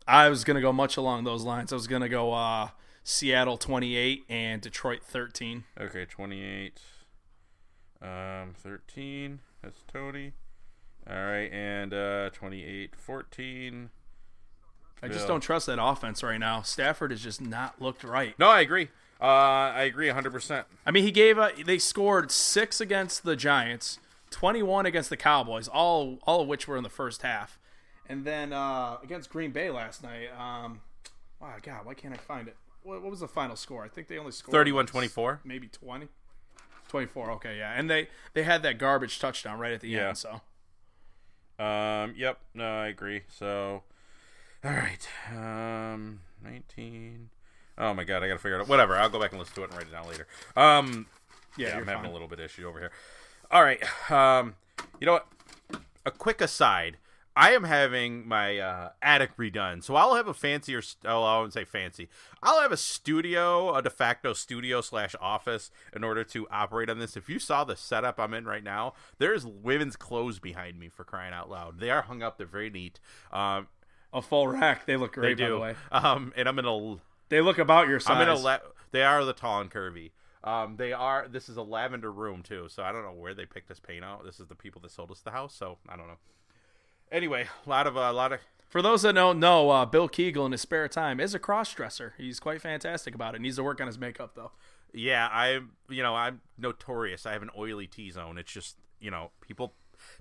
I 0.07 0.29
was 0.29 0.45
gonna 0.45 0.61
go 0.61 0.73
much 0.73 0.97
along 0.97 1.25
those 1.25 1.45
lines. 1.45 1.73
I 1.73 1.77
was 1.77 1.87
gonna 1.87 2.09
go 2.09 2.33
uh, 2.33 2.69
Seattle 3.05 3.57
28 3.57 4.25
and 4.29 4.61
Detroit 4.61 5.03
13. 5.03 5.65
Okay, 5.81 6.05
28. 6.05 6.81
Um, 8.03 8.55
13. 8.57 9.41
That's 9.63 9.83
Tony. 9.93 10.33
All 11.09 11.17
right, 11.17 11.51
and 11.53 11.95
uh, 11.95 12.31
28 12.31 12.95
14. 12.97 13.91
I 15.03 15.09
just 15.09 15.21
Bill. 15.21 15.29
don't 15.29 15.41
trust 15.41 15.67
that 15.67 15.83
offense 15.83 16.23
right 16.23 16.39
now. 16.39 16.63
Stafford 16.63 17.11
has 17.11 17.23
just 17.23 17.41
not 17.41 17.81
looked 17.81 18.05
right. 18.05 18.39
No, 18.39 18.49
I 18.49 18.61
agree. 18.61 18.89
Uh, 19.21 19.25
I 19.25 19.83
agree 19.83 20.09
100%. 20.09 20.65
I 20.87 20.91
mean, 20.91 21.05
he 21.05 21.11
gave 21.11 21.37
a, 21.39 21.53
they 21.65 21.79
scored 21.79 22.31
six 22.31 22.81
against 22.81 23.23
the 23.23 23.37
Giants, 23.37 23.99
21 24.31 24.87
against 24.87 25.11
the 25.11 25.17
Cowboys, 25.17 25.69
all 25.69 26.19
all 26.25 26.41
of 26.43 26.49
which 26.49 26.67
were 26.69 26.77
in 26.77 26.83
the 26.83 26.89
first 26.91 27.23
half, 27.23 27.59
and 28.09 28.25
then 28.25 28.53
uh, 28.53 28.97
against 29.03 29.29
Green 29.31 29.51
Bay 29.51 29.71
last 29.71 30.03
night. 30.03 30.29
Um, 30.39 30.81
wow, 31.41 31.55
God, 31.63 31.85
why 31.85 31.95
can't 31.95 32.15
I 32.15 32.17
find 32.19 32.49
it? 32.49 32.57
What, 32.83 33.03
what 33.03 33.11
was 33.11 33.21
the 33.21 33.29
final 33.29 33.57
score? 33.57 33.85
I 33.85 33.89
think 33.89 34.09
they 34.09 34.17
only 34.19 34.33
scored 34.33 34.53
31 34.53 34.87
24. 34.87 35.41
maybe 35.45 35.69
20. 35.69 36.09
24. 36.89 37.31
Okay, 37.33 37.59
yeah, 37.59 37.73
and 37.77 37.91
they 37.91 38.09
they 38.33 38.43
had 38.43 38.63
that 38.63 38.79
garbage 38.79 39.19
touchdown 39.19 39.59
right 39.59 39.73
at 39.73 39.81
the 39.81 39.89
Yeah. 39.89 40.09
end. 40.09 40.19
So 40.19 40.41
Um, 41.63 42.15
yep, 42.17 42.39
no, 42.55 42.65
I 42.65 42.87
agree. 42.89 43.23
So, 43.29 43.83
all 44.65 44.71
right, 44.73 45.09
um, 45.33 46.21
nineteen. 46.45 47.31
Oh 47.79 47.95
my 47.95 48.05
god, 48.05 48.23
I 48.23 48.29
gotta 48.29 48.39
figure 48.39 48.59
it 48.59 48.63
out. 48.63 48.69
Whatever, 48.69 48.97
I'll 48.97 49.09
go 49.09 49.21
back 49.21 49.31
and 49.33 49.39
listen 49.39 49.55
to 49.57 49.63
it 49.63 49.71
and 49.71 49.75
write 49.75 49.87
it 49.87 49.93
down 49.93 50.07
later. 50.09 50.27
Um, 50.57 51.07
yeah, 51.57 51.69
yeah, 51.69 51.77
I'm 51.79 51.87
having 51.87 52.03
fine. 52.03 52.11
a 52.11 52.13
little 52.13 52.29
bit 52.29 52.41
issue 52.41 52.69
over 52.69 52.79
here. 52.79 52.91
All 53.51 53.63
right, 53.63 53.83
um, 54.11 54.55
you 55.01 55.07
know 55.07 55.13
what? 55.15 55.27
A 56.07 56.11
quick 56.11 56.41
aside. 56.41 56.99
I 57.37 57.53
am 57.53 57.63
having 57.65 58.27
my 58.27 58.59
uh, 58.59 58.91
attic 59.01 59.37
redone, 59.39 59.83
so 59.85 59.95
I'll 59.95 60.17
have 60.17 60.27
a 60.27 60.35
fancier. 60.35 60.83
st- 60.83 61.05
Oh, 61.11 61.23
I 61.23 61.37
wouldn't 61.39 61.55
say 61.55 61.65
fancy. 61.65 62.09
I'll 62.43 62.61
have 62.61 62.73
a 62.73 62.77
studio, 62.77 63.75
a 63.75 63.81
de 63.81 63.89
facto 63.89 64.33
studio 64.35 64.81
slash 64.81 65.15
office, 65.21 65.71
in 65.95 66.03
order 66.05 66.25
to 66.25 66.47
operate 66.51 66.91
on 66.91 66.99
this. 66.99 67.17
If 67.17 67.29
you 67.31 67.39
saw 67.39 67.63
the 67.65 67.77
setup 67.77 68.19
I'm 68.19 68.35
in 68.35 68.45
right 68.47 68.65
now, 68.65 68.95
there's 69.19 69.47
women's 69.47 69.95
clothes 69.97 70.39
behind 70.41 70.79
me 70.79 70.89
for 70.89 71.05
crying 71.05 71.33
out 71.33 71.49
loud. 71.49 71.79
They 71.79 71.89
are 71.91 72.03
hung 72.03 72.21
up. 72.23 72.37
They're 72.37 72.47
very 72.49 72.69
neat. 72.69 72.99
Um, 73.33 73.69
a 74.13 74.23
full 74.23 74.49
rack. 74.49 74.87
They 74.87 74.97
look 74.97 75.15
they 75.15 75.21
great, 75.21 75.39
by 75.39 75.45
do. 75.45 75.51
the 75.55 75.59
way. 75.61 75.75
Um, 75.93 76.33
and 76.37 76.49
I'm 76.49 76.59
in 76.59 76.65
a 76.65 76.97
They 77.29 77.41
look 77.41 77.59
about 77.59 77.89
your 77.89 78.01
size. 78.01 78.17
I'm 78.17 78.23
in 78.23 78.29
a 78.29 78.35
la- 78.37 78.59
they 78.93 79.03
are 79.05 79.25
the 79.25 79.33
tall 79.33 79.61
and 79.61 79.71
curvy. 79.71 80.11
Um, 80.43 80.77
they 80.77 80.93
are. 80.93 81.27
This 81.29 81.49
is 81.49 81.57
a 81.57 81.63
lavender 81.63 82.11
room 82.11 82.43
too, 82.43 82.67
so 82.69 82.83
I 82.83 82.93
don't 82.93 83.03
know 83.05 83.13
where 83.13 83.35
they 83.35 83.45
picked 83.47 83.69
this 83.69 83.79
paint 83.81 84.05
out. 84.05 84.25
This 84.25 84.41
is 84.41 84.47
the 84.49 84.55
people 84.55 84.81
that 84.83 84.91
sold 84.91 85.11
us 85.11 85.21
the 85.21 85.31
house, 85.33 85.55
so 85.55 85.79
I 85.89 85.97
don't 85.97 86.07
know. 86.09 86.19
Anyway, 87.13 87.47
a 87.67 87.69
lot 87.69 87.87
of 87.87 87.97
a 87.97 88.13
lot 88.13 88.33
of 88.33 88.41
For 88.69 88.81
those 88.83 89.03
that 89.03 89.15
don't 89.15 89.39
know, 89.41 89.71
uh, 89.71 89.85
Bill 89.85 90.09
Kegel 90.09 90.47
in 90.47 90.53
his 90.53 90.61
spare 90.63 90.89
time 90.89 91.21
is 91.21 91.35
a 91.35 91.39
cross 91.39 91.73
dresser. 91.75 92.15
He's 92.17 92.41
quite 92.41 92.63
fantastic 92.63 93.15
about 93.15 93.35
it. 93.35 93.41
Needs 93.41 93.57
to 93.57 93.63
work 93.65 93.81
on 93.81 93.87
his 93.87 93.99
makeup 93.99 94.33
though. 94.35 94.53
yeah. 94.95 95.29
I'm 95.31 95.73
you 95.89 96.03
know 96.03 96.15
I'm 96.15 96.41
notorious. 96.57 97.27
I 97.27 97.33
have 97.33 97.43
an 97.43 97.51
oily 97.57 97.87
T 97.87 98.11
zone. 98.11 98.39
It's 98.39 98.51
just 98.53 98.77
you 99.01 99.11
know 99.11 99.31
people 99.41 99.75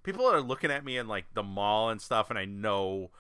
people 0.04 0.26
are 0.26 0.42
looking 0.42 0.72
at 0.72 0.84
me 0.84 0.98
in 0.98 1.08
like 1.08 1.26
the 1.34 1.44
mall 1.44 1.90
and 1.90 2.02
stuff, 2.02 2.30
and 2.30 2.38
I 2.38 2.46
know 2.46 3.12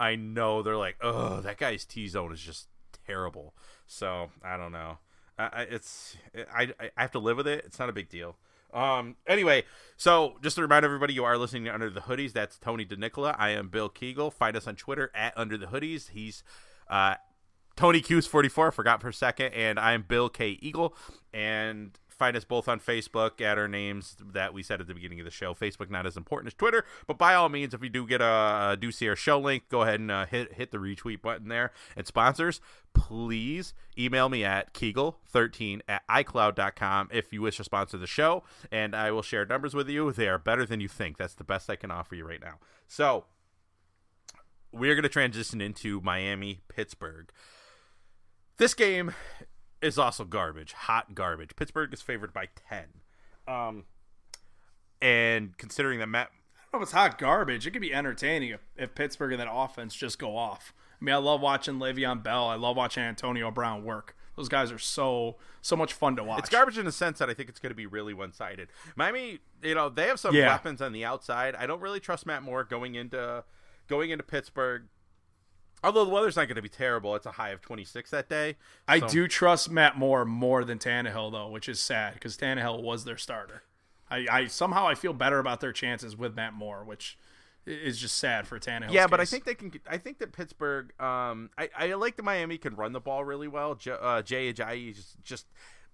I 0.00 0.16
know 0.16 0.62
they're 0.62 0.76
like, 0.76 0.96
oh, 1.00 1.40
that 1.40 1.58
guy's 1.58 1.84
T 1.84 2.08
zone 2.08 2.32
is 2.32 2.40
just 2.40 2.68
terrible. 3.06 3.54
So 3.86 4.30
I 4.44 4.56
don't 4.56 4.72
know. 4.72 4.98
I, 5.38 5.62
it's 5.70 6.16
I 6.52 6.72
I 6.80 7.02
have 7.02 7.12
to 7.12 7.18
live 7.18 7.36
with 7.36 7.46
it. 7.46 7.64
It's 7.64 7.78
not 7.78 7.88
a 7.88 7.92
big 7.92 8.08
deal. 8.08 8.36
Um. 8.74 9.16
Anyway, 9.26 9.64
so 9.96 10.36
just 10.42 10.56
to 10.56 10.62
remind 10.62 10.84
everybody, 10.84 11.14
you 11.14 11.24
are 11.24 11.38
listening 11.38 11.64
to 11.64 11.74
Under 11.74 11.90
the 11.90 12.00
Hoodies. 12.00 12.32
That's 12.32 12.58
Tony 12.58 12.84
DeNicola. 12.84 13.34
I 13.38 13.50
am 13.50 13.68
Bill 13.68 13.88
Kegel. 13.88 14.30
Find 14.30 14.56
us 14.56 14.66
on 14.66 14.76
Twitter 14.76 15.10
at 15.14 15.32
Under 15.36 15.56
the 15.56 15.66
Hoodies. 15.66 16.10
He's 16.10 16.42
uh 16.90 17.14
Tony 17.76 18.00
Q's 18.00 18.26
forty 18.26 18.48
four. 18.48 18.72
Forgot 18.72 19.00
for 19.00 19.08
a 19.08 19.14
second, 19.14 19.54
and 19.54 19.78
I'm 19.78 20.02
Bill 20.02 20.28
K 20.28 20.58
Eagle. 20.60 20.94
And 21.32 21.98
find 22.18 22.36
us 22.36 22.44
both 22.44 22.68
on 22.68 22.80
Facebook 22.80 23.40
at 23.40 23.56
our 23.56 23.68
names 23.68 24.16
that 24.32 24.52
we 24.52 24.62
said 24.62 24.80
at 24.80 24.88
the 24.88 24.94
beginning 24.94 25.20
of 25.20 25.24
the 25.24 25.30
show. 25.30 25.54
Facebook 25.54 25.88
not 25.88 26.06
as 26.06 26.16
important 26.16 26.48
as 26.48 26.54
Twitter, 26.54 26.84
but 27.06 27.16
by 27.16 27.34
all 27.34 27.48
means, 27.48 27.72
if 27.72 27.82
you 27.82 27.88
do 27.88 28.06
get 28.06 28.20
a, 28.20 28.76
do 28.78 28.90
see 28.90 29.08
our 29.08 29.16
show 29.16 29.38
link, 29.38 29.68
go 29.68 29.82
ahead 29.82 30.00
and 30.00 30.10
uh, 30.10 30.26
hit 30.26 30.54
hit 30.54 30.72
the 30.72 30.78
retweet 30.78 31.22
button 31.22 31.48
there. 31.48 31.72
And 31.96 32.06
sponsors, 32.06 32.60
please 32.92 33.72
email 33.96 34.28
me 34.28 34.44
at 34.44 34.74
Kegel13 34.74 35.80
at 35.88 36.06
iCloud.com 36.08 37.08
if 37.12 37.32
you 37.32 37.42
wish 37.42 37.58
to 37.58 37.64
sponsor 37.64 37.96
the 37.96 38.06
show, 38.06 38.42
and 38.72 38.94
I 38.94 39.10
will 39.10 39.22
share 39.22 39.46
numbers 39.46 39.74
with 39.74 39.88
you. 39.88 40.12
They 40.12 40.28
are 40.28 40.38
better 40.38 40.66
than 40.66 40.80
you 40.80 40.88
think. 40.88 41.16
That's 41.16 41.34
the 41.34 41.44
best 41.44 41.70
I 41.70 41.76
can 41.76 41.90
offer 41.90 42.14
you 42.14 42.26
right 42.26 42.40
now. 42.40 42.54
So 42.88 43.24
we're 44.72 44.94
going 44.94 45.02
to 45.04 45.08
transition 45.08 45.60
into 45.60 46.00
Miami 46.00 46.60
Pittsburgh. 46.68 47.30
This 48.58 48.74
game 48.74 49.14
is 49.80 49.98
also 49.98 50.24
garbage, 50.24 50.72
hot 50.72 51.14
garbage. 51.14 51.54
Pittsburgh 51.56 51.92
is 51.92 52.02
favored 52.02 52.32
by 52.32 52.48
10. 52.68 52.84
Um 53.46 53.84
and 55.00 55.56
considering 55.58 55.98
that 56.00 56.08
Matt 56.08 56.28
I 56.30 56.76
don't 56.76 56.80
know 56.80 56.82
if 56.82 56.88
it's 56.88 56.92
hot 56.92 57.18
garbage. 57.18 57.66
It 57.66 57.70
could 57.70 57.80
be 57.80 57.94
entertaining 57.94 58.50
if, 58.50 58.60
if 58.76 58.94
Pittsburgh 58.94 59.32
and 59.32 59.40
that 59.40 59.48
offense 59.50 59.94
just 59.94 60.18
go 60.18 60.36
off. 60.36 60.74
I 61.00 61.04
mean, 61.04 61.14
I 61.14 61.18
love 61.18 61.40
watching 61.40 61.76
Le'Veon 61.76 62.22
Bell. 62.22 62.46
I 62.48 62.56
love 62.56 62.76
watching 62.76 63.02
Antonio 63.04 63.50
Brown 63.50 63.84
work. 63.84 64.14
Those 64.36 64.48
guys 64.50 64.70
are 64.70 64.78
so 64.78 65.36
so 65.62 65.76
much 65.76 65.92
fun 65.94 66.14
to 66.16 66.22
watch. 66.24 66.40
It's 66.40 66.48
garbage 66.50 66.76
in 66.78 66.84
the 66.84 66.92
sense 66.92 67.18
that 67.20 67.30
I 67.30 67.34
think 67.34 67.48
it's 67.48 67.58
going 67.58 67.70
to 67.70 67.76
be 67.76 67.86
really 67.86 68.12
one 68.14 68.32
sided. 68.32 68.68
Miami, 68.96 69.38
you 69.62 69.74
know, 69.74 69.88
they 69.88 70.06
have 70.08 70.20
some 70.20 70.34
Yeah. 70.34 70.48
weapons 70.48 70.82
on 70.82 70.92
the 70.92 71.04
outside. 71.04 71.54
I 71.56 71.66
don't 71.66 71.80
really 71.80 72.00
trust 72.00 72.26
Matt 72.26 72.42
Moore 72.42 72.64
going 72.64 72.94
into 72.94 73.44
going 73.88 74.10
into 74.10 74.22
Pittsburgh. 74.24 74.84
Although 75.82 76.04
the 76.04 76.10
weather's 76.10 76.36
not 76.36 76.48
going 76.48 76.56
to 76.56 76.62
be 76.62 76.68
terrible, 76.68 77.14
it's 77.14 77.26
a 77.26 77.32
high 77.32 77.50
of 77.50 77.60
26 77.60 78.10
that 78.10 78.28
day. 78.28 78.56
I 78.86 78.98
do 78.98 79.28
trust 79.28 79.70
Matt 79.70 79.96
Moore 79.96 80.24
more 80.24 80.64
than 80.64 80.78
Tannehill 80.78 81.32
though, 81.32 81.48
which 81.48 81.68
is 81.68 81.80
sad 81.80 82.14
because 82.14 82.36
Tannehill 82.36 82.82
was 82.82 83.04
their 83.04 83.16
starter. 83.16 83.62
I, 84.10 84.26
I 84.30 84.46
somehow 84.46 84.88
I 84.88 84.94
feel 84.94 85.12
better 85.12 85.38
about 85.38 85.60
their 85.60 85.72
chances 85.72 86.16
with 86.16 86.34
Matt 86.34 86.54
Moore, 86.54 86.82
which 86.84 87.16
is 87.66 87.98
just 87.98 88.16
sad 88.16 88.46
for 88.46 88.58
Tannehill. 88.58 88.92
Yeah, 88.92 89.06
but 89.06 89.20
I 89.20 89.24
think 89.24 89.44
they 89.44 89.54
can. 89.54 89.72
I 89.88 89.98
think 89.98 90.18
that 90.18 90.32
Pittsburgh. 90.32 90.92
Um, 91.00 91.50
I, 91.58 91.68
I 91.76 91.94
like 91.94 92.16
that 92.16 92.24
Miami 92.24 92.58
can 92.58 92.74
run 92.74 92.92
the 92.92 93.00
ball 93.00 93.24
really 93.24 93.48
well. 93.48 93.74
J, 93.74 93.92
uh, 94.00 94.22
Jay 94.22 94.52
Ajayi 94.52 94.90
is 94.92 95.16
just. 95.22 95.46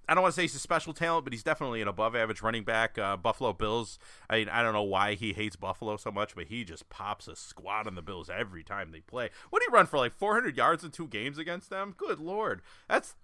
I 0.09 0.15
don't 0.15 0.23
want 0.23 0.35
to 0.35 0.37
say 0.37 0.43
he's 0.43 0.55
a 0.55 0.59
special 0.59 0.93
talent, 0.93 1.25
but 1.25 1.33
he's 1.33 1.43
definitely 1.43 1.81
an 1.81 1.89
above 1.89 2.15
average 2.15 2.43
running 2.43 2.65
back. 2.65 2.99
Uh, 2.99 3.17
Buffalo 3.17 3.53
Bills. 3.53 3.99
I 4.29 4.39
mean, 4.39 4.49
I 4.49 4.63
don't 4.63 4.73
know 4.73 4.83
why 4.83 5.15
he 5.15 5.33
hates 5.33 5.57
Buffalo 5.57 5.97
so 5.97 6.11
much, 6.11 6.35
but 6.35 6.47
he 6.47 6.65
just 6.65 6.89
pops 6.91 7.29
a 7.29 7.37
squat 7.37 7.87
on 7.87 7.95
the 7.95 8.03
Bills 8.03 8.29
every 8.29 8.63
time 8.63 8.91
they 8.93 9.01
play. 9.01 9.31
What 9.51 9.61
did 9.61 9.71
he 9.71 9.75
run 9.75 9.87
for 9.87 9.99
like 9.99 10.13
400 10.13 10.57
yards 10.57 10.85
in 10.85 10.91
two 10.91 11.09
games 11.09 11.39
against 11.39 11.71
them? 11.71 11.95
Good 11.97 12.21
lord, 12.21 12.63
that's 12.89 13.15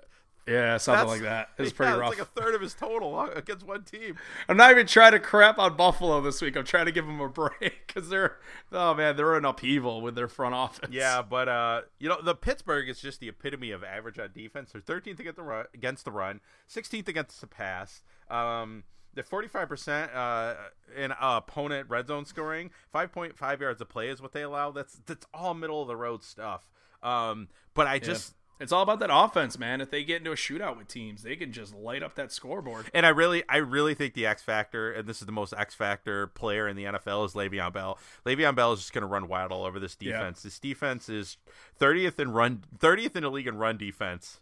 yeah, 0.51 0.77
something 0.77 1.09
that's 1.09 1.21
like 1.21 1.23
that. 1.23 1.49
It's 1.59 1.71
yeah, 1.71 1.77
pretty 1.77 1.93
it's 1.93 2.01
rough. 2.01 2.11
like 2.11 2.19
a 2.19 2.25
third 2.25 2.55
of 2.55 2.61
his 2.61 2.75
total 2.75 3.21
against 3.21 3.67
one 3.67 3.85
team. 3.85 4.17
I'm 4.49 4.57
not 4.57 4.71
even 4.71 4.87
trying 4.87 5.13
to 5.13 5.21
crap 5.21 5.59
on 5.59 5.77
Buffalo 5.77 6.21
this 6.21 6.41
week. 6.43 6.57
I'm 6.57 6.65
trying 6.65 6.87
to 6.87 6.93
give 6.93 7.07
them 7.07 7.21
a 7.21 7.29
break 7.41 7.87
because 7.87 8.09
they're 8.09 8.39
oh 8.73 8.95
man, 8.95 9.17
they're 9.17 9.37
in 9.37 9.45
upheaval 9.45 10.01
with 10.01 10.15
their 10.15 10.29
front 10.29 10.55
office. 10.55 10.91
Yeah, 10.91 11.23
but 11.23 11.49
uh, 11.49 11.83
you 11.99 12.09
know, 12.09 12.21
the 12.21 12.35
Pittsburgh 12.35 12.89
is 12.89 13.01
just 13.01 13.21
the 13.21 13.29
epitome 13.29 13.71
of 13.71 13.85
average 13.85 14.19
on 14.19 14.31
defense. 14.35 14.73
They're 14.73 14.81
13th 14.81 15.21
against 15.21 15.37
the 15.37 15.43
run, 15.43 15.67
against 15.73 16.05
the 16.05 16.13
run, 16.13 16.41
16th 16.69 17.09
against 17.09 17.41
the 17.41 17.47
pass. 17.47 18.03
Um, 18.29 18.85
they're 19.15 19.25
45% 19.25 20.15
uh, 20.15 20.55
in 20.97 21.13
uh, 21.13 21.17
opponent 21.21 21.89
red 21.89 22.07
zone 22.07 22.25
scoring. 22.25 22.71
5.5 22.95 23.61
yards 23.61 23.81
a 23.81 23.85
play 23.85 24.09
is 24.09 24.23
what 24.23 24.33
they 24.33 24.43
allow. 24.43 24.71
That's 24.71 25.01
that's 25.07 25.27
all 25.35 25.55
middle 25.55 25.83
of 25.83 25.89
the 25.89 25.97
road 25.97 26.23
stuff. 26.23 26.69
Um, 27.03 27.49
but 27.75 27.87
I 27.87 27.99
just 27.99 28.35
It's 28.61 28.73
all 28.73 28.83
about 28.83 29.01
that 29.01 29.09
offense, 29.11 29.59
man. 29.59 29.81
If 29.81 29.91
they 29.91 30.05
get 30.05 30.19
into 30.19 30.33
a 30.33 30.37
shootout 30.37 30.77
with 30.77 30.87
teams, 30.87 31.23
they 31.23 31.35
can 31.35 31.51
just 31.51 31.75
light 31.75 32.03
up 32.03 32.15
that 32.17 32.31
scoreboard. 32.31 32.91
and 32.93 33.07
I 33.07 33.09
really, 33.09 33.43
I 33.49 33.57
really 33.57 33.95
think 33.95 34.13
the 34.15 34.27
X 34.27 34.43
factor, 34.43 34.93
and 34.93 35.09
this 35.09 35.21
is 35.21 35.27
the 35.27 35.33
most 35.33 35.55
X 35.57 35.75
factor 35.75 36.27
player 36.27 36.69
in 36.69 36.77
the 36.77 36.85
NFL, 36.85 37.25
is 37.25 37.33
Le'Veon 37.33 37.73
Bell. 37.73 37.99
Le'Veon 38.27 38.55
Bell 38.55 38.73
is 38.75 38.81
just 38.81 38.93
going 38.93 39.01
to 39.03 39.07
run 39.09 39.29
wild 39.29 39.51
all 39.51 39.65
over 39.65 39.81
this 39.81 39.97
Yeah. 39.99 40.13
defense. 40.19 40.43
This 40.43 40.59
defense 40.59 41.09
is 41.09 41.39
30th 41.81 42.21
in 42.21 42.33
run, 42.33 42.65
30th 42.79 43.17
in 43.17 43.23
the 43.23 43.31
league 43.31 43.47
in 43.47 43.57
run 43.57 43.79
defense. 43.79 44.41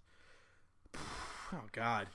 Oh 1.50 1.62
God. 1.72 2.08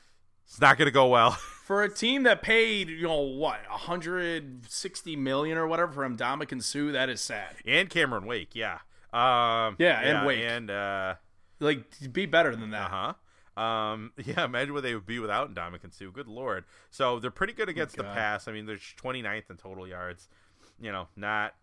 It's 0.46 0.62
not 0.62 0.78
going 0.78 0.86
to 0.86 0.92
go 0.92 1.08
well. 1.08 1.32
For 1.64 1.82
a 1.82 1.90
team 1.90 2.22
that 2.24 2.44
paid, 2.44 2.88
you 2.90 3.04
know 3.08 3.22
what, 3.22 3.62
160 3.68 5.16
million 5.16 5.58
or 5.58 5.66
whatever 5.66 5.92
for 5.94 6.08
Ndamukong 6.10 6.62
Suh, 6.62 6.92
that 6.92 7.10
is 7.10 7.22
sad. 7.22 7.56
and 7.66 7.90
Cameron 7.90 8.26
Wake, 8.26 8.54
yeah. 8.54 8.80
Um, 9.12 9.76
Yeah, 9.80 10.00
and 10.02 10.28
Wake. 10.28 10.40
and 10.44 10.70
uh 10.70 11.16
Like, 11.64 12.14
be 12.14 12.26
better 12.26 12.56
than 12.56 12.72
that. 12.72 12.92
huh. 12.92 13.14
Um, 13.56 14.12
yeah, 14.26 14.46
imagine 14.46 14.74
what 14.74 14.84
they 14.84 14.94
would 14.96 15.06
be 15.06 15.20
without 15.20 15.54
Ndamukong 15.54 15.94
Suh. 15.94 16.10
Good 16.12 16.28
lord. 16.28 16.66
So 16.90 17.20
they're 17.20 17.32
pretty 17.32 17.54
good 17.54 17.70
against 17.70 17.96
the 17.96 18.04
pass. 18.04 18.48
I 18.48 18.52
mean, 18.52 18.66
they're 18.66 18.78
29th 18.78 19.50
in 19.50 19.58
total 19.58 19.88
yards. 19.88 20.28
You 20.80 20.92
know, 20.92 21.08
not. 21.16 21.56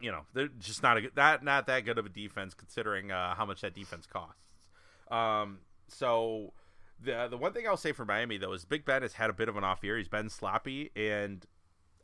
You 0.00 0.10
know, 0.10 0.22
they're 0.34 0.48
just 0.48 0.82
not 0.82 0.96
a 0.96 1.02
good, 1.02 1.16
not 1.16 1.44
not 1.44 1.66
that 1.68 1.84
good 1.84 1.98
of 1.98 2.04
a 2.04 2.08
defense 2.08 2.52
considering 2.52 3.12
uh, 3.12 3.34
how 3.36 3.46
much 3.46 3.60
that 3.60 3.74
defense 3.74 4.06
costs. 4.06 4.42
Um, 5.08 5.58
so 5.88 6.52
the 7.02 7.28
the 7.28 7.36
one 7.36 7.52
thing 7.52 7.66
I'll 7.66 7.76
say 7.76 7.92
for 7.92 8.04
Miami 8.04 8.36
though 8.36 8.52
is 8.52 8.64
Big 8.64 8.84
Ben 8.84 9.02
has 9.02 9.14
had 9.14 9.30
a 9.30 9.32
bit 9.32 9.48
of 9.48 9.56
an 9.56 9.64
off 9.64 9.84
year. 9.84 9.96
He's 9.96 10.08
been 10.08 10.28
sloppy, 10.28 10.90
and 10.96 11.46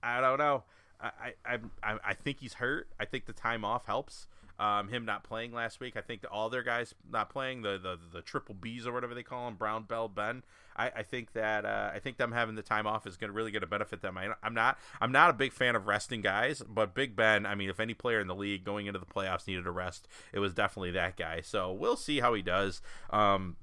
I 0.02 0.20
don't 0.20 0.38
know. 0.38 0.64
I 1.00 1.34
I 1.44 1.58
I, 1.82 1.98
I 2.04 2.14
think 2.14 2.38
he's 2.40 2.54
hurt. 2.54 2.88
I 2.98 3.04
think 3.04 3.26
the 3.26 3.32
time 3.32 3.64
off 3.64 3.86
helps. 3.86 4.28
Um, 4.60 4.88
him 4.88 5.06
not 5.06 5.24
playing 5.24 5.52
last 5.52 5.80
week. 5.80 5.96
I 5.96 6.02
think 6.02 6.22
all 6.30 6.50
their 6.50 6.62
guys 6.62 6.94
not 7.10 7.30
playing 7.30 7.62
the 7.62 7.78
the, 7.78 7.98
the 8.12 8.20
triple 8.20 8.54
Bs 8.54 8.86
or 8.86 8.92
whatever 8.92 9.14
they 9.14 9.22
call 9.22 9.46
them, 9.46 9.54
Brown, 9.54 9.84
Bell, 9.84 10.06
Ben. 10.06 10.42
I, 10.76 10.90
I 10.96 11.02
think 11.02 11.32
that 11.32 11.64
uh, 11.64 11.90
I 11.94 11.98
think 11.98 12.18
them 12.18 12.32
having 12.32 12.56
the 12.56 12.62
time 12.62 12.86
off 12.86 13.06
is 13.06 13.16
going 13.16 13.30
to 13.30 13.32
really 13.32 13.50
going 13.50 13.62
to 13.62 13.66
benefit 13.66 14.02
them. 14.02 14.18
I, 14.18 14.28
I'm 14.42 14.52
not 14.52 14.78
I'm 15.00 15.12
not 15.12 15.30
a 15.30 15.32
big 15.32 15.54
fan 15.54 15.76
of 15.76 15.86
resting 15.86 16.20
guys, 16.20 16.62
but 16.68 16.94
Big 16.94 17.16
Ben. 17.16 17.46
I 17.46 17.54
mean, 17.54 17.70
if 17.70 17.80
any 17.80 17.94
player 17.94 18.20
in 18.20 18.26
the 18.26 18.34
league 18.34 18.62
going 18.62 18.86
into 18.86 18.98
the 18.98 19.06
playoffs 19.06 19.46
needed 19.46 19.66
a 19.66 19.70
rest, 19.70 20.06
it 20.32 20.40
was 20.40 20.52
definitely 20.52 20.90
that 20.90 21.16
guy. 21.16 21.40
So 21.40 21.72
we'll 21.72 21.96
see 21.96 22.20
how 22.20 22.34
he 22.34 22.42
does. 22.42 22.82
Um, 23.08 23.56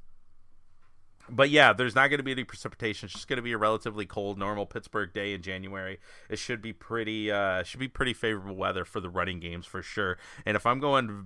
but 1.30 1.49
yeah, 1.49 1.73
there's 1.73 1.95
not 1.95 2.09
going 2.09 2.19
to 2.19 2.23
be 2.23 2.32
any 2.32 2.43
precipitation. 2.43 3.07
It's 3.07 3.13
just 3.13 3.28
going 3.28 3.38
to 3.38 3.43
be 3.43 3.51
a 3.51 3.57
relatively 3.57 4.05
cold, 4.05 4.38
normal 4.38 4.65
Pittsburgh 4.65 5.13
day 5.13 5.34
in 5.34 5.41
January. 5.41 5.99
It 6.30 6.39
should 6.39 6.61
be 6.61 6.73
pretty, 6.73 7.32
uh, 7.32 7.63
should 7.63 7.80
be 7.80 7.88
pretty 7.88 8.13
favorable 8.13 8.55
weather 8.55 8.86
for 8.86 8.99
the 8.99 9.09
running 9.09 9.39
games 9.39 9.65
for 9.65 9.82
sure. 9.82 10.17
And 10.45 10.55
if 10.55 10.65
I'm 10.65 10.80
going 10.80 11.25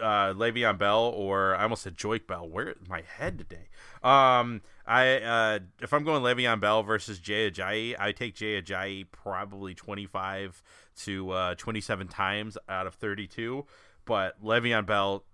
uh, 0.00 0.32
Le'Veon 0.32 0.78
Bell 0.78 1.12
or 1.14 1.54
I 1.54 1.64
almost 1.64 1.82
said 1.82 1.96
Joique 1.96 2.26
Bell. 2.26 2.48
Where 2.48 2.70
is 2.70 2.88
my 2.88 3.02
head 3.02 3.38
today? 3.38 3.68
Um, 4.02 4.62
I 4.86 5.18
uh, 5.18 5.58
if 5.80 5.92
I'm 5.92 6.04
going 6.04 6.22
Le'Veon 6.22 6.60
Bell 6.60 6.82
versus 6.82 7.18
Jay 7.18 7.50
Ajayi, 7.50 7.94
I 7.98 8.12
take 8.12 8.34
Jay 8.34 8.60
Ajayi 8.60 9.06
probably 9.10 9.74
25 9.74 10.62
to 11.04 11.30
uh, 11.30 11.54
27 11.56 12.08
times 12.08 12.58
out 12.68 12.86
of 12.86 12.94
32. 12.94 13.66
But 14.04 14.42
Le'Veon 14.42 14.86
Bell, 14.86 15.24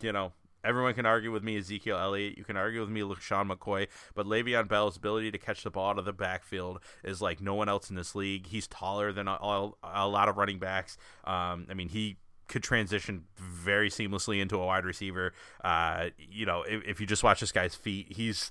you 0.00 0.12
know, 0.12 0.32
everyone 0.64 0.94
can 0.94 1.06
argue 1.06 1.32
with 1.32 1.42
me 1.42 1.56
Ezekiel 1.56 1.98
Elliott. 1.98 2.36
You 2.36 2.44
can 2.44 2.56
argue 2.56 2.80
with 2.80 2.90
me 2.90 3.00
LeSean 3.00 3.50
McCoy, 3.50 3.88
but 4.14 4.26
Le'Veon 4.26 4.68
Bell's 4.68 4.96
ability 4.96 5.30
to 5.30 5.38
catch 5.38 5.62
the 5.62 5.70
ball 5.70 5.90
out 5.90 5.98
of 5.98 6.04
the 6.04 6.12
backfield 6.12 6.80
is 7.04 7.22
like 7.22 7.40
no 7.40 7.54
one 7.54 7.68
else 7.68 7.90
in 7.90 7.96
this 7.96 8.14
league. 8.14 8.46
He's 8.46 8.66
taller 8.66 9.12
than 9.12 9.28
a, 9.28 9.38
a, 9.82 10.08
lot 10.08 10.28
of 10.28 10.36
running 10.36 10.58
backs. 10.58 10.96
Um, 11.24 11.66
I 11.70 11.74
mean, 11.74 11.88
he 11.88 12.16
could 12.48 12.62
transition 12.62 13.24
very 13.36 13.90
seamlessly 13.90 14.40
into 14.40 14.56
a 14.56 14.66
wide 14.66 14.84
receiver. 14.84 15.32
Uh, 15.62 16.08
you 16.18 16.46
know, 16.46 16.62
if, 16.62 16.82
if, 16.84 17.00
you 17.00 17.06
just 17.06 17.22
watch 17.22 17.40
this 17.40 17.52
guy's 17.52 17.74
feet, 17.74 18.06
he's 18.10 18.50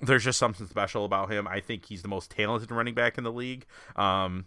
there's 0.00 0.24
just 0.24 0.38
something 0.38 0.66
special 0.66 1.04
about 1.04 1.30
him. 1.30 1.48
I 1.48 1.60
think 1.60 1.86
he's 1.86 2.02
the 2.02 2.08
most 2.08 2.30
talented 2.30 2.70
running 2.70 2.94
back 2.94 3.18
in 3.18 3.24
the 3.24 3.32
league. 3.32 3.66
Um, 3.96 4.46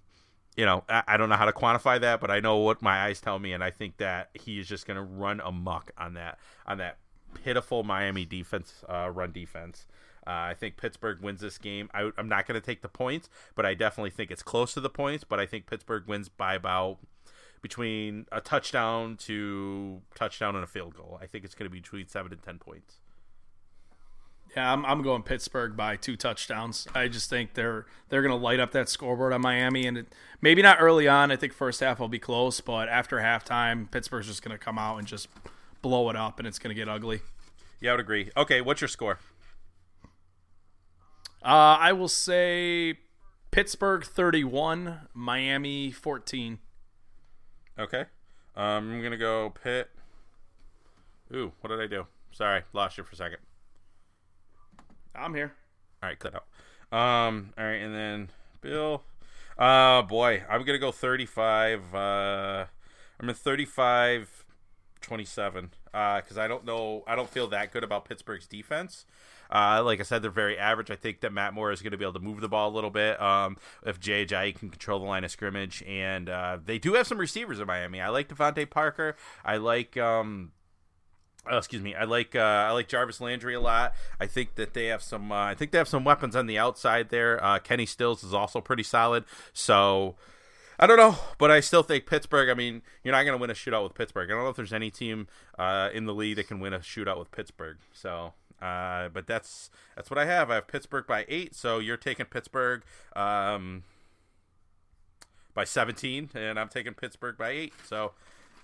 you 0.55 0.65
know, 0.65 0.83
I, 0.89 1.15
don't 1.15 1.29
know 1.29 1.35
how 1.35 1.45
to 1.45 1.53
quantify 1.53 1.99
that, 2.01 2.19
but 2.19 2.29
I 2.29 2.41
know 2.41 2.57
what 2.57 2.81
my 2.81 3.03
eyes 3.03 3.21
tell 3.21 3.39
me, 3.39 3.53
and 3.53 3.63
I 3.63 3.71
think 3.71 3.97
that 3.97 4.31
he 4.33 4.59
is 4.59 4.67
just 4.67 4.85
going 4.85 4.97
to 4.97 5.03
run 5.03 5.39
amok 5.39 5.91
on 5.97 6.15
that 6.15 6.39
on 6.65 6.79
that 6.79 6.97
pitiful 7.33 7.83
Miami 7.83 8.25
defense, 8.25 8.83
uh, 8.89 9.09
run 9.09 9.31
defense. 9.31 9.85
Uh, 10.25 10.29
I 10.29 10.53
think 10.53 10.77
Pittsburgh 10.77 11.19
wins 11.21 11.41
this 11.41 11.57
game. 11.57 11.89
I, 11.93 12.11
am 12.17 12.29
not 12.29 12.45
going 12.45 12.59
to 12.59 12.65
take 12.65 12.81
the 12.81 12.89
points, 12.89 13.29
but 13.55 13.65
I 13.65 13.73
definitely 13.73 14.11
think 14.11 14.29
it's 14.29 14.43
close 14.43 14.73
to 14.75 14.79
the 14.79 14.89
points. 14.89 15.23
But 15.23 15.39
I 15.39 15.45
think 15.45 15.65
Pittsburgh 15.65 16.03
wins 16.07 16.29
by 16.29 16.53
about 16.53 16.99
between 17.61 18.25
a 18.31 18.41
touchdown 18.41 19.17
to 19.17 20.01
touchdown 20.15 20.55
and 20.55 20.63
a 20.63 20.67
field 20.67 20.95
goal. 20.95 21.19
I 21.21 21.25
think 21.25 21.43
it's 21.43 21.55
going 21.55 21.65
to 21.65 21.71
be 21.71 21.79
between 21.79 22.07
seven 22.07 22.31
and 22.31 22.41
ten 22.41 22.59
points. 22.59 22.97
Yeah, 24.55 24.73
I'm, 24.73 24.85
I'm 24.85 25.01
going 25.01 25.23
Pittsburgh 25.23 25.77
by 25.77 25.95
two 25.95 26.17
touchdowns. 26.17 26.87
I 26.93 27.07
just 27.07 27.29
think 27.29 27.53
they're 27.53 27.85
they're 28.09 28.21
going 28.21 28.37
to 28.37 28.43
light 28.43 28.59
up 28.59 28.71
that 28.71 28.89
scoreboard 28.89 29.31
on 29.33 29.41
Miami, 29.41 29.87
and 29.87 29.97
it, 29.97 30.07
maybe 30.41 30.61
not 30.61 30.77
early 30.81 31.07
on. 31.07 31.31
I 31.31 31.35
think 31.35 31.53
first 31.53 31.79
half 31.79 31.99
will 31.99 32.09
be 32.09 32.19
close, 32.19 32.59
but 32.59 32.89
after 32.89 33.17
halftime, 33.17 33.89
Pittsburgh's 33.89 34.27
just 34.27 34.43
going 34.43 34.57
to 34.57 34.63
come 34.63 34.77
out 34.77 34.97
and 34.97 35.07
just 35.07 35.29
blow 35.81 36.09
it 36.09 36.15
up, 36.15 36.39
and 36.39 36.47
it's 36.47 36.59
going 36.59 36.75
to 36.75 36.79
get 36.79 36.89
ugly. 36.89 37.21
Yeah, 37.79 37.91
I 37.91 37.93
would 37.93 38.01
agree. 38.01 38.29
Okay, 38.37 38.61
what's 38.61 38.81
your 38.81 38.87
score? 38.87 39.19
Uh, 41.43 41.77
I 41.79 41.93
will 41.93 42.07
say 42.07 42.99
Pittsburgh 43.49 44.03
31, 44.05 45.07
Miami 45.13 45.91
14. 45.91 46.59
Okay. 47.79 48.05
Um, 48.55 48.91
I'm 48.91 49.01
gonna 49.01 49.17
go 49.17 49.49
Pitt. 49.63 49.89
Ooh, 51.33 51.53
what 51.61 51.69
did 51.69 51.79
I 51.79 51.87
do? 51.87 52.05
Sorry, 52.31 52.63
lost 52.73 52.97
you 52.97 53.03
for 53.03 53.13
a 53.13 53.15
second. 53.15 53.39
I'm 55.15 55.33
here. 55.33 55.53
All 56.03 56.09
right, 56.09 56.19
cut 56.19 56.35
out. 56.35 56.45
Um, 56.97 57.53
all 57.57 57.63
right, 57.63 57.75
and 57.75 57.95
then 57.95 58.29
Bill. 58.61 59.03
Uh, 59.57 60.01
boy, 60.01 60.43
I'm 60.49 60.63
gonna 60.63 60.79
go 60.79 60.91
35. 60.91 61.95
Uh, 61.95 62.65
I'm 63.19 63.29
in 63.29 63.35
35, 63.35 64.40
27. 65.01 65.71
Uh, 65.93 66.21
because 66.21 66.37
I 66.37 66.47
don't 66.47 66.65
know, 66.65 67.03
I 67.07 67.15
don't 67.15 67.29
feel 67.29 67.47
that 67.47 67.71
good 67.71 67.83
about 67.83 68.05
Pittsburgh's 68.05 68.47
defense. 68.47 69.05
Uh, 69.51 69.81
like 69.83 69.99
I 69.99 70.03
said, 70.03 70.21
they're 70.21 70.31
very 70.31 70.57
average. 70.57 70.89
I 70.89 70.95
think 70.95 71.19
that 71.21 71.33
Matt 71.33 71.53
Moore 71.53 71.71
is 71.71 71.81
going 71.81 71.91
to 71.91 71.97
be 71.97 72.05
able 72.05 72.13
to 72.13 72.19
move 72.19 72.39
the 72.39 72.47
ball 72.47 72.69
a 72.69 72.73
little 72.73 72.89
bit. 72.89 73.21
Um, 73.21 73.57
if 73.85 73.99
Ajayi 73.99 74.55
can 74.55 74.69
control 74.69 74.99
the 74.99 75.05
line 75.05 75.25
of 75.25 75.31
scrimmage, 75.31 75.83
and 75.83 76.29
uh, 76.29 76.57
they 76.63 76.77
do 76.79 76.93
have 76.93 77.05
some 77.05 77.17
receivers 77.17 77.59
in 77.59 77.67
Miami. 77.67 77.99
I 77.99 78.09
like 78.09 78.29
DeVante 78.29 78.69
Parker. 78.69 79.15
I 79.43 79.57
like. 79.57 79.97
Um, 79.97 80.51
Oh, 81.49 81.57
excuse 81.57 81.81
me. 81.81 81.95
I 81.95 82.03
like 82.03 82.35
uh, 82.35 82.39
I 82.39 82.69
like 82.69 82.87
Jarvis 82.87 83.19
Landry 83.19 83.55
a 83.55 83.59
lot. 83.59 83.93
I 84.19 84.27
think 84.27 84.55
that 84.55 84.75
they 84.75 84.85
have 84.87 85.01
some. 85.01 85.31
Uh, 85.31 85.45
I 85.45 85.55
think 85.55 85.71
they 85.71 85.79
have 85.79 85.87
some 85.87 86.03
weapons 86.03 86.35
on 86.35 86.45
the 86.45 86.59
outside 86.59 87.09
there. 87.09 87.43
Uh, 87.43 87.57
Kenny 87.57 87.87
Stills 87.87 88.23
is 88.23 88.31
also 88.31 88.61
pretty 88.61 88.83
solid. 88.83 89.23
So 89.51 90.17
I 90.79 90.87
don't 90.87 90.97
know, 90.97 91.15
but 91.37 91.51
I 91.51 91.59
still 91.59 91.83
think 91.83 92.05
Pittsburgh. 92.05 92.49
I 92.49 92.53
mean, 92.53 92.81
you're 93.03 93.11
not 93.11 93.23
going 93.23 93.37
to 93.37 93.41
win 93.41 93.49
a 93.49 93.53
shootout 93.53 93.83
with 93.83 93.93
Pittsburgh. 93.93 94.29
I 94.31 94.33
don't 94.33 94.43
know 94.43 94.49
if 94.49 94.55
there's 94.55 94.73
any 94.73 94.89
team 94.89 95.27
uh, 95.59 95.89
in 95.93 96.05
the 96.05 96.13
league 96.13 96.37
that 96.37 96.47
can 96.47 96.59
win 96.59 96.73
a 96.73 96.79
shootout 96.79 97.19
with 97.19 97.31
Pittsburgh. 97.31 97.77
So 97.93 98.33
uh, 98.61 99.09
but 99.09 99.25
that's 99.25 99.71
that's 99.95 100.09
what 100.09 100.19
I 100.19 100.25
have. 100.25 100.51
I 100.51 100.55
have 100.55 100.67
Pittsburgh 100.67 101.07
by 101.07 101.25
eight. 101.27 101.55
So 101.55 101.79
you're 101.79 101.97
taking 101.97 102.27
Pittsburgh 102.27 102.83
um, 103.15 103.83
by 105.53 105.63
17, 105.63 106.29
and 106.35 106.59
I'm 106.59 106.69
taking 106.69 106.93
Pittsburgh 106.93 107.37
by 107.37 107.49
eight. 107.49 107.73
So 107.87 108.11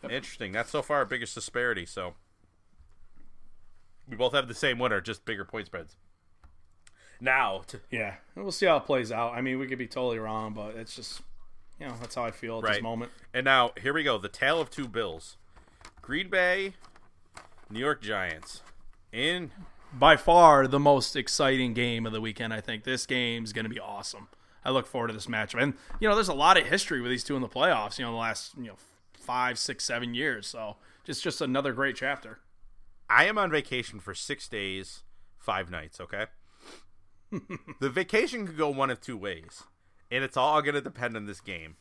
interesting. 0.04 0.52
That's 0.52 0.70
so 0.70 0.82
far 0.82 0.98
our 0.98 1.06
biggest 1.06 1.34
disparity. 1.34 1.86
So 1.86 2.14
we 4.08 4.16
both 4.16 4.34
have 4.34 4.48
the 4.48 4.54
same 4.54 4.78
winner, 4.78 5.02
just 5.02 5.26
bigger 5.26 5.44
point 5.44 5.66
spreads. 5.66 5.96
Now, 7.20 7.64
to, 7.68 7.80
yeah, 7.90 8.16
we'll 8.36 8.52
see 8.52 8.68
how 8.68 8.78
it 8.78 8.86
plays 8.86 9.12
out. 9.12 9.34
I 9.34 9.42
mean, 9.42 9.58
we 9.58 9.66
could 9.66 9.80
be 9.80 9.88
totally 9.88 10.20
wrong, 10.20 10.54
but 10.54 10.76
it's 10.76 10.96
just 10.96 11.22
you 11.80 11.88
know 11.88 11.94
that's 12.00 12.16
how 12.16 12.24
I 12.24 12.32
feel 12.32 12.60
at 12.60 12.64
right. 12.64 12.74
this 12.74 12.84
moment. 12.84 13.12
And 13.34 13.46
now 13.46 13.72
here 13.82 13.94
we 13.94 14.04
go. 14.04 14.18
The 14.18 14.30
tale 14.30 14.60
of 14.60 14.70
two 14.70 14.88
bills: 14.88 15.38
Green 16.02 16.30
Bay, 16.30 16.74
New 17.70 17.80
York 17.80 18.02
Giants. 18.02 18.62
In 19.12 19.52
by 19.94 20.18
far 20.18 20.68
the 20.68 20.80
most 20.80 21.16
exciting 21.16 21.74
game 21.74 22.06
of 22.06 22.12
the 22.12 22.22
weekend. 22.22 22.54
I 22.54 22.62
think 22.62 22.84
this 22.84 23.06
game's 23.06 23.54
going 23.54 23.66
to 23.66 23.70
be 23.70 23.80
awesome. 23.80 24.28
I 24.66 24.72
look 24.72 24.86
forward 24.86 25.08
to 25.08 25.14
this 25.14 25.28
matchup, 25.28 25.62
and 25.62 25.74
you 26.00 26.10
know, 26.10 26.16
there's 26.16 26.28
a 26.28 26.34
lot 26.34 26.58
of 26.58 26.68
history 26.68 27.02
with 27.02 27.10
these 27.10 27.24
two 27.24 27.36
in 27.36 27.42
the 27.42 27.48
playoffs. 27.48 27.98
You 27.98 28.06
know, 28.06 28.12
the 28.12 28.18
last 28.18 28.54
you 28.58 28.66
know 28.66 28.76
five, 29.14 29.58
six, 29.58 29.86
seven 29.86 30.14
years. 30.14 30.48
So 30.48 30.78
just 31.04 31.24
just 31.24 31.42
another 31.42 31.74
great 31.74 31.96
chapter. 31.96 32.40
I 33.10 33.26
am 33.26 33.38
on 33.38 33.50
vacation 33.50 34.00
for 34.00 34.14
six 34.14 34.50
days, 34.50 35.04
five 35.38 35.70
nights. 35.70 36.02
Okay, 36.02 36.26
the 37.80 37.90
vacation 37.90 38.46
could 38.46 38.58
go 38.58 38.70
one 38.70 38.90
of 38.90 39.00
two 39.00 39.18
ways, 39.18 39.64
and 40.12 40.24
it's 40.24 40.38
all 40.38 40.62
going 40.62 40.76
to 40.76 40.82
depend 40.82 41.16
on 41.16 41.26
this 41.26 41.42
game. 41.42 41.76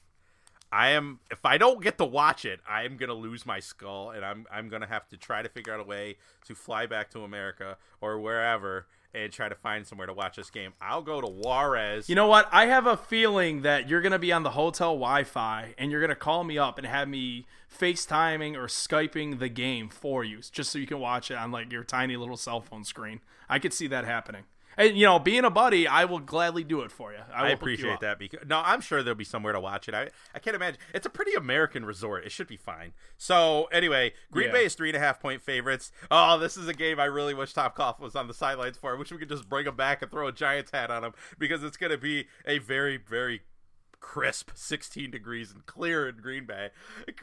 I 0.72 0.88
am 0.90 1.20
if 1.30 1.44
I 1.44 1.58
don't 1.58 1.82
get 1.82 1.96
to 1.98 2.04
watch 2.04 2.44
it, 2.44 2.60
I 2.68 2.84
am 2.84 2.96
gonna 2.96 3.14
lose 3.14 3.46
my 3.46 3.60
skull, 3.60 4.10
and 4.10 4.24
I'm 4.24 4.46
I'm 4.50 4.68
gonna 4.68 4.86
have 4.86 5.08
to 5.08 5.16
try 5.16 5.42
to 5.42 5.48
figure 5.48 5.72
out 5.72 5.80
a 5.80 5.84
way 5.84 6.16
to 6.46 6.54
fly 6.54 6.86
back 6.86 7.10
to 7.12 7.22
America 7.22 7.76
or 8.00 8.18
wherever 8.18 8.86
and 9.14 9.32
try 9.32 9.48
to 9.48 9.54
find 9.54 9.86
somewhere 9.86 10.06
to 10.06 10.12
watch 10.12 10.36
this 10.36 10.50
game. 10.50 10.74
I'll 10.80 11.02
go 11.02 11.20
to 11.20 11.26
Juarez. 11.26 12.08
You 12.08 12.14
know 12.14 12.26
what? 12.26 12.48
I 12.52 12.66
have 12.66 12.86
a 12.86 12.96
feeling 12.96 13.62
that 13.62 13.88
you're 13.88 14.02
gonna 14.02 14.18
be 14.18 14.32
on 14.32 14.42
the 14.42 14.50
hotel 14.50 14.94
Wi-Fi 14.94 15.74
and 15.78 15.90
you're 15.90 16.00
gonna 16.00 16.16
call 16.16 16.44
me 16.44 16.58
up 16.58 16.78
and 16.78 16.86
have 16.86 17.08
me 17.08 17.46
FaceTiming 17.72 18.56
or 18.56 18.66
Skyping 18.66 19.38
the 19.38 19.48
game 19.48 19.88
for 19.88 20.24
you, 20.24 20.40
just 20.50 20.70
so 20.70 20.78
you 20.78 20.86
can 20.86 20.98
watch 20.98 21.30
it 21.30 21.38
on 21.38 21.52
like 21.52 21.70
your 21.72 21.84
tiny 21.84 22.16
little 22.16 22.36
cell 22.36 22.60
phone 22.60 22.84
screen. 22.84 23.20
I 23.48 23.58
could 23.58 23.72
see 23.72 23.86
that 23.86 24.04
happening. 24.04 24.42
And 24.76 24.96
you 24.96 25.06
know, 25.06 25.18
being 25.18 25.44
a 25.44 25.50
buddy, 25.50 25.86
I 25.86 26.04
will 26.04 26.18
gladly 26.18 26.64
do 26.64 26.82
it 26.82 26.90
for 26.90 27.12
you. 27.12 27.20
I, 27.32 27.46
I 27.46 27.48
appreciate 27.50 28.00
that 28.00 28.18
because 28.18 28.40
no, 28.46 28.62
I'm 28.64 28.80
sure 28.80 29.02
there'll 29.02 29.16
be 29.16 29.24
somewhere 29.24 29.52
to 29.52 29.60
watch 29.60 29.88
it. 29.88 29.94
I 29.94 30.10
I 30.34 30.38
can't 30.38 30.56
imagine 30.56 30.78
it's 30.94 31.06
a 31.06 31.10
pretty 31.10 31.34
American 31.34 31.84
resort. 31.84 32.24
It 32.24 32.32
should 32.32 32.48
be 32.48 32.56
fine. 32.56 32.92
So 33.16 33.64
anyway, 33.72 34.12
Green 34.30 34.48
yeah. 34.48 34.52
Bay 34.52 34.64
is 34.66 34.74
three 34.74 34.88
and 34.88 34.96
a 34.96 35.00
half 35.00 35.20
point 35.20 35.42
favorites. 35.42 35.92
Oh, 36.10 36.38
this 36.38 36.56
is 36.56 36.68
a 36.68 36.74
game 36.74 37.00
I 37.00 37.06
really 37.06 37.34
wish 37.34 37.52
Tom 37.52 37.70
Coughlin 37.76 38.00
was 38.00 38.16
on 38.16 38.28
the 38.28 38.34
sidelines 38.34 38.76
for. 38.76 38.94
I 38.94 38.98
wish 38.98 39.10
we 39.10 39.18
could 39.18 39.28
just 39.28 39.48
bring 39.48 39.66
him 39.66 39.76
back 39.76 40.02
and 40.02 40.10
throw 40.10 40.28
a 40.28 40.32
Giants 40.32 40.70
hat 40.70 40.90
on 40.90 41.04
him 41.04 41.12
because 41.38 41.62
it's 41.64 41.76
going 41.76 41.92
to 41.92 41.98
be 41.98 42.26
a 42.46 42.58
very 42.58 42.96
very 42.96 43.42
crisp 44.06 44.52
16 44.54 45.10
degrees 45.10 45.50
and 45.50 45.66
clear 45.66 46.08
in 46.08 46.16
Green 46.18 46.46
Bay. 46.46 46.70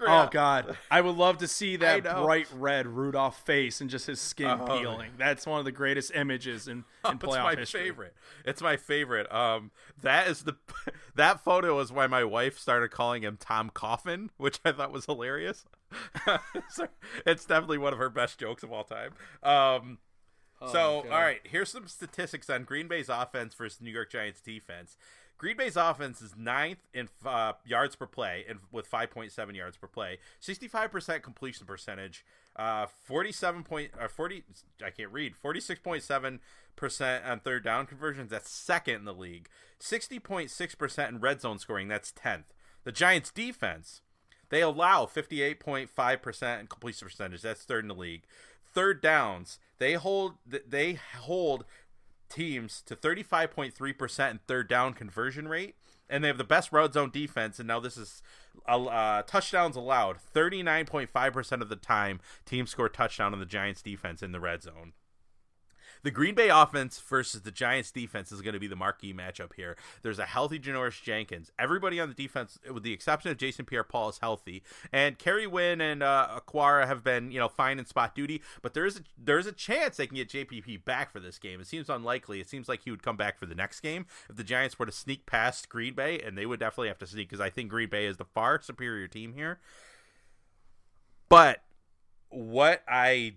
Oh 0.05 0.27
God, 0.29 0.77
I 0.91 0.99
would 0.99 1.15
love 1.15 1.37
to 1.37 1.47
see 1.47 1.75
that 1.77 2.03
bright 2.03 2.47
red 2.53 2.87
Rudolph 2.87 3.39
face 3.45 3.79
and 3.79 3.89
just 3.89 4.05
his 4.05 4.19
skin 4.19 4.47
uh, 4.47 4.65
peeling. 4.65 5.11
That's 5.17 5.47
one 5.47 5.59
of 5.59 5.65
the 5.65 5.71
greatest 5.71 6.11
images 6.13 6.67
in, 6.67 6.79
in 6.79 6.83
oh, 7.05 7.11
playoff 7.13 7.57
it's 7.57 7.73
my 7.73 7.79
favorite. 7.79 8.13
It's 8.43 8.61
my 8.61 8.75
favorite. 8.75 9.33
Um, 9.33 9.71
that 10.01 10.27
is 10.27 10.43
the 10.43 10.57
that 11.15 11.41
photo 11.41 11.79
is 11.79 11.89
why 11.89 12.05
my 12.07 12.25
wife 12.25 12.59
started 12.59 12.91
calling 12.91 13.23
him 13.23 13.37
Tom 13.39 13.71
Coffin, 13.73 14.29
which 14.35 14.59
I 14.65 14.73
thought 14.73 14.91
was 14.91 15.05
hilarious. 15.05 15.65
it's 17.25 17.45
definitely 17.45 17.77
one 17.77 17.93
of 17.93 17.99
her 17.99 18.09
best 18.09 18.39
jokes 18.39 18.61
of 18.61 18.73
all 18.73 18.83
time. 18.83 19.13
Um, 19.41 19.99
oh, 20.63 20.71
so 20.71 21.05
all 21.11 21.21
right, 21.21 21.41
here's 21.43 21.69
some 21.69 21.87
statistics 21.87 22.49
on 22.49 22.63
Green 22.63 22.87
Bay's 22.87 23.09
offense 23.09 23.53
versus 23.53 23.81
New 23.81 23.91
York 23.91 24.11
Giants 24.11 24.41
defense. 24.41 24.97
Green 25.37 25.57
Bay's 25.57 25.75
offense 25.75 26.21
is 26.21 26.35
ninth 26.37 26.79
in 26.93 27.09
uh, 27.25 27.53
yards 27.65 27.95
per 27.95 28.05
play, 28.05 28.45
and 28.47 28.59
with 28.71 28.89
5.7 28.89 29.55
yards 29.55 29.75
per 29.75 29.87
play, 29.87 30.19
65% 30.41 31.21
completion 31.21 31.65
percentage, 31.65 32.23
uh, 32.55 32.85
47 32.85 33.63
point 33.63 33.91
or 33.99 34.05
uh, 34.05 34.07
40. 34.07 34.43
I 34.85 34.89
can't 34.89 35.11
read. 35.11 35.33
46.7 35.43 36.39
percent 36.75 37.25
on 37.25 37.39
third 37.39 37.63
down 37.63 37.85
conversions. 37.85 38.31
That's 38.31 38.49
second 38.49 38.95
in 38.95 39.05
the 39.05 39.13
league. 39.13 39.49
60.6 39.81 40.77
percent 40.77 41.11
in 41.11 41.19
red 41.19 41.41
zone 41.41 41.59
scoring. 41.59 41.87
That's 41.87 42.13
10th. 42.13 42.45
The 42.83 42.91
Giants' 42.91 43.31
defense, 43.31 44.01
they 44.49 44.61
allow 44.61 45.05
58.5 45.05 46.21
percent 46.21 46.61
in 46.61 46.67
completion 46.67 47.07
percentage. 47.07 47.41
That's 47.41 47.63
third 47.63 47.83
in 47.83 47.89
the 47.89 47.95
league. 47.95 48.23
Third 48.73 49.01
downs, 49.01 49.59
they 49.77 49.93
hold 49.93 50.33
they 50.45 50.93
hold 51.21 51.65
teams 52.29 52.81
to 52.87 52.95
35.3% 52.95 54.31
in 54.31 54.39
third 54.47 54.67
down 54.67 54.93
conversion 54.93 55.47
rate 55.47 55.75
and 56.09 56.23
they 56.23 56.27
have 56.27 56.37
the 56.37 56.43
best 56.43 56.71
road 56.71 56.93
zone 56.93 57.09
defense. 57.11 57.59
And 57.59 57.67
now 57.67 57.79
this 57.79 57.97
is 57.97 58.21
uh, 58.67 59.23
touchdowns 59.23 59.75
allowed. 59.75 60.19
Thirty 60.19 60.63
nine 60.63 60.85
point 60.85 61.09
five 61.09 61.33
percent 61.33 61.61
of 61.61 61.69
the 61.69 61.75
time, 61.75 62.19
teams 62.45 62.69
score 62.69 62.89
touchdown 62.89 63.33
on 63.33 63.39
the 63.39 63.45
Giants 63.45 63.81
defense 63.81 64.21
in 64.21 64.31
the 64.31 64.39
red 64.39 64.61
zone. 64.61 64.93
The 66.03 66.11
Green 66.11 66.35
Bay 66.35 66.49
offense 66.49 66.99
versus 66.99 67.41
the 67.41 67.51
Giants 67.51 67.91
defense 67.91 68.31
is 68.31 68.41
going 68.41 68.53
to 68.53 68.59
be 68.59 68.67
the 68.67 68.75
marquee 68.75 69.13
matchup 69.13 69.53
here. 69.55 69.77
There's 70.01 70.19
a 70.19 70.25
healthy 70.25 70.59
Janoris 70.59 71.01
Jenkins. 71.01 71.51
Everybody 71.57 71.99
on 71.99 72.09
the 72.09 72.15
defense, 72.15 72.59
with 72.71 72.83
the 72.83 72.91
exception 72.91 73.31
of 73.31 73.37
Jason 73.37 73.65
Pierre-Paul, 73.65 74.09
is 74.09 74.17
healthy, 74.17 74.63
and 74.91 75.17
Kerry 75.17 75.47
Wynn 75.47 75.79
and 75.79 76.03
uh, 76.03 76.39
Okwara 76.39 76.87
have 76.87 77.03
been 77.03 77.31
you 77.31 77.39
know 77.39 77.47
fine 77.47 77.79
in 77.79 77.85
spot 77.85 78.15
duty. 78.15 78.41
But 78.61 78.73
there's 78.73 78.97
a, 78.97 79.01
there's 79.17 79.47
a 79.47 79.53
chance 79.53 79.97
they 79.97 80.07
can 80.07 80.17
get 80.17 80.29
JPP 80.29 80.83
back 80.83 81.11
for 81.11 81.19
this 81.19 81.39
game. 81.39 81.61
It 81.61 81.67
seems 81.67 81.89
unlikely. 81.89 82.41
It 82.41 82.49
seems 82.49 82.67
like 82.67 82.83
he 82.83 82.91
would 82.91 83.03
come 83.03 83.17
back 83.17 83.39
for 83.39 83.45
the 83.45 83.55
next 83.55 83.79
game 83.79 84.05
if 84.29 84.35
the 84.35 84.43
Giants 84.43 84.77
were 84.77 84.85
to 84.85 84.91
sneak 84.91 85.25
past 85.25 85.69
Green 85.69 85.93
Bay, 85.93 86.19
and 86.19 86.37
they 86.37 86.45
would 86.45 86.59
definitely 86.59 86.89
have 86.89 86.99
to 86.99 87.07
sneak 87.07 87.29
because 87.29 87.41
I 87.41 87.49
think 87.49 87.69
Green 87.69 87.89
Bay 87.89 88.05
is 88.05 88.17
the 88.17 88.25
far 88.25 88.61
superior 88.61 89.07
team 89.07 89.33
here. 89.33 89.59
But 91.29 91.63
what 92.29 92.83
I 92.87 93.35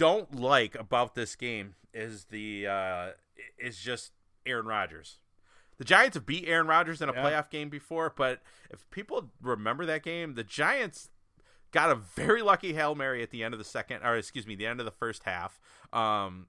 don't 0.00 0.34
like 0.40 0.74
about 0.76 1.14
this 1.14 1.36
game 1.36 1.74
is 1.92 2.24
the 2.30 2.66
uh, 2.66 3.08
is 3.58 3.78
just 3.78 4.12
Aaron 4.46 4.64
Rodgers. 4.64 5.18
The 5.76 5.84
Giants 5.84 6.14
have 6.16 6.24
beat 6.24 6.46
Aaron 6.48 6.66
Rodgers 6.66 7.02
in 7.02 7.10
a 7.10 7.12
Yeah. 7.12 7.22
playoff 7.22 7.50
game 7.50 7.68
before, 7.68 8.10
but 8.16 8.40
if 8.70 8.88
people 8.90 9.30
remember 9.42 9.84
that 9.84 10.02
game, 10.02 10.34
the 10.34 10.42
Giants 10.44 11.10
got 11.70 11.90
a 11.90 11.94
very 11.94 12.40
lucky 12.40 12.72
hail 12.72 12.94
mary 12.94 13.22
at 13.22 13.30
the 13.30 13.44
end 13.44 13.52
of 13.52 13.58
the 13.58 13.64
second, 13.64 14.02
or 14.02 14.16
excuse 14.16 14.46
me, 14.46 14.54
the 14.54 14.66
end 14.66 14.80
of 14.80 14.86
the 14.86 14.90
first 14.90 15.24
half. 15.24 15.60
Um, 15.92 16.46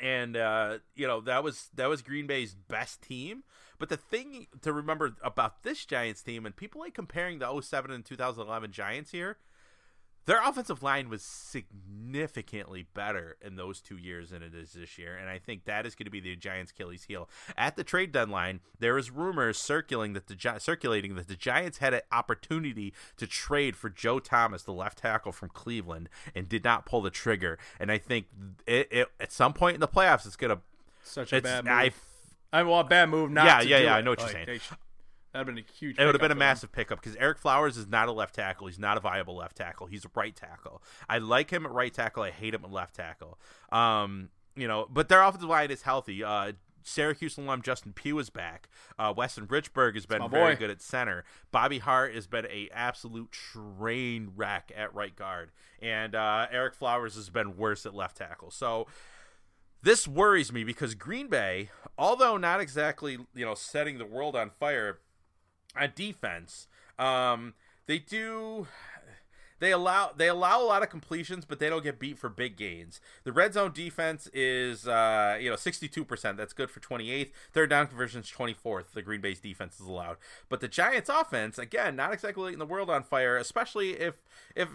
and 0.00 0.36
uh, 0.36 0.78
you 0.94 1.06
know 1.08 1.20
that 1.22 1.42
was 1.42 1.70
that 1.74 1.88
was 1.88 2.00
Green 2.02 2.26
Bay's 2.28 2.54
best 2.54 3.02
team. 3.02 3.42
But 3.78 3.88
the 3.88 3.96
thing 3.96 4.46
to 4.62 4.72
remember 4.72 5.16
about 5.22 5.64
this 5.64 5.84
Giants 5.84 6.22
team, 6.22 6.46
and 6.46 6.54
people 6.54 6.80
like 6.80 6.94
comparing 6.94 7.40
the 7.40 7.60
07 7.60 7.90
and 7.90 8.04
2011 8.04 8.70
Giants 8.72 9.10
here, 9.10 9.36
their 10.26 10.42
offensive 10.46 10.82
line 10.82 11.08
was 11.08 11.22
significantly 11.22 12.86
better 12.94 13.36
in 13.40 13.56
those 13.56 13.80
two 13.80 13.96
years 13.96 14.30
than 14.30 14.42
it 14.42 14.54
is 14.54 14.72
this 14.72 14.98
year, 14.98 15.16
and 15.16 15.30
I 15.30 15.38
think 15.38 15.64
that 15.64 15.86
is 15.86 15.94
going 15.94 16.06
to 16.06 16.10
be 16.10 16.20
the 16.20 16.36
Giants' 16.36 16.72
Achilles 16.72 17.04
heel. 17.04 17.28
At 17.56 17.76
the 17.76 17.84
trade 17.84 18.12
deadline, 18.12 18.60
there 18.78 18.94
was 18.94 19.10
rumors 19.10 19.58
circulating 19.58 20.14
that 20.14 20.26
the 20.26 20.34
Gi- 20.34 20.58
circulating 20.58 21.14
that 21.14 21.28
the 21.28 21.36
Giants 21.36 21.78
had 21.78 21.94
an 21.94 22.00
opportunity 22.12 22.92
to 23.16 23.26
trade 23.26 23.76
for 23.76 23.88
Joe 23.88 24.18
Thomas, 24.18 24.62
the 24.62 24.72
left 24.72 24.98
tackle 24.98 25.32
from 25.32 25.48
Cleveland, 25.48 26.08
and 26.34 26.48
did 26.48 26.64
not 26.64 26.86
pull 26.86 27.02
the 27.02 27.10
trigger. 27.10 27.58
And 27.78 27.90
I 27.92 27.98
think 27.98 28.26
it, 28.66 28.88
it 28.90 29.08
at 29.20 29.32
some 29.32 29.52
point 29.52 29.74
in 29.74 29.80
the 29.80 29.88
playoffs, 29.88 30.26
it's 30.26 30.36
going 30.36 30.54
to. 30.54 30.62
Such 31.02 31.32
a 31.32 31.40
bad 31.40 31.64
move. 31.64 31.72
I, 31.72 31.92
I 32.52 32.62
well, 32.64 32.80
a 32.80 32.84
bad 32.84 33.08
move. 33.08 33.30
Not 33.30 33.46
Yeah, 33.46 33.60
yeah, 33.62 33.84
yeah, 33.84 33.94
it. 33.94 33.98
I 33.98 34.00
know 34.00 34.10
what 34.10 34.18
you're 34.18 34.28
Like, 34.28 34.46
saying. 34.46 34.60
That'd 35.36 35.48
have 35.48 35.54
been 35.54 35.64
a 35.68 35.78
huge. 35.78 35.98
It 35.98 36.06
would 36.06 36.14
have 36.14 36.22
been 36.22 36.32
a 36.32 36.34
massive 36.34 36.72
pickup 36.72 37.02
because 37.02 37.14
Ereck 37.16 37.36
Flowers 37.36 37.76
is 37.76 37.86
not 37.86 38.08
a 38.08 38.12
left 38.12 38.34
tackle. 38.34 38.68
He's 38.68 38.78
not 38.78 38.96
a 38.96 39.00
viable 39.00 39.36
left 39.36 39.54
tackle. 39.54 39.86
He's 39.86 40.06
a 40.06 40.10
right 40.14 40.34
tackle. 40.34 40.82
I 41.10 41.18
like 41.18 41.50
him 41.50 41.66
at 41.66 41.72
right 41.72 41.92
tackle. 41.92 42.22
I 42.22 42.30
hate 42.30 42.54
him 42.54 42.64
at 42.64 42.72
left 42.72 42.96
tackle. 42.96 43.38
Um, 43.70 44.30
you 44.56 44.66
know, 44.66 44.86
but 44.90 45.10
their 45.10 45.20
offensive 45.20 45.50
line 45.50 45.70
is 45.70 45.82
healthy. 45.82 46.24
Uh, 46.24 46.52
Syracuse 46.82 47.36
alum 47.36 47.60
Justin 47.60 47.92
Pugh 47.92 48.18
is 48.18 48.30
back. 48.30 48.70
Uh, 48.98 49.12
Weston 49.14 49.46
Richburg 49.46 49.94
has 49.94 50.06
been 50.06 50.26
very 50.30 50.54
boy. 50.54 50.58
good 50.58 50.70
at 50.70 50.80
center. 50.80 51.24
Bobby 51.50 51.80
Hart 51.80 52.14
has 52.14 52.26
been 52.26 52.46
a 52.46 52.70
absolute 52.72 53.30
train 53.30 54.32
wreck 54.36 54.72
at 54.74 54.94
right 54.94 55.14
guard, 55.14 55.50
and 55.82 56.14
uh, 56.14 56.46
Ereck 56.50 56.74
Flowers 56.74 57.14
has 57.14 57.28
been 57.28 57.58
worse 57.58 57.84
at 57.84 57.94
left 57.94 58.16
tackle. 58.16 58.50
So 58.50 58.86
this 59.82 60.08
worries 60.08 60.50
me 60.50 60.64
because 60.64 60.94
Green 60.94 61.28
Bay, 61.28 61.68
although 61.98 62.38
not 62.38 62.62
exactly 62.62 63.18
you 63.34 63.44
know 63.44 63.54
setting 63.54 63.98
the 63.98 64.06
world 64.06 64.34
on 64.34 64.50
fire 64.58 65.00
on 65.78 65.92
defense, 65.94 66.66
um, 66.98 67.54
they 67.86 67.98
do 67.98 68.66
they 69.58 69.72
allow 69.72 70.12
they 70.14 70.28
allow 70.28 70.60
a 70.60 70.64
lot 70.64 70.82
of 70.82 70.90
completions, 70.90 71.44
but 71.44 71.58
they 71.58 71.70
don't 71.70 71.82
get 71.82 71.98
beat 71.98 72.18
for 72.18 72.28
big 72.28 72.56
gains. 72.56 73.00
The 73.24 73.32
red 73.32 73.54
zone 73.54 73.72
defense 73.72 74.28
is 74.34 74.86
uh, 74.86 75.38
you 75.40 75.48
know 75.48 75.56
sixty 75.56 75.88
two 75.88 76.04
percent. 76.04 76.36
That's 76.36 76.52
good 76.52 76.70
for 76.70 76.80
twenty 76.80 77.10
eighth. 77.10 77.32
Third 77.52 77.70
down 77.70 77.86
conversions 77.86 78.28
twenty 78.28 78.52
fourth. 78.52 78.92
The 78.92 79.02
Green 79.02 79.20
Bay's 79.20 79.40
defense 79.40 79.80
is 79.80 79.86
allowed, 79.86 80.18
but 80.48 80.60
the 80.60 80.68
Giants' 80.68 81.08
offense 81.08 81.58
again 81.58 81.96
not 81.96 82.12
exactly 82.12 82.44
lighting 82.44 82.58
the 82.58 82.66
world 82.66 82.90
on 82.90 83.02
fire. 83.02 83.36
Especially 83.36 83.92
if 83.92 84.16
if 84.54 84.68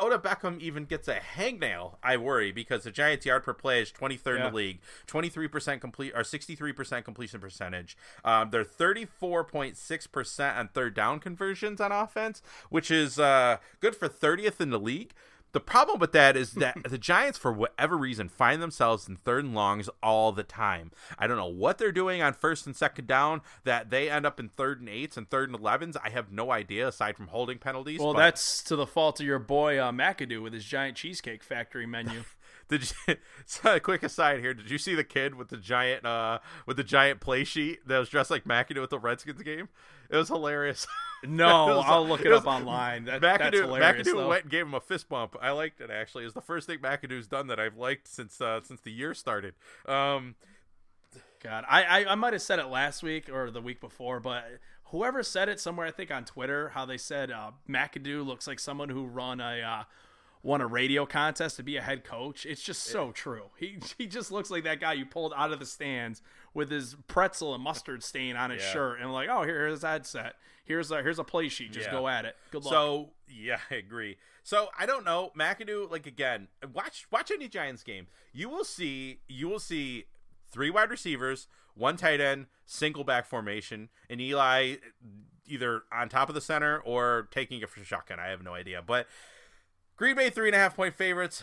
Odell 0.00 0.18
Beckham 0.18 0.60
even 0.60 0.84
gets 0.84 1.08
a 1.08 1.16
hangnail, 1.16 1.96
I 2.02 2.16
worry 2.16 2.52
because 2.52 2.84
the 2.84 2.90
Giants' 2.90 3.26
yard 3.26 3.44
per 3.44 3.54
play 3.54 3.82
is 3.82 3.90
twenty 3.90 4.16
third 4.16 4.40
in 4.40 4.50
the 4.50 4.56
league, 4.56 4.80
twenty 5.06 5.28
three 5.28 5.48
percent 5.48 5.80
complete 5.80 6.12
or 6.14 6.24
sixty 6.24 6.54
three 6.54 6.72
percent 6.72 7.04
completion 7.04 7.40
percentage. 7.40 7.96
Um, 8.24 8.50
they're 8.50 8.64
thirty 8.64 9.04
four 9.04 9.44
point 9.44 9.76
six 9.76 10.06
percent 10.06 10.56
on 10.56 10.68
third 10.68 10.94
down 10.94 11.20
conversions 11.20 11.80
on 11.80 11.92
offense, 11.92 12.42
which 12.70 12.90
is 12.90 13.18
uh, 13.18 13.58
good 13.80 13.94
for 13.96 14.08
thirtieth 14.08 14.60
in 14.60 14.70
the 14.70 14.80
league. 14.80 15.12
The 15.52 15.60
problem 15.60 15.98
with 15.98 16.12
that 16.12 16.36
is 16.36 16.52
that 16.52 16.76
the 16.88 16.98
Giants, 16.98 17.38
for 17.38 17.52
whatever 17.52 17.96
reason, 17.96 18.28
find 18.28 18.60
themselves 18.60 19.08
in 19.08 19.16
third 19.16 19.44
and 19.44 19.54
longs 19.54 19.88
all 20.02 20.32
the 20.32 20.42
time. 20.42 20.90
I 21.18 21.26
don't 21.26 21.36
know 21.36 21.46
what 21.46 21.78
they're 21.78 21.92
doing 21.92 22.22
on 22.22 22.34
first 22.34 22.66
and 22.66 22.76
second 22.76 23.06
down 23.06 23.40
that 23.64 23.90
they 23.90 24.10
end 24.10 24.26
up 24.26 24.38
in 24.38 24.50
third 24.50 24.80
and 24.80 24.88
eights 24.88 25.16
and 25.16 25.28
third 25.28 25.48
and 25.50 25.58
elevens. 25.58 25.96
I 26.02 26.10
have 26.10 26.30
no 26.30 26.50
idea 26.50 26.88
aside 26.88 27.16
from 27.16 27.28
holding 27.28 27.58
penalties. 27.58 28.00
Well, 28.00 28.12
but- 28.12 28.20
that's 28.20 28.62
to 28.64 28.76
the 28.76 28.86
fault 28.86 29.20
of 29.20 29.26
your 29.26 29.38
boy 29.38 29.78
uh, 29.78 29.90
McAdoo 29.92 30.42
with 30.42 30.52
his 30.52 30.64
giant 30.64 30.96
cheesecake 30.96 31.42
factory 31.42 31.86
menu. 31.86 32.24
Did 32.68 32.92
you, 33.08 33.14
so 33.46 33.76
a 33.76 33.80
quick 33.80 34.02
aside 34.02 34.40
here? 34.40 34.52
Did 34.54 34.70
you 34.70 34.78
see 34.78 34.94
the 34.94 35.04
kid 35.04 35.34
with 35.34 35.48
the 35.48 35.56
giant 35.56 36.04
uh 36.04 36.38
with 36.66 36.76
the 36.76 36.84
giant 36.84 37.20
play 37.20 37.44
sheet 37.44 37.86
that 37.88 37.98
was 37.98 38.08
dressed 38.08 38.30
like 38.30 38.44
McAdoo 38.44 38.80
with 38.80 38.90
the 38.90 38.98
Redskins 38.98 39.42
game? 39.42 39.68
It 40.10 40.16
was 40.16 40.28
hilarious. 40.28 40.86
No, 41.24 41.78
was- 41.78 41.84
I'll 41.88 42.06
look 42.06 42.20
it, 42.20 42.28
it 42.28 42.30
was- 42.30 42.42
up 42.42 42.46
online. 42.46 43.06
That, 43.06 43.20
that's 43.20 43.42
McAdoo, 43.42 43.62
hilarious. 43.62 44.06
McAdoo 44.06 44.28
went 44.28 44.42
and 44.44 44.50
gave 44.52 44.66
him 44.66 44.74
a 44.74 44.80
fist 44.80 45.08
bump. 45.08 45.34
I 45.42 45.50
liked 45.50 45.80
it 45.80 45.90
actually. 45.90 46.24
It's 46.24 46.32
the 46.32 46.40
first 46.40 46.68
thing 46.68 46.78
McAdoo's 46.78 47.26
done 47.26 47.48
that 47.48 47.58
I've 47.58 47.76
liked 47.76 48.06
since 48.06 48.40
uh, 48.40 48.60
since 48.62 48.80
the 48.82 48.92
year 48.92 49.14
started. 49.14 49.54
Um, 49.86 50.36
God, 51.42 51.64
I, 51.68 51.82
I 51.82 52.12
I 52.12 52.14
might 52.14 52.34
have 52.34 52.42
said 52.42 52.60
it 52.60 52.66
last 52.66 53.02
week 53.02 53.28
or 53.28 53.50
the 53.50 53.60
week 53.60 53.80
before, 53.80 54.20
but 54.20 54.44
whoever 54.84 55.24
said 55.24 55.48
it 55.48 55.58
somewhere, 55.58 55.86
I 55.86 55.90
think 55.90 56.12
on 56.12 56.24
Twitter, 56.24 56.68
how 56.70 56.84
they 56.86 56.98
said 56.98 57.32
uh, 57.32 57.50
McAdoo 57.68 58.24
looks 58.24 58.46
like 58.46 58.60
someone 58.60 58.88
who 58.88 59.04
run 59.06 59.40
a 59.40 59.60
uh, 59.60 59.82
won 60.42 60.60
a 60.60 60.66
radio 60.66 61.04
contest 61.06 61.56
to 61.56 61.62
be 61.62 61.76
a 61.76 61.82
head 61.82 62.04
coach. 62.04 62.46
It's 62.46 62.62
just 62.62 62.82
so 62.84 63.12
true. 63.12 63.44
He 63.56 63.78
he 63.98 64.06
just 64.06 64.30
looks 64.32 64.50
like 64.50 64.64
that 64.64 64.80
guy 64.80 64.92
you 64.94 65.06
pulled 65.06 65.32
out 65.36 65.52
of 65.52 65.58
the 65.58 65.66
stands 65.66 66.22
with 66.54 66.70
his 66.70 66.96
pretzel 67.06 67.54
and 67.54 67.62
mustard 67.62 68.02
stain 68.02 68.36
on 68.36 68.50
his 68.50 68.62
Yeah. 68.62 68.72
shirt, 68.72 69.00
and 69.00 69.12
like, 69.12 69.28
oh, 69.28 69.42
here's 69.42 69.72
his 69.72 69.82
headset. 69.82 70.34
Here's 70.64 70.90
a 70.90 71.02
here's 71.02 71.18
a 71.18 71.24
play 71.24 71.48
sheet. 71.48 71.72
Just 71.72 71.86
Yeah. 71.86 71.92
go 71.92 72.08
at 72.08 72.24
it. 72.24 72.36
Good 72.50 72.64
luck. 72.64 72.72
So 72.72 73.10
yeah, 73.28 73.58
I 73.70 73.76
agree. 73.76 74.16
So 74.42 74.68
I 74.78 74.86
don't 74.86 75.04
know 75.04 75.32
McAdoo. 75.38 75.90
Like 75.90 76.06
again, 76.06 76.48
watch 76.72 77.06
watch 77.10 77.30
any 77.30 77.48
Giants 77.48 77.82
game. 77.82 78.06
You 78.32 78.48
will 78.48 78.64
see 78.64 79.20
you 79.28 79.48
will 79.48 79.58
see 79.60 80.04
three 80.50 80.70
wide 80.70 80.90
receivers, 80.90 81.46
one 81.74 81.96
tight 81.96 82.20
end, 82.20 82.46
single 82.66 83.04
back 83.04 83.26
formation, 83.26 83.88
and 84.08 84.20
Eli 84.20 84.76
either 85.46 85.82
on 85.90 86.08
top 86.10 86.28
of 86.28 86.34
the 86.34 86.40
center 86.42 86.78
or 86.80 87.28
taking 87.30 87.60
it 87.62 87.70
for 87.70 87.82
shotgun. 87.82 88.18
I 88.20 88.28
have 88.28 88.42
no 88.42 88.52
idea, 88.54 88.82
but 88.82 89.06
Green 89.98 90.16
Bay 90.16 90.30
three 90.30 90.48
and 90.48 90.54
a 90.54 90.58
half 90.58 90.74
point 90.74 90.94
favorites. 90.94 91.42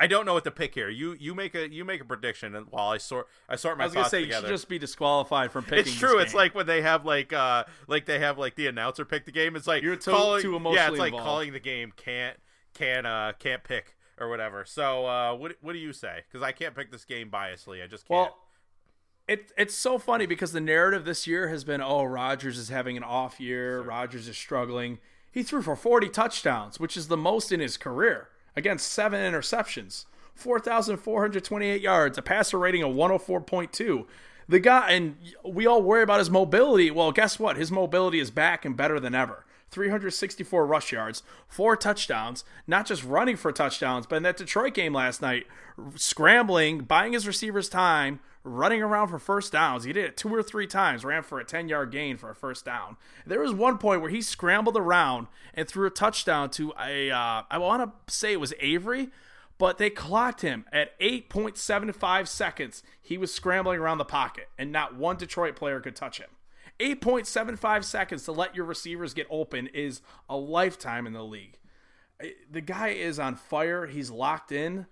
I 0.00 0.08
don't 0.08 0.26
know 0.26 0.34
what 0.34 0.42
to 0.44 0.50
pick 0.50 0.74
here. 0.74 0.88
You 0.90 1.16
you 1.18 1.34
make 1.34 1.54
a 1.54 1.72
you 1.72 1.84
make 1.84 2.00
a 2.00 2.04
prediction, 2.04 2.54
and 2.56 2.66
while 2.70 2.88
I 2.90 2.98
sort 2.98 3.28
I 3.48 3.54
sort 3.56 3.78
my 3.78 3.84
I 3.84 3.86
was 3.86 3.94
gonna 3.94 4.08
say 4.08 4.20
you 4.20 4.26
together. 4.26 4.48
should 4.48 4.54
just 4.54 4.68
be 4.68 4.78
disqualified 4.78 5.52
from 5.52 5.64
picking. 5.64 5.92
It's 5.92 5.94
true. 5.94 6.18
It's 6.18 6.34
like 6.34 6.54
when 6.54 6.66
they 6.66 6.82
have 6.82 7.06
like 7.06 7.32
uh 7.32 7.64
like 7.86 8.04
they 8.04 8.18
have 8.18 8.36
like 8.36 8.56
the 8.56 8.66
announcer 8.66 9.04
pick 9.04 9.24
the 9.24 9.32
game. 9.32 9.54
It's 9.54 9.68
like 9.68 9.82
You're 9.84 9.94
too- 9.96 10.10
calling, 10.10 10.42
too 10.42 10.60
yeah. 10.72 10.88
It's 10.90 10.98
like 10.98 11.12
involved. 11.12 11.24
calling 11.24 11.52
the 11.52 11.60
game 11.60 11.92
can't 11.96 12.36
can 12.74 13.06
uh 13.06 13.32
can't 13.38 13.62
pick 13.62 13.96
or 14.18 14.28
whatever. 14.28 14.64
So 14.64 15.06
uh 15.06 15.34
what 15.36 15.54
what 15.60 15.72
do 15.72 15.78
you 15.78 15.92
say? 15.92 16.22
Because 16.28 16.42
I 16.42 16.50
can't 16.50 16.74
pick 16.74 16.90
this 16.90 17.04
game 17.04 17.30
biasly. 17.30 17.82
I 17.82 17.86
just 17.86 18.08
can't. 18.08 18.18
Well, 18.18 18.38
it, 19.28 19.52
it's 19.56 19.74
so 19.74 19.96
funny 19.98 20.26
because 20.26 20.52
the 20.52 20.60
narrative 20.60 21.06
this 21.06 21.26
year 21.26 21.48
has 21.48 21.64
been, 21.64 21.80
oh, 21.80 22.04
Rodgers 22.04 22.58
is 22.58 22.68
having 22.68 22.98
an 22.98 23.02
off 23.04 23.40
year. 23.40 23.80
Rodgers 23.80 24.28
is 24.28 24.36
struggling. 24.36 24.98
He 25.34 25.42
threw 25.42 25.62
for 25.62 25.74
40 25.74 26.10
touchdowns, 26.10 26.78
which 26.78 26.96
is 26.96 27.08
the 27.08 27.16
most 27.16 27.50
in 27.50 27.58
his 27.58 27.76
career, 27.76 28.28
against 28.54 28.92
seven 28.92 29.20
interceptions, 29.20 30.04
4,428 30.36 31.80
yards, 31.82 32.16
a 32.16 32.22
passer 32.22 32.56
rating 32.56 32.84
of 32.84 32.94
104.2. 32.94 34.06
The 34.48 34.60
guy, 34.60 34.92
and 34.92 35.16
we 35.44 35.66
all 35.66 35.82
worry 35.82 36.04
about 36.04 36.20
his 36.20 36.30
mobility. 36.30 36.88
Well, 36.92 37.10
guess 37.10 37.40
what? 37.40 37.56
His 37.56 37.72
mobility 37.72 38.20
is 38.20 38.30
back 38.30 38.64
and 38.64 38.76
better 38.76 39.00
than 39.00 39.12
ever. 39.12 39.43
364 39.74 40.66
rush 40.66 40.92
yards, 40.92 41.22
four 41.48 41.76
touchdowns, 41.76 42.44
not 42.66 42.86
just 42.86 43.04
running 43.04 43.36
for 43.36 43.52
touchdowns, 43.52 44.06
but 44.06 44.16
in 44.16 44.22
that 44.22 44.36
Detroit 44.36 44.72
game 44.72 44.94
last 44.94 45.20
night, 45.20 45.46
scrambling, 45.96 46.78
buying 46.80 47.12
his 47.12 47.26
receivers 47.26 47.68
time, 47.68 48.20
running 48.44 48.82
around 48.82 49.08
for 49.08 49.18
first 49.18 49.52
downs. 49.52 49.84
He 49.84 49.92
did 49.92 50.04
it 50.04 50.16
two 50.16 50.32
or 50.32 50.42
three 50.42 50.66
times, 50.66 51.04
ran 51.04 51.22
for 51.22 51.40
a 51.40 51.44
10 51.44 51.68
yard 51.68 51.90
gain 51.90 52.16
for 52.16 52.30
a 52.30 52.34
first 52.34 52.64
down. 52.64 52.96
There 53.26 53.40
was 53.40 53.52
one 53.52 53.78
point 53.78 54.00
where 54.00 54.10
he 54.10 54.22
scrambled 54.22 54.76
around 54.76 55.26
and 55.54 55.66
threw 55.68 55.86
a 55.86 55.90
touchdown 55.90 56.50
to 56.50 56.72
a, 56.80 57.10
uh, 57.10 57.42
I 57.50 57.58
want 57.58 57.82
to 57.82 58.14
say 58.14 58.32
it 58.32 58.40
was 58.40 58.54
Avery, 58.60 59.08
But 59.56 59.78
they 59.78 59.90
clocked 59.90 60.40
him 60.42 60.66
at 60.72 60.98
8.75 61.00 62.28
seconds. 62.28 62.82
He 63.00 63.16
was 63.16 63.32
scrambling 63.32 63.78
around 63.78 63.98
the 63.98 64.04
pocket, 64.04 64.48
and 64.58 64.72
not 64.72 64.96
one 64.96 65.16
Detroit 65.16 65.56
player 65.56 65.80
could 65.80 65.94
touch 65.96 66.18
him. 66.18 66.28
8.75 66.80 67.84
seconds 67.84 68.24
to 68.24 68.32
let 68.32 68.54
your 68.54 68.64
receivers 68.64 69.14
get 69.14 69.26
open 69.30 69.68
is 69.68 70.02
a 70.28 70.36
lifetime 70.36 71.06
in 71.06 71.12
the 71.12 71.24
league. 71.24 71.58
The 72.50 72.60
guy 72.60 72.88
is 72.88 73.18
on 73.18 73.36
fire. 73.36 73.86
He's 73.86 74.10
locked 74.10 74.52
in. 74.52 74.86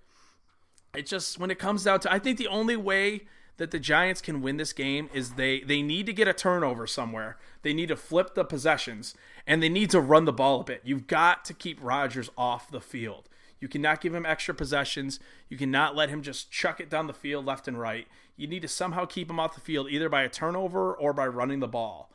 It 0.94 1.06
just 1.06 1.38
when 1.38 1.50
it 1.50 1.58
comes 1.58 1.84
down 1.84 2.00
to 2.00 2.12
I 2.12 2.18
think 2.18 2.38
the 2.38 2.48
only 2.48 2.76
way 2.76 3.22
that 3.56 3.70
the 3.70 3.78
Giants 3.78 4.20
can 4.20 4.42
win 4.42 4.56
this 4.56 4.72
game 4.72 5.08
is 5.14 5.32
they 5.32 5.60
they 5.60 5.82
need 5.82 6.06
to 6.06 6.12
get 6.12 6.28
a 6.28 6.34
turnover 6.34 6.86
somewhere. 6.86 7.38
They 7.62 7.72
need 7.72 7.88
to 7.88 7.96
flip 7.96 8.34
the 8.34 8.44
possessions 8.44 9.14
and 9.46 9.62
they 9.62 9.68
need 9.68 9.90
to 9.90 10.00
run 10.00 10.24
the 10.24 10.32
ball 10.32 10.60
a 10.60 10.64
bit. 10.64 10.82
You've 10.84 11.06
got 11.06 11.44
to 11.46 11.54
keep 11.54 11.78
Rodgers 11.82 12.30
off 12.36 12.70
the 12.70 12.80
field. 12.80 13.28
You 13.60 13.68
cannot 13.68 14.00
give 14.00 14.14
him 14.14 14.26
extra 14.26 14.54
possessions. 14.54 15.20
You 15.48 15.56
cannot 15.56 15.94
let 15.94 16.10
him 16.10 16.22
just 16.22 16.50
chuck 16.50 16.80
it 16.80 16.90
down 16.90 17.06
the 17.06 17.12
field 17.12 17.46
left 17.46 17.68
and 17.68 17.78
right. 17.78 18.08
You 18.36 18.46
need 18.46 18.62
to 18.62 18.68
somehow 18.68 19.04
keep 19.04 19.30
him 19.30 19.38
off 19.38 19.54
the 19.54 19.60
field 19.60 19.88
either 19.90 20.08
by 20.08 20.22
a 20.22 20.28
turnover 20.28 20.94
or 20.94 21.12
by 21.12 21.26
running 21.26 21.60
the 21.60 21.68
ball. 21.68 22.10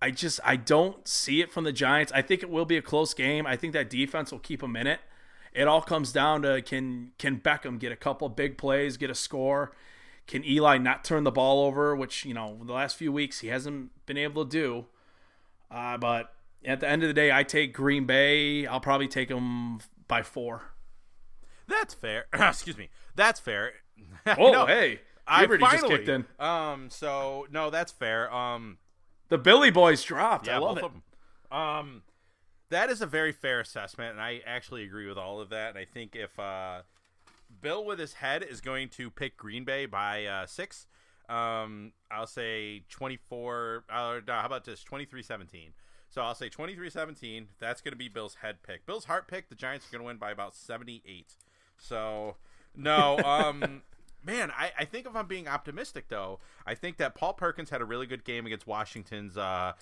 I 0.00 0.10
just 0.10 0.38
I 0.44 0.56
don't 0.56 1.06
see 1.08 1.40
it 1.40 1.50
from 1.50 1.64
the 1.64 1.72
Giants. 1.72 2.12
I 2.14 2.22
think 2.22 2.42
it 2.42 2.50
will 2.50 2.64
be 2.64 2.76
a 2.76 2.82
close 2.82 3.14
game. 3.14 3.46
I 3.46 3.56
think 3.56 3.72
that 3.72 3.90
defense 3.90 4.30
will 4.30 4.38
keep 4.38 4.60
them 4.60 4.76
in 4.76 4.86
it. 4.86 5.00
It 5.52 5.66
all 5.66 5.82
comes 5.82 6.12
down 6.12 6.42
to 6.42 6.62
can 6.62 7.12
can 7.18 7.40
Beckham 7.40 7.78
get 7.78 7.90
a 7.90 7.96
couple 7.96 8.28
big 8.28 8.58
plays, 8.58 8.96
get 8.96 9.10
a 9.10 9.14
score? 9.14 9.72
Can 10.26 10.44
Eli 10.44 10.76
not 10.78 11.04
turn 11.04 11.24
the 11.24 11.32
ball 11.32 11.64
over, 11.64 11.96
which 11.96 12.24
you 12.24 12.34
know 12.34 12.60
the 12.64 12.72
last 12.72 12.96
few 12.96 13.10
weeks 13.10 13.40
he 13.40 13.48
hasn't 13.48 13.90
been 14.06 14.18
able 14.18 14.44
to 14.44 14.50
do. 14.50 14.86
Uh, 15.70 15.96
but 15.96 16.32
at 16.64 16.80
the 16.80 16.88
end 16.88 17.02
of 17.02 17.08
the 17.08 17.14
day, 17.14 17.32
I 17.32 17.42
take 17.42 17.72
Green 17.72 18.04
Bay. 18.04 18.66
I'll 18.66 18.80
probably 18.80 19.08
take 19.08 19.28
them 19.28 19.80
by 20.06 20.22
four. 20.22 20.74
That's 21.66 21.94
fair. 21.94 22.26
Excuse 22.32 22.78
me. 22.78 22.88
That's 23.14 23.40
fair. 23.40 23.72
Oh, 24.38 24.52
No, 24.52 24.66
hey, 24.66 25.00
I 25.26 25.42
Liberty 25.42 25.60
finally, 25.64 25.80
just 25.80 25.90
kicked 25.92 26.08
in. 26.08 26.24
Um, 26.38 26.90
so 26.90 27.46
no, 27.50 27.70
that's 27.70 27.92
fair. 27.92 28.32
Um, 28.32 28.78
The 29.28 29.38
Billy 29.38 29.70
Boys 29.70 30.02
dropped. 30.02 30.46
yeah, 30.46 30.56
I 30.56 30.58
love 30.58 30.78
it. 30.78 30.84
Um, 31.50 32.02
that 32.70 32.90
is 32.90 33.00
a 33.00 33.06
very 33.06 33.32
fair 33.32 33.60
assessment, 33.60 34.12
and 34.12 34.20
I 34.20 34.42
actually 34.46 34.84
agree 34.84 35.08
with 35.08 35.16
all 35.16 35.40
of 35.40 35.48
that. 35.50 35.70
And 35.70 35.78
I 35.78 35.84
think 35.86 36.14
if 36.14 36.38
uh, 36.38 36.82
Bill 37.62 37.84
with 37.84 37.98
his 37.98 38.14
head 38.14 38.42
is 38.42 38.60
going 38.60 38.90
to 38.90 39.10
pick 39.10 39.36
Green 39.38 39.64
Bay 39.64 39.86
by 39.86 40.26
uh, 40.26 40.46
six, 40.46 40.86
um, 41.30 41.92
I'll 42.10 42.26
say 42.26 42.84
twenty-four. 42.90 43.84
Uh, 43.90 44.20
no, 44.26 44.34
how 44.34 44.46
about 44.46 44.64
this? 44.64 44.84
23-17. 44.84 45.70
So 46.10 46.22
I'll 46.22 46.34
say 46.34 46.48
23-17. 46.48 47.46
That's 47.58 47.80
going 47.82 47.92
to 47.92 47.96
be 47.98 48.08
Bill's 48.08 48.36
head 48.36 48.62
pick. 48.62 48.86
Bill's 48.86 49.04
heart 49.04 49.28
pick. 49.28 49.48
The 49.50 49.54
Giants 49.54 49.86
are 49.86 49.92
going 49.92 50.00
to 50.02 50.06
win 50.06 50.16
by 50.16 50.30
about 50.30 50.54
seventy-eight. 50.54 51.34
So 51.78 52.36
no, 52.76 53.18
um. 53.24 53.82
Man, 54.24 54.50
I, 54.50 54.72
I 54.78 54.84
think 54.84 55.06
if 55.06 55.14
I'm 55.14 55.26
being 55.26 55.48
optimistic 55.48 56.08
though, 56.08 56.40
I 56.66 56.74
think 56.74 56.96
that 56.98 57.14
Paul 57.14 57.34
Perkins 57.34 57.70
had 57.70 57.80
a 57.80 57.84
really 57.84 58.06
good 58.06 58.24
game 58.24 58.46
against 58.46 58.66
Washington's 58.66 59.36
uh, 59.36 59.72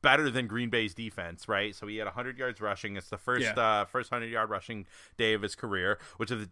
better 0.00 0.30
than 0.30 0.46
Green 0.48 0.70
Bay's 0.70 0.94
defense, 0.94 1.46
right? 1.48 1.74
So 1.74 1.86
he 1.86 1.98
had 1.98 2.06
100 2.06 2.38
yards 2.38 2.60
rushing. 2.60 2.96
It's 2.96 3.08
the 3.08 3.18
first 3.18 3.42
Yeah. 3.44 3.52
uh, 3.52 3.84
first 3.84 4.10
100 4.10 4.32
yard 4.32 4.50
rushing 4.50 4.86
day 5.16 5.34
of 5.34 5.42
his 5.42 5.54
career, 5.54 5.98
which 6.16 6.30
is 6.30 6.48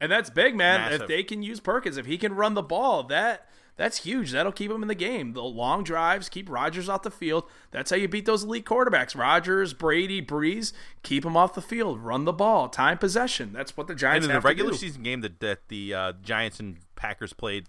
And 0.00 0.10
that's 0.10 0.30
big, 0.30 0.54
man. 0.56 0.80
Massive. 0.80 1.02
If 1.02 1.08
they 1.08 1.22
can 1.22 1.42
use 1.42 1.60
Perkins, 1.60 1.96
if 1.96 2.06
he 2.06 2.16
can 2.16 2.34
run 2.34 2.54
the 2.54 2.62
ball, 2.62 3.02
that 3.04 3.46
that's 3.76 3.98
huge. 4.04 4.32
That'll 4.32 4.52
keep 4.52 4.70
him 4.70 4.82
in 4.82 4.88
the 4.88 4.94
game. 4.94 5.32
The 5.34 5.42
long 5.42 5.84
drives 5.84 6.28
keep 6.28 6.48
Rodgers 6.50 6.88
off 6.88 7.02
the 7.02 7.10
field. 7.10 7.44
That's 7.70 7.90
how 7.90 7.96
you 7.96 8.08
beat 8.08 8.24
those 8.26 8.44
elite 8.44 8.64
quarterbacks. 8.64 9.16
Rodgers, 9.16 9.72
Brady, 9.74 10.20
Brees, 10.22 10.72
keep 11.02 11.22
them 11.24 11.36
off 11.36 11.54
the 11.54 11.62
field. 11.62 12.00
Run 12.00 12.24
the 12.24 12.32
ball. 12.32 12.68
Time 12.68 12.98
possession. 12.98 13.52
That's 13.52 13.76
what 13.76 13.86
the 13.86 13.92
and 13.92 14.00
Giants 14.00 14.26
in 14.26 14.32
the 14.32 14.40
regular 14.40 14.74
season 14.74 15.02
game 15.02 15.20
that, 15.22 15.40
that 15.40 15.68
the 15.68 15.94
uh, 15.94 16.12
Giants 16.22 16.60
and 16.60 16.78
Packers 16.96 17.32
played, 17.32 17.66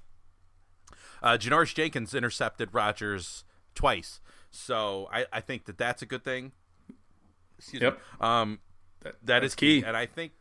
uh, 1.24 1.38
Janoris 1.38 1.74
Jenkins 1.74 2.14
intercepted 2.14 2.70
Rodgers 2.74 3.44
twice. 3.76 4.20
So 4.50 5.08
I, 5.14 5.26
I 5.32 5.40
think 5.42 5.66
that 5.66 5.78
that's 5.78 6.02
a 6.02 6.06
good 6.06 6.24
thing. 6.26 6.52
Excuse 7.58 7.82
Yep. 7.84 7.94
me. 7.94 8.00
Um, 8.20 8.60
That- 9.02 9.16
that 9.24 9.40
that's 9.42 9.56
key. 9.56 9.82
key. 9.82 9.86
and 9.88 9.96
I 9.96 10.06
think 10.06 10.32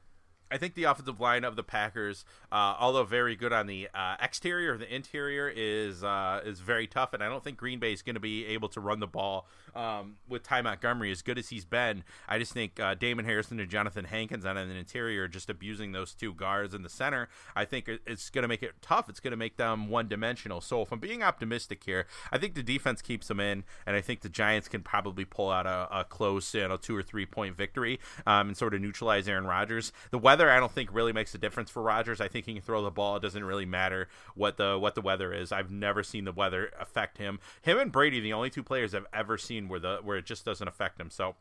I 0.50 0.58
think 0.58 0.74
the 0.74 0.84
offensive 0.84 1.20
line 1.20 1.44
of 1.44 1.56
the 1.56 1.62
Packers, 1.62 2.24
uh, 2.50 2.74
although 2.78 3.04
very 3.04 3.36
good 3.36 3.52
on 3.52 3.66
the 3.66 3.88
uh, 3.94 4.16
exterior, 4.20 4.76
the 4.76 4.92
interior 4.92 5.52
is 5.54 6.02
uh, 6.02 6.40
is 6.44 6.60
very 6.60 6.86
tough, 6.86 7.12
and 7.12 7.22
I 7.22 7.28
don't 7.28 7.42
think 7.42 7.56
Green 7.56 7.78
Bay 7.78 7.92
is 7.92 8.02
going 8.02 8.14
to 8.14 8.20
be 8.20 8.46
able 8.46 8.68
to 8.70 8.80
run 8.80 9.00
the 9.00 9.06
ball 9.06 9.46
um, 9.74 10.16
with 10.28 10.42
Ty 10.42 10.62
Montgomery 10.62 11.10
as 11.10 11.22
good 11.22 11.38
as 11.38 11.48
he's 11.48 11.64
been. 11.64 12.04
I 12.28 12.38
just 12.38 12.52
think 12.52 12.80
uh, 12.80 12.94
Damon 12.94 13.24
Harrison 13.24 13.60
and 13.60 13.70
Jonathan 13.70 14.04
Hankins 14.04 14.44
on 14.44 14.56
an 14.56 14.70
interior 14.70 15.28
just 15.28 15.50
abusing 15.50 15.92
those 15.92 16.14
two 16.14 16.34
guards 16.34 16.74
in 16.74 16.82
the 16.82 16.88
center. 16.88 17.28
I 17.54 17.64
think 17.64 17.88
it's 18.06 18.30
going 18.30 18.42
to 18.42 18.48
make 18.48 18.62
it 18.62 18.74
tough. 18.82 19.08
It's 19.08 19.20
going 19.20 19.32
to 19.32 19.36
make 19.36 19.56
them 19.56 19.88
one 19.88 20.08
dimensional. 20.08 20.60
So 20.60 20.82
if 20.82 20.92
I'm 20.92 20.98
being 20.98 21.22
optimistic 21.22 21.84
here, 21.84 22.06
I 22.32 22.38
think 22.38 22.54
the 22.54 22.62
defense 22.62 23.02
keeps 23.02 23.28
them 23.28 23.40
in, 23.40 23.64
and 23.86 23.96
I 23.96 24.00
think 24.00 24.20
the 24.20 24.28
Giants 24.28 24.68
can 24.68 24.82
probably 24.82 25.24
pull 25.24 25.50
out 25.50 25.66
a, 25.66 26.00
a 26.00 26.04
close, 26.04 26.54
you 26.54 26.66
know, 26.66 26.76
two 26.76 26.96
or 26.96 27.02
three 27.02 27.26
point 27.26 27.56
victory 27.56 28.00
um, 28.26 28.48
and 28.48 28.56
sort 28.56 28.74
of 28.74 28.80
neutralize 28.80 29.28
Aaron 29.28 29.46
Rodgers. 29.46 29.92
The 30.10 30.18
weather, 30.18 30.39
I 30.48 30.60
don't 30.60 30.72
think 30.72 30.88
really 30.92 31.12
makes 31.12 31.34
a 31.34 31.38
difference 31.38 31.68
for 31.70 31.82
Rodgers. 31.82 32.20
I 32.20 32.28
think 32.28 32.46
he 32.46 32.54
can 32.54 32.62
throw 32.62 32.82
the 32.82 32.90
ball. 32.90 33.16
It 33.16 33.22
doesn't 33.22 33.44
really 33.44 33.66
matter 33.66 34.08
what 34.36 34.56
the 34.56 34.78
what 34.78 34.94
the 34.94 35.00
weather 35.00 35.32
is. 35.34 35.50
I've 35.50 35.70
never 35.70 36.02
seen 36.04 36.24
the 36.24 36.32
weather 36.32 36.70
affect 36.78 37.18
him. 37.18 37.40
Him 37.62 37.78
and 37.78 37.90
Brady, 37.90 38.20
the 38.20 38.32
only 38.32 38.48
two 38.48 38.62
players 38.62 38.94
I've 38.94 39.06
ever 39.12 39.36
seen 39.36 39.68
where 39.68 39.80
the 39.80 39.98
where 40.02 40.16
it 40.18 40.24
just 40.24 40.44
doesn't 40.44 40.68
affect 40.68 41.00
him. 41.00 41.10
So, 41.10 41.34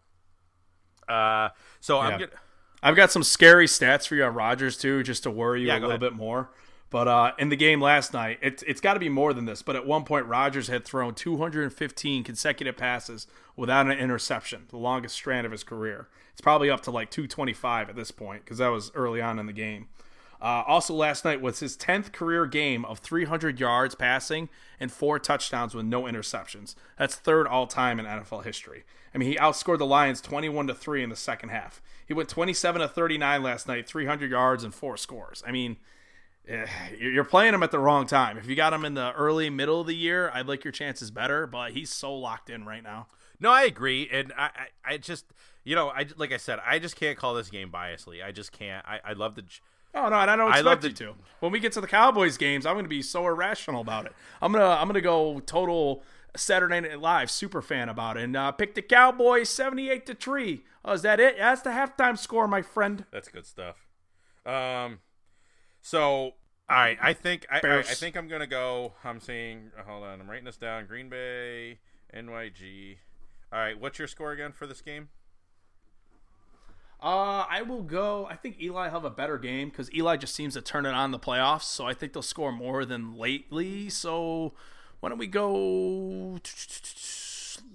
uh, 1.07 1.49
so 1.79 1.99
I'm 1.99 2.13
Yeah. 2.13 2.17
gonna. 2.27 2.31
I've 2.81 2.95
got 2.95 3.11
some 3.11 3.23
scary 3.23 3.65
stats 3.67 4.07
for 4.07 4.15
you 4.15 4.23
on 4.23 4.33
Rodgers 4.33 4.77
too, 4.77 5.03
just 5.03 5.23
to 5.23 5.31
worry 5.31 5.61
you 5.61 5.67
Yeah, 5.67 5.73
a 5.73 5.75
little 5.75 5.89
ahead. 5.91 5.99
bit 5.99 6.13
more. 6.13 6.49
But 6.89 7.07
uh, 7.07 7.31
in 7.37 7.49
the 7.49 7.55
game 7.55 7.81
last 7.81 8.13
night, 8.13 8.39
it, 8.41 8.63
it's 8.65 8.81
got 8.81 8.95
to 8.95 8.99
be 8.99 9.09
more 9.09 9.33
than 9.33 9.45
this. 9.45 9.61
But 9.61 9.75
at 9.75 9.85
one 9.85 10.03
point, 10.03 10.25
Rodgers 10.25 10.67
had 10.67 10.85
thrown 10.85 11.13
215 11.13 12.23
consecutive 12.23 12.77
passes 12.77 13.27
without 13.55 13.85
an 13.85 13.97
interception, 13.99 14.63
the 14.69 14.77
longest 14.77 15.15
strand 15.15 15.45
of 15.45 15.51
his 15.51 15.63
career. 15.63 16.07
It's 16.31 16.41
probably 16.41 16.69
up 16.69 16.81
to 16.81 16.91
like 16.91 17.11
225 17.11 17.89
at 17.89 17.95
this 17.95 18.11
point 18.11 18.43
because 18.43 18.57
that 18.57 18.69
was 18.69 18.91
early 18.95 19.21
on 19.21 19.37
in 19.37 19.45
the 19.45 19.53
game. 19.53 19.87
Uh, 20.41 20.63
also, 20.65 20.93
last 20.93 21.25
night 21.25 21.41
was 21.41 21.59
his 21.59 21.75
10th 21.75 22.13
career 22.13 22.45
game 22.45 22.85
of 22.85 22.99
300 22.99 23.59
yards 23.59 23.93
passing 23.93 24.47
and 24.79 24.89
four 24.91 25.19
touchdowns 25.19 25.75
with 25.75 25.85
no 25.85 26.03
interceptions. 26.03 26.75
That's 26.97 27.15
third 27.15 27.45
all 27.45 27.67
time 27.67 27.99
in 27.99 28.05
NFL 28.05 28.45
history. 28.45 28.83
I 29.13 29.17
mean, 29.17 29.29
he 29.29 29.37
outscored 29.37 29.79
the 29.79 29.85
Lions 29.85 30.21
21 30.21 30.67
to 30.67 30.73
3 30.73 31.03
in 31.03 31.09
the 31.09 31.15
second 31.17 31.49
half. 31.49 31.81
He 32.05 32.13
went 32.13 32.29
27 32.29 32.81
to 32.81 32.87
39 32.87 33.43
last 33.43 33.67
night, 33.67 33.87
300 33.87 34.31
yards 34.31 34.63
and 34.63 34.73
four 34.73 34.95
scores. 34.95 35.43
I 35.45 35.51
mean, 35.51 35.77
you're 36.99 37.23
playing 37.23 37.53
him 37.53 37.63
at 37.63 37.71
the 37.71 37.79
wrong 37.79 38.05
time. 38.07 38.37
If 38.37 38.47
you 38.47 38.55
got 38.55 38.73
him 38.73 38.85
in 38.85 38.93
the 38.93 39.11
early, 39.13 39.49
middle 39.49 39.81
of 39.81 39.87
the 39.87 39.95
year, 39.95 40.31
I'd 40.33 40.47
like 40.47 40.63
your 40.63 40.71
chances 40.71 41.11
better, 41.11 41.45
but 41.47 41.71
he's 41.71 41.89
so 41.91 42.13
locked 42.13 42.49
in 42.49 42.65
right 42.65 42.83
now. 42.83 43.07
No, 43.39 43.51
I 43.51 43.63
agree, 43.63 44.09
and 44.11 44.33
I, 44.37 44.49
I, 44.85 44.93
I 44.93 44.97
just, 44.97 45.25
you 45.63 45.73
know, 45.75 45.89
I 45.89 46.05
like 46.17 46.33
I 46.33 46.37
said, 46.37 46.59
I 46.65 46.77
just 46.79 46.95
can't 46.97 47.17
call 47.17 47.33
this 47.33 47.49
game 47.49 47.71
biasly. 47.71 48.23
I 48.23 48.31
just 48.31 48.51
can't. 48.51 48.85
I, 48.85 48.99
I 49.05 49.13
love 49.13 49.35
the. 49.35 49.43
Oh 49.95 50.09
no, 50.09 50.15
and 50.19 50.29
I 50.29 50.35
don't 50.35 50.47
I 50.47 50.59
expect 50.59 50.65
love 50.65 50.83
you 50.83 50.89
the- 50.89 50.95
to. 51.05 51.15
When 51.39 51.51
we 51.51 51.59
get 51.59 51.71
to 51.73 51.81
the 51.81 51.87
Cowboys 51.87 52.37
games, 52.37 52.65
I'm 52.65 52.75
going 52.75 52.85
to 52.85 52.89
be 52.89 53.01
so 53.01 53.25
irrational 53.25 53.81
about 53.81 54.05
it. 54.05 54.13
I'm 54.41 54.51
gonna 54.51 54.65
I'm 54.65 54.87
gonna 54.87 54.99
go 55.01 55.39
total 55.39 56.03
Saturday 56.35 56.81
Night 56.81 56.99
Live 56.99 57.31
super 57.31 57.61
fan 57.61 57.87
about 57.89 58.17
it 58.17 58.23
and 58.23 58.35
uh, 58.35 58.51
pick 58.51 58.75
the 58.75 58.81
Cowboys 58.81 59.49
78 59.49 60.05
to 60.07 60.15
three. 60.15 60.63
Oh, 60.83 60.93
is 60.93 61.01
that 61.03 61.19
it? 61.19 61.37
That's 61.37 61.61
the 61.61 61.69
halftime 61.71 62.17
score, 62.17 62.47
my 62.47 62.61
friend. 62.61 63.05
That's 63.11 63.29
good 63.29 63.45
stuff. 63.45 63.87
Um, 64.45 64.99
so 65.81 66.33
all 66.69 66.75
right, 66.75 66.97
I 67.01 67.13
think 67.13 67.47
I, 67.51 67.59
I, 67.63 67.79
I, 67.79 67.83
think 67.83 68.15
I'm 68.15 68.27
gonna 68.27 68.47
go. 68.47 68.93
I'm 69.03 69.19
saying, 69.19 69.71
hold 69.87 70.03
on, 70.03 70.21
I'm 70.21 70.29
writing 70.29 70.45
this 70.45 70.57
down. 70.57 70.85
Green 70.85 71.09
Bay, 71.09 71.79
NYG. 72.15 72.97
All 73.51 73.59
right, 73.59 73.79
what's 73.79 73.97
your 73.97 74.07
score 74.07 74.31
again 74.31 74.51
for 74.51 74.67
this 74.67 74.81
game? 74.81 75.09
Uh, 77.01 77.45
I 77.49 77.61
will 77.61 77.81
go. 77.81 78.27
I 78.29 78.35
think 78.35 78.61
Eli 78.61 78.89
have 78.89 79.05
a 79.05 79.09
better 79.09 79.37
game 79.37 79.69
because 79.69 79.91
Eli 79.93 80.17
just 80.17 80.35
seems 80.35 80.55
to 80.55 80.61
turn 80.61 80.85
it 80.85 80.93
on 80.93 81.11
the 81.11 81.19
playoffs. 81.19 81.63
So 81.63 81.85
I 81.85 81.93
think 81.93 82.13
they'll 82.13 82.21
score 82.21 82.51
more 82.51 82.83
than 82.83 83.17
lately. 83.17 83.89
So 83.89 84.53
why 84.99 85.09
don't 85.09 85.17
we 85.17 85.27
go? 85.27 86.39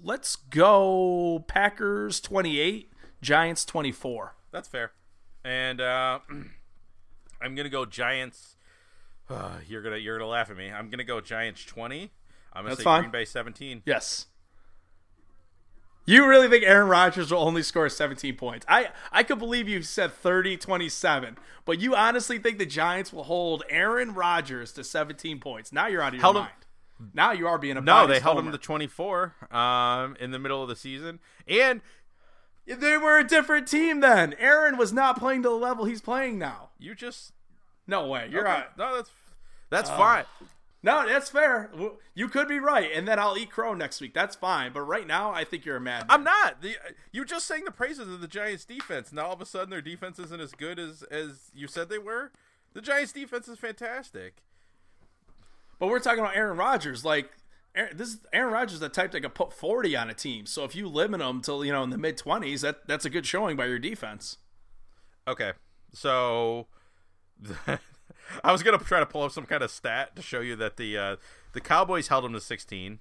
Let's 0.03 0.35
go 0.35 1.43
Packers 1.47 2.19
28, 2.21 2.91
Giants 3.21 3.65
24. 3.65 4.35
That's 4.51 4.67
fair. 4.67 4.91
And 5.43 5.81
uh, 5.81 6.19
I'm 7.41 7.55
gonna 7.55 7.69
go 7.69 7.85
Giants. 7.85 8.54
You're 9.67 9.81
gonna 9.81 9.97
you're 9.97 10.17
gonna 10.17 10.29
laugh 10.29 10.49
at 10.49 10.57
me. 10.57 10.71
I'm 10.71 10.89
gonna 10.89 11.03
go 11.03 11.21
Giants 11.21 11.63
20. 11.65 12.11
I'm 12.53 12.63
gonna 12.63 12.69
That's 12.69 12.79
say 12.79 12.83
fine. 12.83 13.01
Green 13.01 13.11
Bay 13.11 13.25
17. 13.25 13.83
Yes. 13.85 14.27
You 16.07 16.27
really 16.27 16.47
think 16.47 16.63
Aaron 16.63 16.87
Rodgers 16.87 17.31
will 17.31 17.39
only 17.39 17.63
score 17.63 17.89
17 17.89 18.35
points? 18.35 18.63
I, 18.69 18.89
I 19.11 19.23
could 19.23 19.39
believe 19.39 19.67
you 19.67 19.81
said 19.81 20.13
30 20.13 20.55
27, 20.57 21.35
but 21.65 21.79
you 21.79 21.95
honestly 21.95 22.37
think 22.37 22.59
the 22.59 22.65
Giants 22.67 23.11
will 23.11 23.23
hold 23.23 23.63
Aaron 23.69 24.13
Rodgers 24.13 24.71
to 24.73 24.83
17 24.83 25.39
points. 25.39 25.73
Now 25.73 25.87
you're 25.87 26.03
out 26.03 26.09
of 26.09 26.13
your 26.15 26.21
Held 26.21 26.35
him- 26.35 26.41
mind. 26.43 26.51
Now 27.13 27.31
you 27.33 27.45
are 27.47 27.57
being 27.57 27.75
a 27.75 27.81
No, 27.81 28.07
they 28.07 28.19
held 28.21 28.37
him 28.37 28.45
homer. 28.45 28.55
to 28.57 28.63
24 28.63 29.35
um, 29.51 30.15
in 30.17 30.31
the 30.31 30.39
middle 30.39 30.61
of 30.63 30.69
the 30.69 30.77
season. 30.77 31.19
And 31.45 31.81
They 32.65 32.97
were 32.97 33.17
a 33.19 33.23
different 33.27 33.67
team 33.67 33.99
then. 33.99 34.33
Aaron 34.39 34.77
was 34.77 34.93
not 34.93 35.19
playing 35.19 35.43
to 35.43 35.49
the 35.49 35.55
level 35.55 35.83
he's 35.85 36.01
playing 36.01 36.37
now. 36.39 36.69
You 36.79 36.95
just 36.95 37.33
No 37.87 38.07
way. 38.07 38.27
You're 38.31 38.41
okay. 38.47 38.59
right. 38.61 38.77
No, 38.77 38.95
that's 38.95 39.11
that's 39.69 39.89
Oh. 39.89 39.97
fine. 39.97 40.25
No, 40.83 41.03
that's 41.07 41.31
fair. 41.31 41.71
You 42.13 42.27
could 42.29 42.47
be 42.47 42.59
right, 42.59 42.91
and 42.93 43.07
then 43.07 43.17
I'll 43.17 43.35
eat 43.37 43.49
crow 43.49 43.73
next 43.73 43.99
week. 44.01 44.13
That's 44.13 44.35
fine. 44.35 44.71
But 44.71 44.81
right 44.81 45.07
now, 45.07 45.31
I 45.31 45.43
think 45.43 45.65
you're 45.65 45.77
a 45.77 45.81
mad. 45.81 46.05
I'm 46.09 46.23
not. 46.23 46.61
The, 46.61 46.75
you 47.11 47.25
just 47.25 47.47
sang 47.47 47.65
the 47.65 47.71
praises 47.71 48.07
of 48.07 48.21
the 48.21 48.27
Giants' 48.27 48.65
defense. 48.65 49.11
Now 49.11 49.25
all 49.27 49.33
of 49.33 49.41
a 49.41 49.47
sudden 49.47 49.71
their 49.71 49.81
defense 49.81 50.19
isn't 50.19 50.39
as 50.39 50.51
good 50.51 50.77
as 50.77 51.01
as 51.03 51.49
you 51.55 51.67
said 51.67 51.89
they 51.89 51.97
were. 51.97 52.31
The 52.73 52.81
Giants' 52.81 53.13
defense 53.13 53.47
is 53.47 53.57
fantastic. 53.57 54.43
But 55.79 55.87
we're 55.87 55.99
talking 55.99 56.19
about 56.19 56.35
Aaron 56.35 56.57
Rodgers. 56.57 57.03
Like 57.03 57.31
Aaron, 57.73 57.97
this 57.97 58.09
is 58.09 58.17
Aaron 58.31 58.53
Rodgers, 58.53 58.79
the 58.79 58.87
type 58.89 59.11
that 59.11 59.21
could 59.21 59.33
put 59.33 59.53
40 59.53 59.95
on 59.95 60.09
a 60.09 60.13
team. 60.13 60.45
So 60.45 60.63
if 60.65 60.75
you 60.75 60.87
limit 60.87 61.19
them 61.19 61.41
till 61.41 61.65
you 61.65 61.71
know 61.71 61.83
in 61.83 61.89
the 61.89 61.97
mid 61.97 62.17
20s, 62.19 62.61
that 62.61 62.87
that's 62.87 63.05
a 63.05 63.09
good 63.09 63.25
showing 63.25 63.57
by 63.57 63.65
your 63.65 63.79
defense. 63.79 64.37
Okay, 65.27 65.53
so 65.93 66.67
I 68.43 68.51
was 68.51 68.63
gonna 68.63 68.77
try 68.79 68.99
to 68.99 69.05
pull 69.05 69.23
up 69.23 69.31
some 69.31 69.45
kind 69.45 69.61
of 69.63 69.71
stat 69.71 70.15
to 70.15 70.21
show 70.21 70.39
you 70.39 70.55
that 70.55 70.77
the 70.77 70.97
uh, 70.97 71.15
the 71.53 71.61
Cowboys 71.61 72.07
held 72.07 72.23
them 72.25 72.33
to 72.33 72.41
16, 72.41 72.99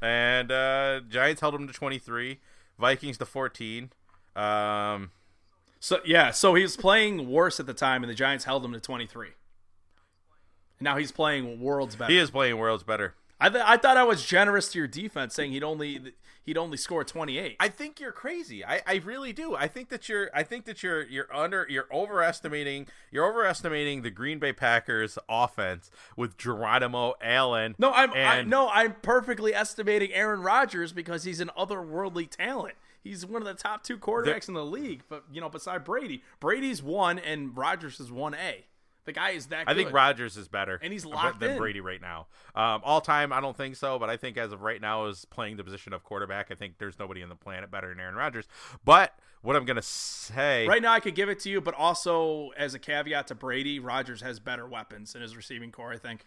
and 0.00 0.52
uh, 0.52 1.00
Giants 1.08 1.40
held 1.40 1.54
them 1.54 1.66
to 1.66 1.72
23, 1.72 2.40
Vikings 2.78 3.18
to 3.18 3.26
14. 3.26 3.90
Um, 4.34 5.10
So 5.78 6.00
yeah, 6.04 6.30
so 6.30 6.54
he 6.54 6.62
was 6.62 6.76
playing 6.76 7.28
worse 7.28 7.60
at 7.60 7.66
the 7.66 7.74
time, 7.74 8.02
and 8.02 8.10
the 8.10 8.14
Giants 8.14 8.44
held 8.44 8.64
him 8.64 8.72
to 8.72 8.80
23. 8.80 9.28
And 9.28 9.34
now 10.84 10.96
he's 10.96 11.12
playing 11.12 11.60
worlds 11.60 11.94
better. 11.96 12.12
he 12.12 12.18
is 12.18 12.30
playing 12.30 12.56
worlds 12.56 12.82
better. 12.82 13.14
I, 13.42 13.48
th- 13.48 13.64
I 13.66 13.76
thought 13.76 13.96
I 13.96 14.04
was 14.04 14.24
generous 14.24 14.70
to 14.72 14.78
your 14.78 14.86
defense, 14.86 15.34
saying 15.34 15.50
he'd 15.50 15.64
only 15.64 16.14
he'd 16.44 16.56
only 16.56 16.76
score 16.76 17.02
28. 17.02 17.56
I 17.58 17.68
think 17.68 17.98
you're 17.98 18.12
crazy. 18.12 18.64
I, 18.64 18.82
I 18.86 19.02
really 19.04 19.32
do. 19.32 19.56
I 19.56 19.66
think 19.66 19.88
that 19.88 20.08
you're 20.08 20.30
I 20.32 20.44
think 20.44 20.64
that 20.66 20.82
you're 20.82 21.02
you're 21.02 21.34
under 21.34 21.66
you're 21.68 21.88
overestimating 21.92 22.86
you're 23.10 23.28
overestimating 23.28 24.02
the 24.02 24.10
Green 24.10 24.38
Bay 24.38 24.52
Packers 24.52 25.18
offense 25.28 25.90
with 26.16 26.38
Geronimo 26.38 27.14
Allison. 27.20 27.74
no, 27.78 27.90
I'm 27.92 28.12
I, 28.12 28.42
no, 28.42 28.68
I'm 28.68 28.94
perfectly 29.02 29.54
estimating 29.54 30.12
Aaron 30.12 30.42
Rodgers 30.42 30.92
because 30.92 31.24
he's 31.24 31.40
an 31.40 31.50
otherworldly 31.58 32.30
talent. 32.30 32.74
He's 33.02 33.26
one 33.26 33.42
of 33.42 33.48
the 33.48 33.54
top 33.54 33.82
two 33.82 33.98
quarterbacks 33.98 34.46
in 34.46 34.54
the 34.54 34.64
league, 34.64 35.02
but 35.08 35.24
you 35.32 35.40
know, 35.40 35.48
beside 35.48 35.82
Brady, 35.82 36.22
Brady's 36.38 36.80
one 36.80 37.18
and 37.18 37.56
Rodgers 37.56 37.98
is 37.98 38.12
one 38.12 38.34
A. 38.34 38.64
The 39.04 39.12
guy 39.12 39.30
is 39.30 39.46
that. 39.46 39.66
Good. 39.66 39.72
I 39.72 39.74
think 39.74 39.88
good. 39.88 39.94
Rodgers 39.94 40.36
is 40.36 40.48
better, 40.48 40.78
And 40.82 40.92
he's 40.92 41.04
locked 41.04 41.40
than 41.40 41.52
in. 41.52 41.58
Brady 41.58 41.80
right 41.80 42.00
now. 42.00 42.26
Um, 42.54 42.80
all 42.84 43.00
time, 43.00 43.32
I 43.32 43.40
don't 43.40 43.56
think 43.56 43.76
so, 43.76 43.98
but 43.98 44.08
I 44.08 44.16
think 44.16 44.36
as 44.36 44.52
of 44.52 44.62
right 44.62 44.80
now, 44.80 45.06
is 45.06 45.24
playing 45.24 45.56
the 45.56 45.64
position 45.64 45.92
of 45.92 46.04
quarterback. 46.04 46.50
I 46.50 46.54
think 46.54 46.78
there's 46.78 46.98
nobody 46.98 47.22
on 47.22 47.28
the 47.28 47.34
planet 47.34 47.70
better 47.70 47.88
than 47.88 47.98
Aaron 48.00 48.14
Rodgers. 48.14 48.46
But 48.84 49.14
what 49.42 49.56
I'm 49.56 49.64
gonna 49.64 49.82
say, 49.82 50.66
Right 50.68 50.82
now, 50.82 50.92
I 50.92 51.00
could 51.00 51.14
give 51.16 51.28
it 51.28 51.40
to 51.40 51.50
you, 51.50 51.60
but 51.60 51.74
also 51.74 52.50
as 52.56 52.74
a 52.74 52.78
caveat 52.78 53.26
to 53.28 53.34
Brady, 53.34 53.80
Rodgers 53.80 54.20
has 54.20 54.38
better 54.38 54.66
weapons 54.68 55.14
in 55.14 55.22
his 55.22 55.36
receiving 55.36 55.72
core. 55.72 55.92
I 55.92 55.98
think. 55.98 56.24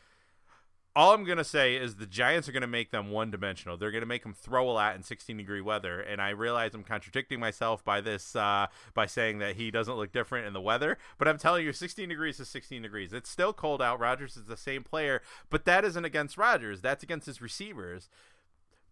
All 0.97 1.13
I'm 1.13 1.25
gonna 1.25 1.43
say 1.43 1.75
is 1.75 1.95
the 1.95 2.05
Giants 2.05 2.47
are 2.47 2.53
gonna 2.53 2.67
make 2.67 2.91
them 2.91 3.11
one 3.11 3.29
dimensional. 3.29 3.75
They're 3.75 3.91
gonna 3.91 4.05
make 4.05 4.23
them 4.23 4.33
throw 4.33 4.69
a 4.69 4.71
lot 4.71 4.95
in 4.95 5.03
16 5.03 5.35
degree 5.35 5.59
weather, 5.59 5.99
and 5.99 6.21
I 6.21 6.29
realize 6.29 6.73
I'm 6.73 6.83
contradicting 6.83 7.37
myself 7.37 7.83
by 7.83 7.99
this 7.99 8.33
uh, 8.33 8.67
by 8.93 9.05
saying 9.05 9.39
that 9.39 9.57
he 9.57 9.71
doesn't 9.71 9.97
look 9.97 10.13
different 10.13 10.47
in 10.47 10.53
the 10.53 10.61
weather. 10.61 10.97
But 11.17 11.27
I'm 11.27 11.37
telling 11.37 11.65
you, 11.65 11.73
16 11.73 12.07
degrees 12.07 12.39
is 12.39 12.47
16 12.47 12.81
degrees. 12.81 13.11
It's 13.11 13.29
still 13.29 13.51
cold 13.51 13.81
out. 13.81 13.99
Rodgers 13.99 14.37
is 14.37 14.45
the 14.45 14.55
same 14.55 14.83
player, 14.83 15.21
but 15.49 15.65
that 15.65 15.83
isn't 15.83 16.05
against 16.05 16.37
Rodgers. 16.37 16.79
That's 16.79 17.03
against 17.03 17.25
his 17.25 17.41
receivers. 17.41 18.07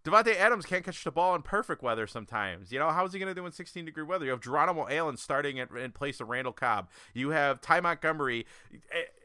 Davante 0.03 0.35
Adams 0.35 0.65
can't 0.65 0.83
catch 0.83 1.03
the 1.03 1.11
ball 1.11 1.33
in 1.33 1.41
perfect 1.41 1.81
weather 1.81 2.07
sometimes. 2.07 2.71
You 2.71 2.79
know, 2.79 2.89
how 2.89 3.05
is 3.05 3.13
he 3.13 3.19
going 3.19 3.33
to 3.33 3.39
do 3.39 3.45
in 3.45 3.53
16 3.53 3.85
degree 3.85 4.03
weather? 4.03 4.25
You 4.25 4.31
have 4.31 4.41
Geronimo 4.41 4.87
Allison 4.89 5.17
starting 5.17 5.59
at, 5.59 5.71
in 5.71 5.91
place 5.91 6.19
of 6.19 6.27
Randall 6.27 6.51
Cobb. 6.51 6.89
You 7.13 7.29
have 7.29 7.61
Ty 7.61 7.79
Montgomery. 7.79 8.45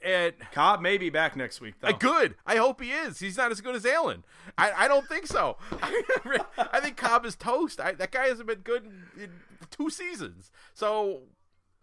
And, 0.05 0.35
Cobb 0.53 0.81
may 0.81 0.97
be 0.97 1.11
back 1.11 1.35
next 1.35 1.61
week, 1.61 1.75
though. 1.81 1.93
good. 1.93 2.37
I 2.47 2.57
hope 2.57 2.81
he 2.81 2.93
is. 2.93 3.19
He's 3.19 3.37
not 3.37 3.51
as 3.51 3.61
good 3.61 3.75
as 3.75 3.85
Allison. 3.85 4.23
I, 4.57 4.85
I 4.85 4.89
don't 4.89 5.07
think 5.09 5.27
so. 5.27 5.57
I, 5.83 6.81
think 6.81 6.97
Cobb 6.97 7.27
is 7.27 7.35
toast. 7.35 7.81
I, 7.81 7.93
that 7.93 8.13
guy 8.13 8.29
hasn't 8.29 8.47
been 8.47 8.61
good 8.61 8.85
in, 8.85 9.23
in 9.23 9.31
two 9.71 9.91
seasons. 9.91 10.53
So 10.75 11.23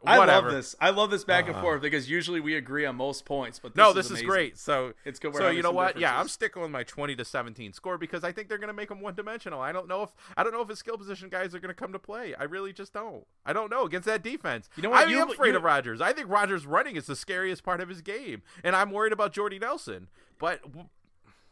I 0.08 0.20
whatever. 0.20 0.48
love 0.48 0.56
this. 0.56 0.76
I 0.80 0.90
love 0.92 1.10
this 1.12 1.24
back 1.24 1.46
and 1.48 1.56
uh-huh. 1.56 1.62
forth 1.64 1.82
because 1.82 2.10
usually 2.10 2.40
we 2.40 2.56
agree 2.56 2.86
on 2.86 2.96
most 2.96 3.26
points, 3.26 3.60
but 3.60 3.74
this 3.74 3.78
No, 3.78 3.94
this 3.94 4.06
is 4.06 4.12
amazing. 4.12 4.28
great. 4.28 4.58
So 4.58 4.94
It's 5.06 5.20
good 5.20 5.36
So 5.36 5.50
you 5.50 5.62
know 5.62 5.72
what? 5.72 6.00
Yeah, 6.00 6.20
I'm 6.20 6.28
sticking 6.28 6.62
with 6.62 6.72
my 6.72 6.84
20 6.84 7.16
to 7.16 7.26
17 7.26 7.74
score 7.74 7.98
because 7.98 8.24
I 8.24 8.32
think 8.32 8.50
they're 8.50 8.58
going 8.58 8.68
to 8.70 8.74
make 8.74 8.90
them 8.90 9.02
one 9.02 9.16
dimensional. 9.16 9.62
I 9.62 9.72
don't 9.72 9.88
know 9.88 10.04
if 10.04 10.12
I 10.38 10.44
don't 10.44 10.54
know 10.54 10.62
if 10.62 10.70
his 10.70 10.80
skill 10.80 10.98
position 10.98 11.30
guys 11.30 11.54
are 11.56 11.60
going 11.60 11.74
to 11.74 11.80
come 11.80 11.92
to 11.94 12.00
play. 12.00 12.36
I 12.36 12.44
really 12.44 12.74
just 12.74 12.94
don't. 12.94 13.26
I 13.46 13.54
don't 13.54 13.70
know 13.70 13.84
against 13.86 14.06
that 14.08 14.24
defense. 14.24 14.70
You 14.76 14.84
know 14.84 14.90
what? 14.92 15.08
I 15.08 15.12
am 15.12 15.30
afraid 15.30 15.52
you- 15.52 15.58
of 15.58 15.64
Rodgers. 15.64 16.02
I 16.02 16.14
think 16.14 16.30
Rodgers 16.30 16.66
running 16.66 16.96
is 16.96 17.06
the 17.06 17.16
scariest 17.16 17.64
part 17.64 17.82
of 17.82 17.90
his 17.90 18.02
game, 18.02 18.42
and 18.64 18.76
I'm 18.76 18.92
worried 18.92 19.14
about 19.14 19.34
Jordy 19.34 19.60
Nelson. 19.60 20.08
But 20.40 20.62
w- 20.64 20.90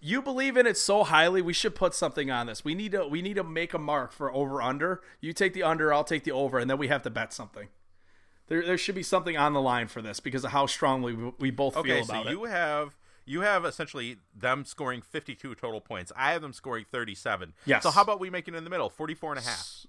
You 0.06 0.22
believe 0.22 0.58
in 0.58 0.68
it 0.68 0.78
so 0.78 1.06
highly, 1.06 1.42
we 1.42 1.54
should 1.54 1.76
put 1.76 1.94
something 1.94 2.30
on 2.30 2.48
this. 2.48 2.66
We 2.66 2.76
need 2.76 2.92
to 2.92 3.08
we 3.08 3.22
need 3.22 3.36
to 3.36 3.44
make 3.44 3.74
a 3.74 3.80
mark 3.80 4.12
for 4.12 4.34
over 4.34 4.62
under. 4.62 5.02
You 5.22 5.32
take 5.32 5.54
the 5.54 5.64
under, 5.64 5.94
I'll 5.94 6.04
take 6.04 6.26
the 6.26 6.34
over, 6.34 6.60
and 6.60 6.70
then 6.70 6.78
we 6.78 6.90
have 6.90 7.04
to 7.04 7.10
bet 7.10 7.32
something. 7.32 7.70
There, 8.54 8.64
there 8.64 8.78
should 8.78 8.94
be 8.94 9.02
something 9.02 9.36
on 9.36 9.54
the 9.54 9.62
line 9.62 9.88
for 9.88 10.00
this 10.04 10.20
because 10.20 10.46
of 10.46 10.52
how 10.52 10.68
strongly 10.68 11.14
we, 11.16 11.32
we 11.40 11.50
both 11.50 11.76
Okay, 11.76 11.90
feel 11.90 12.04
about 12.04 12.04
it. 12.04 12.08
so 12.08 12.22
about 12.22 12.30
you 12.32 12.44
have 12.44 12.96
you 13.26 13.42
have 13.42 13.66
essentially 13.66 14.18
them 14.38 14.64
scoring 14.64 15.02
52 15.02 15.56
total 15.56 15.82
points. 15.82 16.12
I 16.16 16.34
have 16.34 16.44
them 16.44 16.54
scoring 16.54 16.86
37. 16.86 17.54
Yes. 17.66 17.82
So 17.82 17.90
how 17.90 18.04
about 18.04 18.20
we 18.20 18.30
make 18.30 18.48
it 18.48 18.54
in 18.54 18.64
the 18.64 18.70
middle, 18.70 18.92
44 18.92 19.32
and 19.32 19.40
a 19.40 19.44
half? 19.44 19.88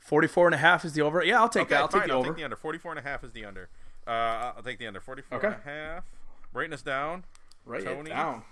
44 0.00 0.48
and 0.48 0.54
a 0.54 0.58
half 0.58 0.84
is 0.84 0.92
the 0.92 1.00
over. 1.00 1.24
Yeah, 1.24 1.40
I'll 1.40 1.48
take 1.48 1.62
Okay, 1.62 1.70
that. 1.70 1.80
I'll 1.80 1.88
fine, 1.88 2.00
take 2.02 2.08
the 2.08 2.12
I'll 2.14 2.18
over. 2.20 2.28
take 2.30 2.36
the 2.36 2.44
under. 2.44 2.56
44 2.56 2.92
and 2.92 2.98
a 2.98 3.02
half 3.02 3.24
is 3.24 3.32
the 3.32 3.44
under. 3.46 3.68
Uh, 4.06 4.10
I'll 4.56 4.62
take 4.62 4.78
the 4.78 4.86
under. 4.86 5.00
44 5.00 5.38
Okay. 5.38 5.46
and 5.46 5.56
a 5.56 5.60
half. 5.64 6.04
Writing 6.52 6.74
us 6.74 6.82
down 6.82 7.24
Write 7.64 7.84
Tony. 7.84 8.10
it 8.10 8.14
down. 8.14 8.42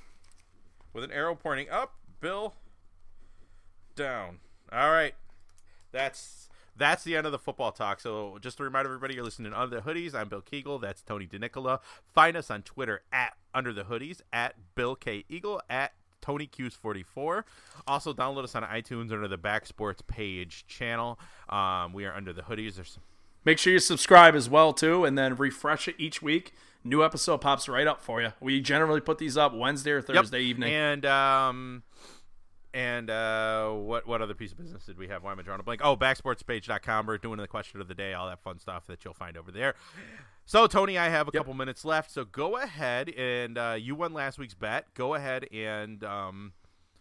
with 0.95 1.05
an 1.05 1.11
arrow 1.13 1.35
pointing 1.35 1.69
up. 1.69 1.97
Bill 2.21 2.55
down. 3.95 4.39
All 4.73 4.91
right. 4.91 5.15
That's 5.93 6.49
that's 6.81 7.05
the 7.05 7.17
end 7.17 7.27
of 7.27 7.33
the 7.33 7.39
football 7.39 7.71
talk. 7.71 8.01
So 8.01 8.39
just 8.41 8.57
to 8.57 8.65
remind 8.65 8.87
everybody, 8.87 9.15
you're 9.15 9.23
listening 9.25 9.53
to 9.53 9.61
Under 9.61 9.81
the 9.81 9.83
Hoodies. 9.83 10.15
I'm 10.15 10.29
Bill 10.29 10.41
Kegel. 10.41 10.79
That's 10.81 11.03
Tony 11.03 11.27
DeNicola. 11.27 11.79
Find 12.13 12.37
us 12.37 12.51
on 12.51 12.63
Twitter 12.63 13.03
at 13.13 13.35
Under 13.55 13.73
the 13.73 13.85
Hoodies, 13.85 14.21
at 14.33 14.55
Bill 14.75 14.97
K 14.97 15.25
Eagle, 15.29 15.61
at 15.71 15.93
Tony 16.21 16.47
Q's 16.47 16.75
44. 16.75 17.45
Also, 17.87 18.13
download 18.13 18.45
us 18.45 18.55
on 18.55 18.63
iTunes 18.65 19.13
under 19.13 19.29
the 19.29 19.39
Back 19.39 19.67
Sports 19.67 20.03
page 20.07 20.65
channel. 20.67 21.19
Um, 21.49 21.93
we 21.93 22.05
are 22.05 22.15
Under 22.15 22.33
the 22.33 22.43
Hoodies. 22.43 22.75
There's 22.75 22.91
some 22.91 23.03
Make 23.43 23.57
sure 23.59 23.73
you 23.73 23.79
subscribe 23.79 24.35
as 24.35 24.51
well 24.51 24.75
too, 24.75 25.07
and 25.07 25.17
then 25.17 25.35
refresh 25.37 25.89
it 25.89 25.95
each 25.99 26.21
week. 26.21 26.53
New 26.85 27.03
episode 27.03 27.39
pops 27.39 27.69
right 27.71 27.87
up 27.87 28.03
for 28.03 28.21
you. 28.21 28.33
We 28.41 28.61
generally 28.61 29.01
put 29.01 29.17
these 29.19 29.37
up 29.39 29.55
Wednesday 29.55 29.93
or 29.93 29.97
Yep. 29.97 30.07
Thursday 30.07 30.41
evening. 30.41 30.73
And 30.75 31.07
um 31.07 31.83
and 32.73 33.11
uh 33.11 33.71
what 33.71 34.07
what 34.07 34.23
other 34.23 34.35
piece 34.35 34.53
of 34.53 34.59
business 34.59 34.85
did 34.87 34.97
we 34.99 35.09
have? 35.09 35.23
Why 35.23 35.33
am 35.33 35.41
I 35.41 35.43
drawing 35.43 35.61
a 35.61 35.63
blank? 35.63 35.81
Oh, 35.83 35.97
backsportspage.com. 35.97 37.07
We're 37.07 37.19
doing 37.19 37.39
the 37.39 37.49
question 37.49 37.81
of 37.81 37.89
the 37.89 37.95
day, 37.95 38.15
all 38.15 38.29
that 38.29 38.41
fun 38.43 38.59
stuff 38.59 38.87
that 38.87 39.05
you'll 39.05 39.15
find 39.15 39.37
over 39.37 39.51
there. 39.51 39.75
So 40.47 40.67
Tony, 40.67 40.99
I 40.99 41.09
have 41.09 41.29
a 41.29 41.33
couple 41.33 41.55
minutes 41.55 41.85
left. 41.85 42.11
So 42.11 42.25
go 42.25 42.57
ahead 42.57 43.09
and 43.11 43.59
uh, 43.59 43.77
you 43.79 43.95
won 43.95 44.13
last 44.13 44.39
week's 44.39 44.55
bet. 44.55 44.93
Go 44.95 45.15
ahead 45.15 45.47
and 45.53 46.03
um, 46.05 46.53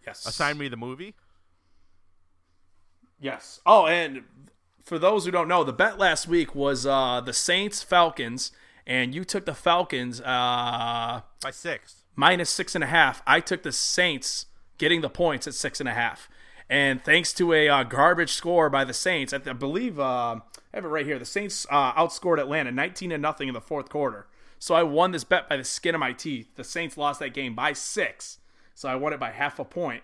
yes. 0.05 0.25
assign 0.25 0.57
me 0.57 0.67
the 0.67 0.77
movie. 0.77 1.15
Yes. 3.19 3.59
Oh, 3.65 3.85
and 3.85 4.23
for 4.83 4.97
those 4.97 5.25
who 5.25 5.31
don't 5.31 5.47
know, 5.47 5.63
the 5.63 5.73
bet 5.73 5.97
last 5.97 6.27
week 6.27 6.55
was 6.55 6.85
uh, 6.85 7.21
the 7.21 7.33
Saints 7.33 7.83
Falcons, 7.83 8.51
and 8.87 9.13
you 9.13 9.23
took 9.25 9.45
the 9.45 9.53
Falcons 9.53 10.21
uh, 10.21 11.21
By 11.41 11.51
six. 11.51 12.03
minus 12.15 12.49
six 12.49 12.75
and 12.75 12.83
a 12.83 12.87
half. 12.87 13.21
I 13.27 13.39
took 13.39 13.63
the 13.63 13.71
Saints 13.71 14.45
getting 14.79 15.01
the 15.01 15.09
points 15.09 15.45
at 15.45 15.53
six 15.53 15.79
and 15.79 15.87
a 15.87 15.93
half. 15.93 16.27
And 16.69 17.03
thanks 17.03 17.33
to 17.33 17.53
a 17.53 17.67
uh, 17.67 17.83
garbage 17.83 18.31
score 18.31 18.69
by 18.69 18.83
the 18.83 18.93
Saints, 18.93 19.33
I, 19.33 19.37
believe 19.39 19.99
uh, 19.99 20.03
I 20.03 20.41
have 20.73 20.85
it 20.85 20.89
right 20.89 21.05
here. 21.05 21.17
The 21.17 21.25
Saints 21.25 21.65
uh, 21.69 21.93
outscored 21.93 22.39
Atlanta 22.39 22.71
19 22.71 23.11
to 23.11 23.17
nothing 23.17 23.47
in 23.47 23.53
the 23.53 23.61
fourth 23.61 23.89
quarter. 23.89 24.27
So 24.59 24.75
I 24.75 24.83
won 24.83 25.11
this 25.11 25.23
bet 25.23 25.49
by 25.49 25.57
the 25.57 25.63
skin 25.63 25.95
of 25.95 25.99
my 25.99 26.13
teeth. 26.13 26.55
The 26.55 26.63
Saints 26.63 26.97
lost 26.97 27.19
that 27.21 27.33
game 27.33 27.55
by 27.55 27.73
six. 27.73 28.39
So 28.75 28.87
I 28.87 28.95
won 28.95 29.13
it 29.13 29.19
by 29.19 29.31
half 29.31 29.57
a 29.57 29.65
point. 29.65 30.03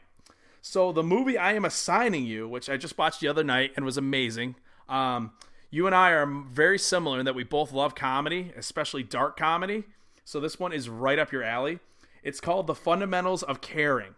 So 0.61 0.91
the 0.91 1.03
movie 1.03 1.37
I 1.37 1.53
am 1.53 1.65
assigning 1.65 2.25
you, 2.25 2.47
which 2.47 2.69
I 2.69 2.77
just 2.77 2.97
watched 2.97 3.21
the 3.21 3.27
other 3.27 3.43
night 3.43 3.73
and 3.75 3.85
was 3.85 3.97
amazing. 3.97 4.55
Um, 4.89 5.33
you 5.69 5.85
and 5.85 5.93
I 5.93 6.11
are 6.11 6.25
very 6.25 6.79
similar 6.79 7.19
in 7.19 7.25
that 7.25 7.35
we 7.35 7.43
both 7.43 7.71
love 7.71 7.93
comedy, 7.93 8.51
especially 8.57 9.03
dark 9.03 9.37
comedy. 9.37 9.83
So 10.23 10.39
this 10.39 10.59
one 10.59 10.73
is 10.73 10.89
right 10.89 11.19
up 11.19 11.31
your 11.31 11.43
alley. 11.43 11.79
It's 12.23 12.39
called 12.39 12.65
The 12.65 12.73
Fundamentals 12.73 13.43
of 13.43 13.61
Caring. 13.61 14.15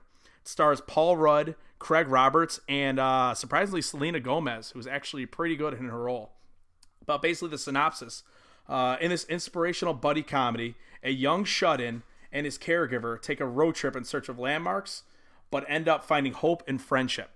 Stars 0.47 0.81
Paul 0.81 1.17
Rudd, 1.17 1.55
Craig 1.77 2.07
Roberts, 2.07 2.59
and 2.69 2.99
uh, 2.99 3.33
surprisingly 3.33 3.81
Selena 3.81 4.19
Gomez, 4.19 4.71
who's 4.71 4.87
actually 4.87 5.25
pretty 5.25 5.55
good 5.55 5.73
in 5.73 5.89
her 5.89 6.03
role. 6.03 6.31
But 7.05 7.21
basically, 7.21 7.49
the 7.49 7.57
synopsis 7.57 8.23
uh, 8.69 8.97
in 8.99 9.09
this 9.09 9.25
inspirational 9.25 9.93
buddy 9.93 10.23
comedy, 10.23 10.75
a 11.03 11.11
young 11.11 11.43
shut 11.43 11.79
in 11.81 12.03
and 12.31 12.45
his 12.45 12.57
caregiver 12.57 13.21
take 13.21 13.39
a 13.39 13.45
road 13.45 13.75
trip 13.75 13.95
in 13.95 14.03
search 14.03 14.29
of 14.29 14.37
landmarks, 14.37 15.03
but 15.49 15.65
end 15.67 15.87
up 15.87 16.03
finding 16.03 16.33
hope 16.33 16.63
and 16.67 16.81
friendship. 16.81 17.29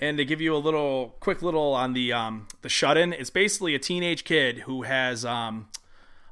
And 0.00 0.16
to 0.18 0.24
give 0.24 0.40
you 0.40 0.54
a 0.54 0.58
little 0.58 1.16
quick 1.20 1.42
little 1.42 1.74
on 1.74 1.92
the 1.92 2.12
um, 2.12 2.46
the 2.62 2.68
shut 2.68 2.96
in, 2.96 3.12
it's 3.12 3.30
basically 3.30 3.74
a 3.74 3.78
teenage 3.78 4.24
kid 4.24 4.60
who 4.60 4.82
has 4.82 5.24
um, 5.24 5.68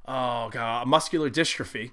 oh 0.07 0.51
god, 0.51 0.87
muscular 0.87 1.31
dystrophy. 1.31 1.91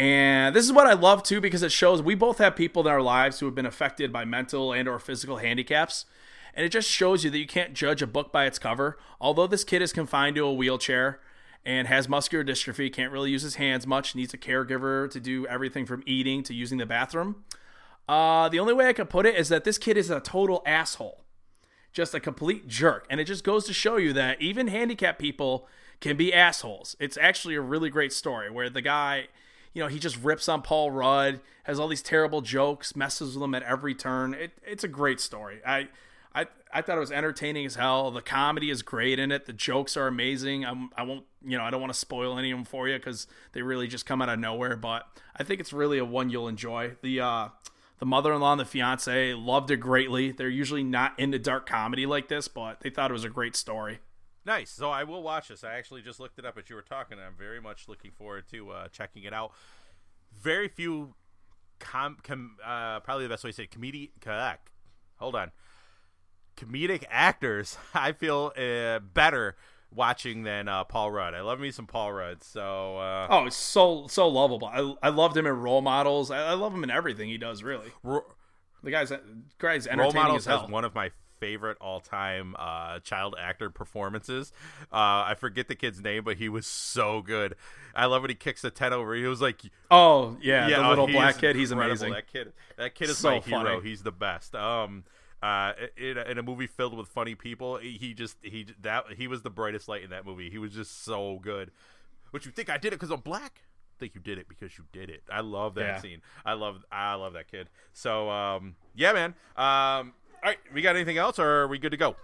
And 0.00 0.56
this 0.56 0.64
is 0.64 0.72
what 0.72 0.86
I 0.86 0.94
love 0.94 1.22
too 1.22 1.42
because 1.42 1.62
it 1.62 1.70
shows 1.70 2.00
we 2.00 2.14
both 2.14 2.38
have 2.38 2.56
people 2.56 2.80
in 2.80 2.90
our 2.90 3.02
lives 3.02 3.38
who 3.38 3.44
have 3.44 3.54
been 3.54 3.66
affected 3.66 4.10
by 4.10 4.24
mental 4.24 4.72
and 4.72 4.88
or 4.88 4.98
physical 4.98 5.36
handicaps. 5.36 6.06
And 6.54 6.64
it 6.64 6.70
just 6.70 6.88
shows 6.88 7.22
you 7.22 7.28
that 7.28 7.38
you 7.38 7.46
can't 7.46 7.74
judge 7.74 8.00
a 8.00 8.06
book 8.06 8.32
by 8.32 8.46
its 8.46 8.58
cover. 8.58 8.96
Although 9.20 9.46
this 9.46 9.62
kid 9.62 9.82
is 9.82 9.92
confined 9.92 10.36
to 10.36 10.46
a 10.46 10.54
wheelchair 10.54 11.20
and 11.66 11.86
has 11.86 12.08
muscular 12.08 12.42
dystrophy, 12.42 12.90
can't 12.90 13.12
really 13.12 13.30
use 13.30 13.42
his 13.42 13.56
hands 13.56 13.86
much, 13.86 14.14
needs 14.14 14.32
a 14.32 14.38
caregiver 14.38 15.10
to 15.10 15.20
do 15.20 15.46
everything 15.48 15.84
from 15.84 16.02
eating 16.06 16.42
to 16.44 16.54
using 16.54 16.78
the 16.78 16.86
bathroom. 16.86 17.44
Uh, 18.08 18.48
the 18.48 18.58
only 18.58 18.72
way 18.72 18.88
I 18.88 18.94
could 18.94 19.10
put 19.10 19.26
it 19.26 19.34
is 19.34 19.50
that 19.50 19.64
this 19.64 19.76
kid 19.76 19.98
is 19.98 20.08
a 20.08 20.18
total 20.18 20.62
asshole, 20.64 21.24
just 21.92 22.14
a 22.14 22.20
complete 22.20 22.66
jerk, 22.66 23.06
and 23.10 23.20
it 23.20 23.24
just 23.24 23.44
goes 23.44 23.66
to 23.66 23.74
show 23.74 23.98
you 23.98 24.14
that 24.14 24.40
even 24.40 24.68
handicapped 24.68 25.18
people 25.18 25.68
can 26.00 26.16
be 26.16 26.32
assholes. 26.32 26.96
It's 26.98 27.18
actually 27.18 27.54
a 27.56 27.60
really 27.60 27.90
great 27.90 28.14
story 28.14 28.50
where 28.50 28.70
the 28.70 28.80
guy, 28.80 29.28
you 29.72 29.82
know, 29.82 29.88
he 29.88 29.98
just 29.98 30.20
rips 30.22 30.48
on 30.48 30.62
Paul 30.62 30.90
Rudd, 30.90 31.40
has 31.64 31.78
all 31.78 31.88
these 31.88 32.02
terrible 32.02 32.40
jokes, 32.40 32.96
messes 32.96 33.34
with 33.34 33.44
him 33.44 33.54
at 33.54 33.62
every 33.62 33.94
turn. 33.94 34.34
It, 34.34 34.52
it's 34.66 34.84
a 34.84 34.88
great 34.88 35.20
story. 35.20 35.60
I, 35.66 35.88
I, 36.34 36.46
I 36.72 36.82
thought 36.82 36.96
it 36.96 37.00
was 37.00 37.12
entertaining 37.12 37.66
as 37.66 37.76
hell. 37.76 38.10
The 38.10 38.22
comedy 38.22 38.70
is 38.70 38.82
great 38.82 39.18
in 39.18 39.32
it. 39.32 39.46
The 39.46 39.52
jokes 39.52 39.96
are 39.96 40.06
amazing. 40.06 40.64
I'm, 40.64 40.90
I 40.96 41.02
won't, 41.02 41.24
you 41.44 41.56
know, 41.56 41.64
I 41.64 41.70
don't 41.70 41.80
want 41.80 41.92
to 41.92 41.98
spoil 41.98 42.38
any 42.38 42.50
of 42.50 42.58
them 42.58 42.64
for 42.64 42.88
you 42.88 42.96
because 42.96 43.26
they 43.52 43.62
really 43.62 43.86
just 43.86 44.06
come 44.06 44.22
out 44.22 44.28
of 44.28 44.38
nowhere. 44.38 44.76
But 44.76 45.06
I 45.36 45.44
think 45.44 45.60
it's 45.60 45.72
really 45.72 45.98
a 45.98 46.04
one 46.04 46.30
you'll 46.30 46.48
enjoy. 46.48 46.96
The 47.02 47.20
uh, 47.20 47.48
the 47.98 48.06
mother-in-law 48.06 48.52
and 48.52 48.60
the 48.60 48.64
fiance 48.64 49.34
loved 49.34 49.70
it 49.70 49.76
greatly. 49.76 50.32
They're 50.32 50.48
usually 50.48 50.82
not 50.82 51.18
into 51.18 51.38
dark 51.38 51.66
comedy 51.66 52.06
like 52.06 52.28
this, 52.28 52.48
but 52.48 52.80
they 52.80 52.90
thought 52.90 53.10
it 53.10 53.14
was 53.14 53.24
a 53.24 53.30
great 53.30 53.54
story. 53.54 54.00
Nice. 54.44 54.70
So 54.70 54.90
I 54.90 55.04
will 55.04 55.22
watch 55.22 55.48
this. 55.48 55.64
I 55.64 55.74
actually 55.74 56.02
just 56.02 56.18
looked 56.18 56.38
it 56.38 56.46
up 56.46 56.56
as 56.58 56.68
you 56.70 56.76
were 56.76 56.82
talking, 56.82 57.18
I'm 57.18 57.34
very 57.38 57.60
much 57.60 57.88
looking 57.88 58.10
forward 58.10 58.44
to 58.50 58.70
uh, 58.70 58.88
checking 58.88 59.24
it 59.24 59.32
out. 59.32 59.52
Very 60.40 60.68
few, 60.68 61.14
com, 61.78 62.16
com 62.22 62.56
uh, 62.64 63.00
probably 63.00 63.24
the 63.24 63.30
best 63.30 63.44
way 63.44 63.50
to 63.50 63.56
say 63.56 63.62
it, 63.64 63.70
comedic. 63.70 64.10
Hold 65.16 65.34
on, 65.34 65.50
comedic 66.56 67.04
actors. 67.10 67.76
I 67.94 68.12
feel 68.12 68.52
uh, 68.56 69.00
better 69.00 69.56
watching 69.92 70.44
than 70.44 70.68
uh, 70.68 70.84
Paul 70.84 71.10
Rudd. 71.10 71.34
I 71.34 71.40
love 71.40 71.60
me 71.60 71.70
some 71.70 71.86
Paul 71.86 72.12
Rudd. 72.12 72.42
So 72.42 72.96
uh, 72.98 73.26
oh, 73.28 73.46
it's 73.46 73.56
so 73.56 74.06
so 74.08 74.28
lovable. 74.28 74.68
I, 74.68 75.08
I 75.08 75.10
loved 75.10 75.36
him 75.36 75.46
in 75.46 75.52
Role 75.54 75.82
Models. 75.82 76.30
I, 76.30 76.38
I 76.38 76.54
love 76.54 76.72
him 76.72 76.84
in 76.84 76.90
everything 76.90 77.28
he 77.28 77.38
does. 77.38 77.62
Really, 77.62 77.90
ro- 78.02 78.24
the 78.82 78.90
guy's 78.90 79.12
guy's 79.58 79.86
Role 79.88 80.12
Models 80.12 80.42
as 80.42 80.46
hell. 80.46 80.60
has 80.60 80.70
one 80.70 80.84
of 80.84 80.94
my 80.94 81.10
favorite 81.40 81.78
all-time 81.80 82.54
uh, 82.58 83.00
child 83.00 83.34
actor 83.40 83.70
performances. 83.70 84.52
Uh, 84.92 85.26
I 85.26 85.34
forget 85.38 85.66
the 85.68 85.74
kid's 85.74 86.00
name, 86.00 86.22
but 86.24 86.36
he 86.36 86.48
was 86.48 86.66
so 86.66 87.22
good. 87.22 87.56
I 87.94 88.06
love 88.06 88.22
when 88.22 88.30
he 88.30 88.34
kicks 88.36 88.62
the 88.62 88.70
tent 88.70 88.94
over. 88.94 89.14
He 89.14 89.24
was 89.24 89.40
like, 89.40 89.62
oh 89.90 90.36
yeah, 90.40 90.68
the 90.68 90.86
oh, 90.86 90.88
little 90.90 91.06
he 91.06 91.12
black 91.14 91.38
kid. 91.38 91.56
He's 91.56 91.72
incredible. 91.72 92.06
amazing. 92.06 92.12
That 92.12 92.26
kid, 92.32 92.52
that 92.76 92.94
kid 92.94 93.10
is 93.10 93.18
So 93.18 93.30
my 93.30 93.38
hero. 93.40 93.80
funny. 93.80 93.88
He's 93.88 94.02
the 94.02 94.12
best. 94.12 94.54
Um, 94.54 95.04
uh, 95.42 95.72
in 95.96 96.18
a, 96.18 96.22
in 96.22 96.38
a 96.38 96.42
movie 96.42 96.66
filled 96.66 96.96
with 96.96 97.08
funny 97.08 97.34
people, 97.34 97.78
he 97.78 98.14
just 98.14 98.36
he 98.42 98.66
that 98.82 99.04
he 99.16 99.26
was 99.26 99.42
the 99.42 99.50
brightest 99.50 99.88
light 99.88 100.02
in 100.02 100.10
that 100.10 100.26
movie. 100.26 100.50
He 100.50 100.58
was 100.58 100.72
just 100.72 101.02
so 101.04 101.38
good. 101.42 101.70
What 102.30 102.44
you 102.46 102.52
think 102.52 102.70
I 102.70 102.76
did 102.76 102.88
it 102.92 103.00
because 103.00 103.10
I'm 103.10 103.20
black? 103.20 103.62
I 103.64 103.98
think 103.98 104.14
you 104.14 104.20
did 104.20 104.38
it 104.38 104.48
because 104.48 104.78
you 104.78 104.84
did 104.92 105.10
it. 105.10 105.22
I 105.30 105.40
love 105.40 105.74
that 105.74 105.82
Yeah. 105.86 105.98
scene. 106.00 106.22
I 106.44 106.52
love 106.54 106.84
I 106.92 107.14
love 107.14 107.32
that 107.34 107.50
kid. 107.50 107.68
So 107.92 108.30
um, 108.30 108.76
yeah, 108.94 109.12
man. 109.12 109.34
Um, 109.56 110.12
all 110.12 110.12
right, 110.44 110.58
we 110.72 110.82
got 110.82 110.96
anything 110.96 111.18
else, 111.18 111.38
or 111.38 111.62
are 111.62 111.68
we 111.68 111.78
good 111.78 111.90
to 111.90 111.96
go? 111.96 112.16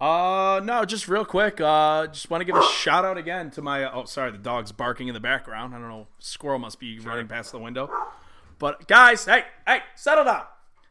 Uh, 0.00 0.60
no, 0.62 0.84
just 0.84 1.08
real 1.08 1.24
quick. 1.24 1.60
Uh, 1.60 2.06
just 2.08 2.28
want 2.28 2.42
to 2.42 2.44
give 2.44 2.56
a 2.56 2.62
shout 2.62 3.04
out 3.04 3.16
again 3.16 3.50
to 3.52 3.62
my. 3.62 3.90
Oh, 3.90 4.04
sorry, 4.04 4.30
the 4.30 4.38
dog's 4.38 4.72
barking 4.72 5.08
in 5.08 5.14
the 5.14 5.20
background. 5.20 5.74
I 5.74 5.78
don't 5.78 5.88
know. 5.88 6.06
Squirrel 6.18 6.58
must 6.58 6.78
be 6.78 6.98
running 6.98 7.28
past 7.28 7.52
the 7.52 7.58
window. 7.58 7.90
But 8.58 8.88
guys, 8.88 9.24
hey, 9.24 9.44
hey, 9.66 9.80
settle 9.94 10.24
down. 10.24 10.44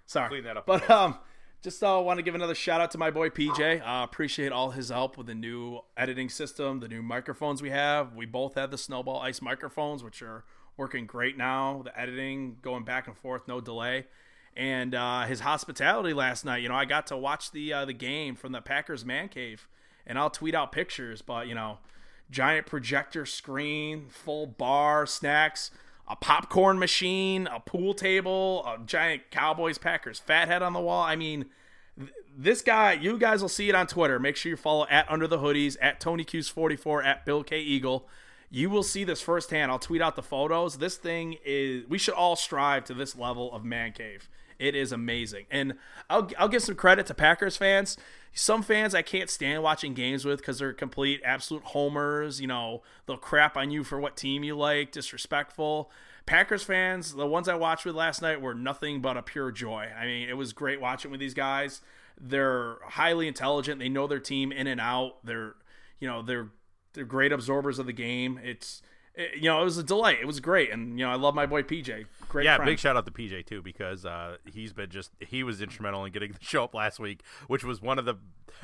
Sorry, 0.07 0.29
Clean 0.29 0.43
that 0.43 0.57
up. 0.57 0.65
But 0.65 0.89
um, 0.89 1.17
just 1.61 1.83
uh, 1.83 2.01
want 2.03 2.17
to 2.17 2.23
give 2.23 2.35
another 2.35 2.55
shout 2.55 2.81
out 2.81 2.91
to 2.91 2.97
my 2.97 3.11
boy 3.11 3.29
PJ. 3.29 3.81
Uh, 3.81 4.03
appreciate 4.03 4.51
all 4.51 4.71
his 4.71 4.89
help 4.89 5.17
with 5.17 5.27
the 5.27 5.35
new 5.35 5.81
editing 5.97 6.29
system, 6.29 6.79
the 6.79 6.87
new 6.87 7.01
microphones 7.01 7.61
we 7.61 7.69
have. 7.71 8.15
We 8.15 8.25
both 8.25 8.55
have 8.55 8.71
the 8.71 8.77
Snowball 8.77 9.19
Ice 9.19 9.41
microphones, 9.41 10.03
which 10.03 10.21
are 10.21 10.45
working 10.77 11.05
great 11.05 11.37
now. 11.37 11.81
The 11.83 11.99
editing 11.99 12.57
going 12.61 12.83
back 12.83 13.07
and 13.07 13.17
forth, 13.17 13.47
no 13.47 13.61
delay. 13.61 14.05
And 14.55 14.95
uh, 14.95 15.23
his 15.23 15.41
hospitality 15.41 16.13
last 16.13 16.45
night, 16.45 16.61
you 16.61 16.69
know, 16.69 16.75
I 16.75 16.85
got 16.85 17.07
to 17.07 17.17
watch 17.17 17.51
the 17.51 17.73
uh, 17.73 17.85
the 17.85 17.93
game 17.93 18.35
from 18.35 18.53
the 18.53 18.61
Packers 18.61 19.03
man 19.03 19.27
cave, 19.27 19.67
and 20.07 20.17
I'll 20.17 20.29
tweet 20.29 20.55
out 20.55 20.71
pictures. 20.71 21.21
But 21.21 21.47
you 21.47 21.55
know, 21.55 21.79
giant 22.31 22.65
projector 22.65 23.25
screen, 23.25 24.07
full 24.07 24.47
bar, 24.47 25.05
snacks, 25.05 25.71
a 26.07 26.15
popcorn 26.15 26.79
machine, 26.79 27.47
a 27.47 27.59
pool 27.59 27.93
table, 27.93 28.63
a 28.65 28.79
giant 28.85 29.29
Cowboys 29.31 29.77
Packers 29.77 30.19
fathead 30.19 30.61
on 30.61 30.73
the 30.73 30.79
wall. 30.79 31.03
I 31.03 31.15
mean, 31.17 31.47
th- 31.97 32.11
this 32.37 32.61
guy, 32.61 32.93
you 32.93 33.17
guys 33.17 33.41
will 33.41 33.49
see 33.49 33.67
it 33.67 33.75
on 33.75 33.87
Twitter. 33.87 34.19
Make 34.19 34.37
sure 34.37 34.51
you 34.51 34.55
follow 34.55 34.85
at 34.89 35.09
Under 35.11 35.27
the 35.27 35.39
Hoodies, 35.39 35.75
at 35.81 35.99
Tony 35.99 36.23
Q's44, 36.23 37.03
at 37.03 37.25
Bill 37.25 37.43
K 37.43 37.59
Eagle. 37.59 38.07
You 38.49 38.69
will 38.69 38.83
see 38.83 39.03
this 39.03 39.21
firsthand. 39.21 39.71
I'll 39.71 39.79
tweet 39.79 40.01
out 40.01 40.15
the 40.15 40.23
photos. 40.23 40.77
This 40.77 40.95
thing 40.95 41.37
is, 41.43 41.85
we 41.89 41.97
should 41.97 42.13
all 42.13 42.35
strive 42.35 42.85
to 42.85 42.93
this 42.93 43.15
level 43.17 43.51
of 43.51 43.65
man 43.65 43.91
cave. 43.91 44.29
It 44.59 44.75
is 44.75 44.91
amazing. 44.91 45.45
And 45.51 45.75
I'll, 46.09 46.29
I'll 46.37 46.47
give 46.47 46.61
some 46.61 46.75
credit 46.75 47.05
to 47.07 47.13
Packers 47.13 47.57
fans. 47.57 47.97
Some 48.33 48.63
fans 48.63 48.93
I 48.93 49.01
can't 49.01 49.29
stand 49.29 49.63
watching 49.63 49.93
games 49.93 50.25
with 50.25 50.39
because 50.39 50.59
they're 50.59 50.73
complete 50.73 51.21
absolute 51.23 51.63
homers. 51.63 52.41
You 52.41 52.47
know, 52.47 52.83
they'll 53.05 53.17
crap 53.17 53.55
on 53.55 53.71
you 53.71 53.83
for 53.83 53.99
what 53.99 54.17
team 54.17 54.43
you 54.43 54.55
like, 54.55 54.91
disrespectful. 54.91 55.89
Packers 56.25 56.63
fans, 56.63 57.13
the 57.13 57.27
ones 57.27 57.47
I 57.47 57.55
watched 57.55 57.85
with 57.85 57.95
last 57.95 58.21
night 58.21 58.41
were 58.41 58.55
nothing 58.55 58.99
but 59.01 59.15
a 59.15 59.21
pure 59.21 59.51
joy. 59.51 59.89
I 59.97 60.05
mean, 60.05 60.27
it 60.27 60.33
was 60.33 60.53
great 60.53 60.81
watching 60.81 61.11
with 61.11 61.19
these 61.19 61.35
guys. 61.35 61.81
They're 62.19 62.77
highly 62.83 63.27
intelligent. 63.27 63.79
They 63.79 63.89
know 63.89 64.07
their 64.07 64.19
team 64.19 64.51
in 64.51 64.67
and 64.67 64.81
out. 64.81 65.23
They're, 65.23 65.55
you 65.99 66.07
know, 66.07 66.21
they're 66.21 66.49
they're 66.93 67.05
great 67.05 67.31
absorbers 67.31 67.77
of 67.77 67.85
the 67.85 67.93
game. 67.93 68.39
It's, 68.41 68.81
it, 69.17 69.35
you 69.37 69.43
know, 69.49 69.61
it 69.61 69.63
was 69.63 69.77
a 69.77 69.83
delight. 69.83 70.17
It 70.21 70.25
was 70.25 70.39
great, 70.39 70.71
and 70.71 70.99
you 70.99 71.05
know, 71.05 71.11
I 71.11 71.15
love 71.15 71.35
my 71.35 71.45
boy 71.45 71.63
PJ. 71.63 72.05
Great, 72.27 72.45
yeah, 72.45 72.55
friend. 72.57 72.67
big 72.69 72.79
shout 72.79 72.97
out 72.97 73.05
to 73.05 73.11
PJ 73.11 73.45
too 73.45 73.61
because 73.61 74.05
uh, 74.05 74.37
he's 74.45 74.73
been 74.73 74.89
just 74.89 75.11
he 75.19 75.43
was 75.43 75.61
instrumental 75.61 76.03
in 76.05 76.11
getting 76.11 76.31
the 76.39 76.43
show 76.43 76.63
up 76.65 76.73
last 76.73 76.99
week, 76.99 77.21
which 77.47 77.63
was 77.63 77.81
one 77.81 77.97
of 77.99 78.05
the 78.05 78.15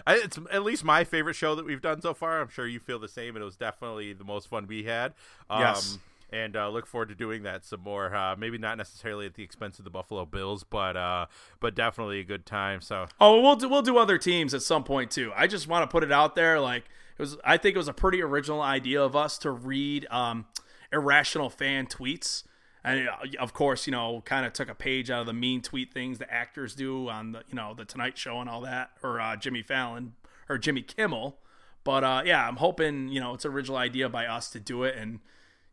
it's 0.07 0.37
at 0.51 0.63
least 0.63 0.83
my 0.83 1.03
favorite 1.03 1.33
show 1.35 1.55
that 1.55 1.65
we've 1.65 1.81
done 1.81 2.01
so 2.01 2.13
far. 2.13 2.41
I'm 2.41 2.49
sure 2.49 2.65
you 2.67 2.79
feel 2.79 2.99
the 2.99 3.07
same. 3.09 3.35
and 3.35 3.41
It 3.41 3.45
was 3.45 3.57
definitely 3.57 4.13
the 4.13 4.23
most 4.23 4.47
fun 4.49 4.67
we 4.67 4.83
had. 4.83 5.13
Um, 5.49 5.61
Yes. 5.61 5.97
And 6.33 6.55
uh, 6.55 6.69
look 6.69 6.87
forward 6.87 7.09
to 7.09 7.15
doing 7.15 7.43
that 7.43 7.65
some 7.65 7.81
more. 7.81 8.15
Uh, 8.15 8.37
maybe 8.37 8.57
not 8.57 8.77
necessarily 8.77 9.25
at 9.25 9.33
the 9.33 9.43
expense 9.43 9.79
of 9.79 9.83
the 9.83 9.91
Buffalo 9.91 10.25
Bills, 10.25 10.63
but 10.63 10.95
uh, 10.95 11.25
but 11.59 11.75
definitely 11.75 12.21
a 12.21 12.23
good 12.23 12.45
time. 12.45 12.79
So 12.79 13.07
Oh, 13.19 13.41
we'll 13.41 13.57
do 13.57 13.67
we'll 13.67 13.81
do 13.81 13.97
other 13.97 14.17
teams 14.17 14.53
at 14.53 14.61
some 14.61 14.85
point 14.85 15.11
too. 15.11 15.33
I 15.35 15.47
just 15.47 15.67
want 15.67 15.83
to 15.83 15.87
put 15.91 16.05
it 16.05 16.11
out 16.11 16.35
there. 16.35 16.57
Like 16.61 16.85
was, 17.21 17.37
I 17.43 17.57
think 17.57 17.75
it 17.75 17.77
was 17.77 17.87
a 17.87 17.93
pretty 17.93 18.21
original 18.21 18.61
idea 18.61 19.01
of 19.01 19.15
us 19.15 19.37
to 19.39 19.51
read 19.51 20.07
um, 20.11 20.45
irrational 20.91 21.49
fan 21.49 21.87
tweets, 21.87 22.43
and 22.83 23.07
uh, 23.07 23.15
of 23.39 23.53
course, 23.53 23.87
you 23.87 23.91
know, 23.91 24.21
kind 24.25 24.45
of 24.45 24.53
took 24.53 24.69
a 24.69 24.75
page 24.75 25.09
out 25.09 25.21
of 25.21 25.27
the 25.27 25.33
mean 25.33 25.61
tweet 25.61 25.93
things 25.93 26.17
the 26.17 26.31
actors 26.31 26.75
do 26.75 27.09
on 27.09 27.31
the 27.33 27.43
you 27.47 27.55
know 27.55 27.73
the 27.73 27.85
Tonight 27.85 28.17
Show 28.17 28.39
and 28.39 28.49
all 28.49 28.61
that, 28.61 28.91
or 29.03 29.19
uh, 29.19 29.35
Jimmy 29.35 29.61
Fallon 29.61 30.13
or 30.49 30.57
Jimmy 30.57 30.81
Kimmel. 30.81 31.37
But 31.83 32.03
uh, 32.03 32.21
yeah, 32.25 32.47
I'm 32.47 32.57
hoping 32.57 33.09
you 33.09 33.19
know 33.19 33.33
it's 33.33 33.45
an 33.45 33.51
original 33.51 33.77
idea 33.77 34.09
by 34.09 34.25
us 34.25 34.49
to 34.51 34.59
do 34.59 34.83
it, 34.83 34.95
and 34.95 35.19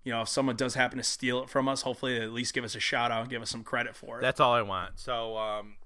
you 0.04 0.12
know 0.12 0.22
if 0.22 0.28
someone 0.28 0.56
does 0.56 0.74
happen 0.74 0.98
to 0.98 1.04
steal 1.04 1.42
it 1.42 1.50
from 1.50 1.68
us, 1.68 1.82
hopefully 1.82 2.18
they 2.18 2.24
at 2.24 2.32
least 2.32 2.54
give 2.54 2.64
us 2.64 2.74
a 2.74 2.80
shout 2.80 3.10
out 3.10 3.22
and 3.22 3.30
give 3.30 3.42
us 3.42 3.50
some 3.50 3.64
credit 3.64 3.94
for 3.94 4.18
it. 4.18 4.22
that's 4.22 4.40
all 4.40 4.52
I 4.52 4.62
want. 4.62 4.98
So 4.98 5.36
um, 5.36 5.76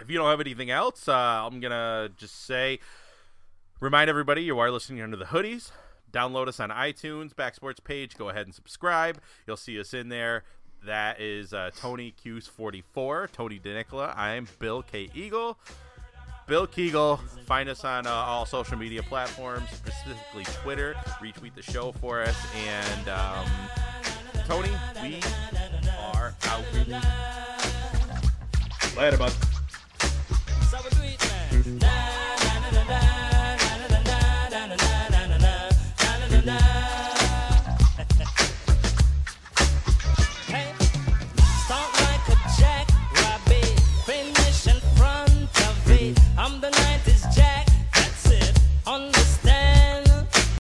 if 0.00 0.10
you 0.10 0.18
don't 0.18 0.28
have 0.28 0.40
anything 0.40 0.70
else, 0.70 1.08
uh, 1.08 1.12
I'm 1.12 1.60
gonna 1.60 2.10
just 2.16 2.44
say, 2.44 2.80
remind 3.80 4.10
everybody 4.10 4.42
you 4.42 4.58
are 4.58 4.70
listening 4.70 5.02
under 5.02 5.16
the 5.16 5.26
hoodies. 5.26 5.70
Download 6.12 6.48
us 6.48 6.60
on 6.60 6.70
iTunes, 6.70 7.34
Backsports 7.34 7.82
page. 7.82 8.16
Go 8.16 8.28
ahead 8.28 8.46
and 8.46 8.54
subscribe. 8.54 9.18
You'll 9.46 9.56
see 9.56 9.78
us 9.78 9.92
in 9.92 10.08
there. 10.08 10.44
That 10.84 11.20
is 11.20 11.52
uh, 11.52 11.70
Tony 11.76 12.12
Q's 12.12 12.46
44, 12.46 13.30
Tony 13.32 13.58
DeNicola. 13.58 14.16
I'm 14.16 14.46
Bill 14.58 14.82
K. 14.82 15.10
Eagle. 15.14 15.58
Bill 16.46 16.66
Kegel. 16.66 17.16
Find 17.46 17.68
us 17.68 17.84
on 17.84 18.06
uh, 18.06 18.10
all 18.10 18.46
social 18.46 18.78
media 18.78 19.02
platforms, 19.02 19.68
specifically 19.70 20.44
Twitter. 20.62 20.94
Retweet 21.20 21.54
the 21.54 21.62
show 21.62 21.92
for 21.92 22.22
us. 22.22 22.36
And 22.54 23.08
um, 23.08 23.46
Tony, 24.46 24.70
we 25.02 25.20
are 26.14 26.34
out. 26.44 26.64
Later, 28.96 29.18
bud. 29.18 29.32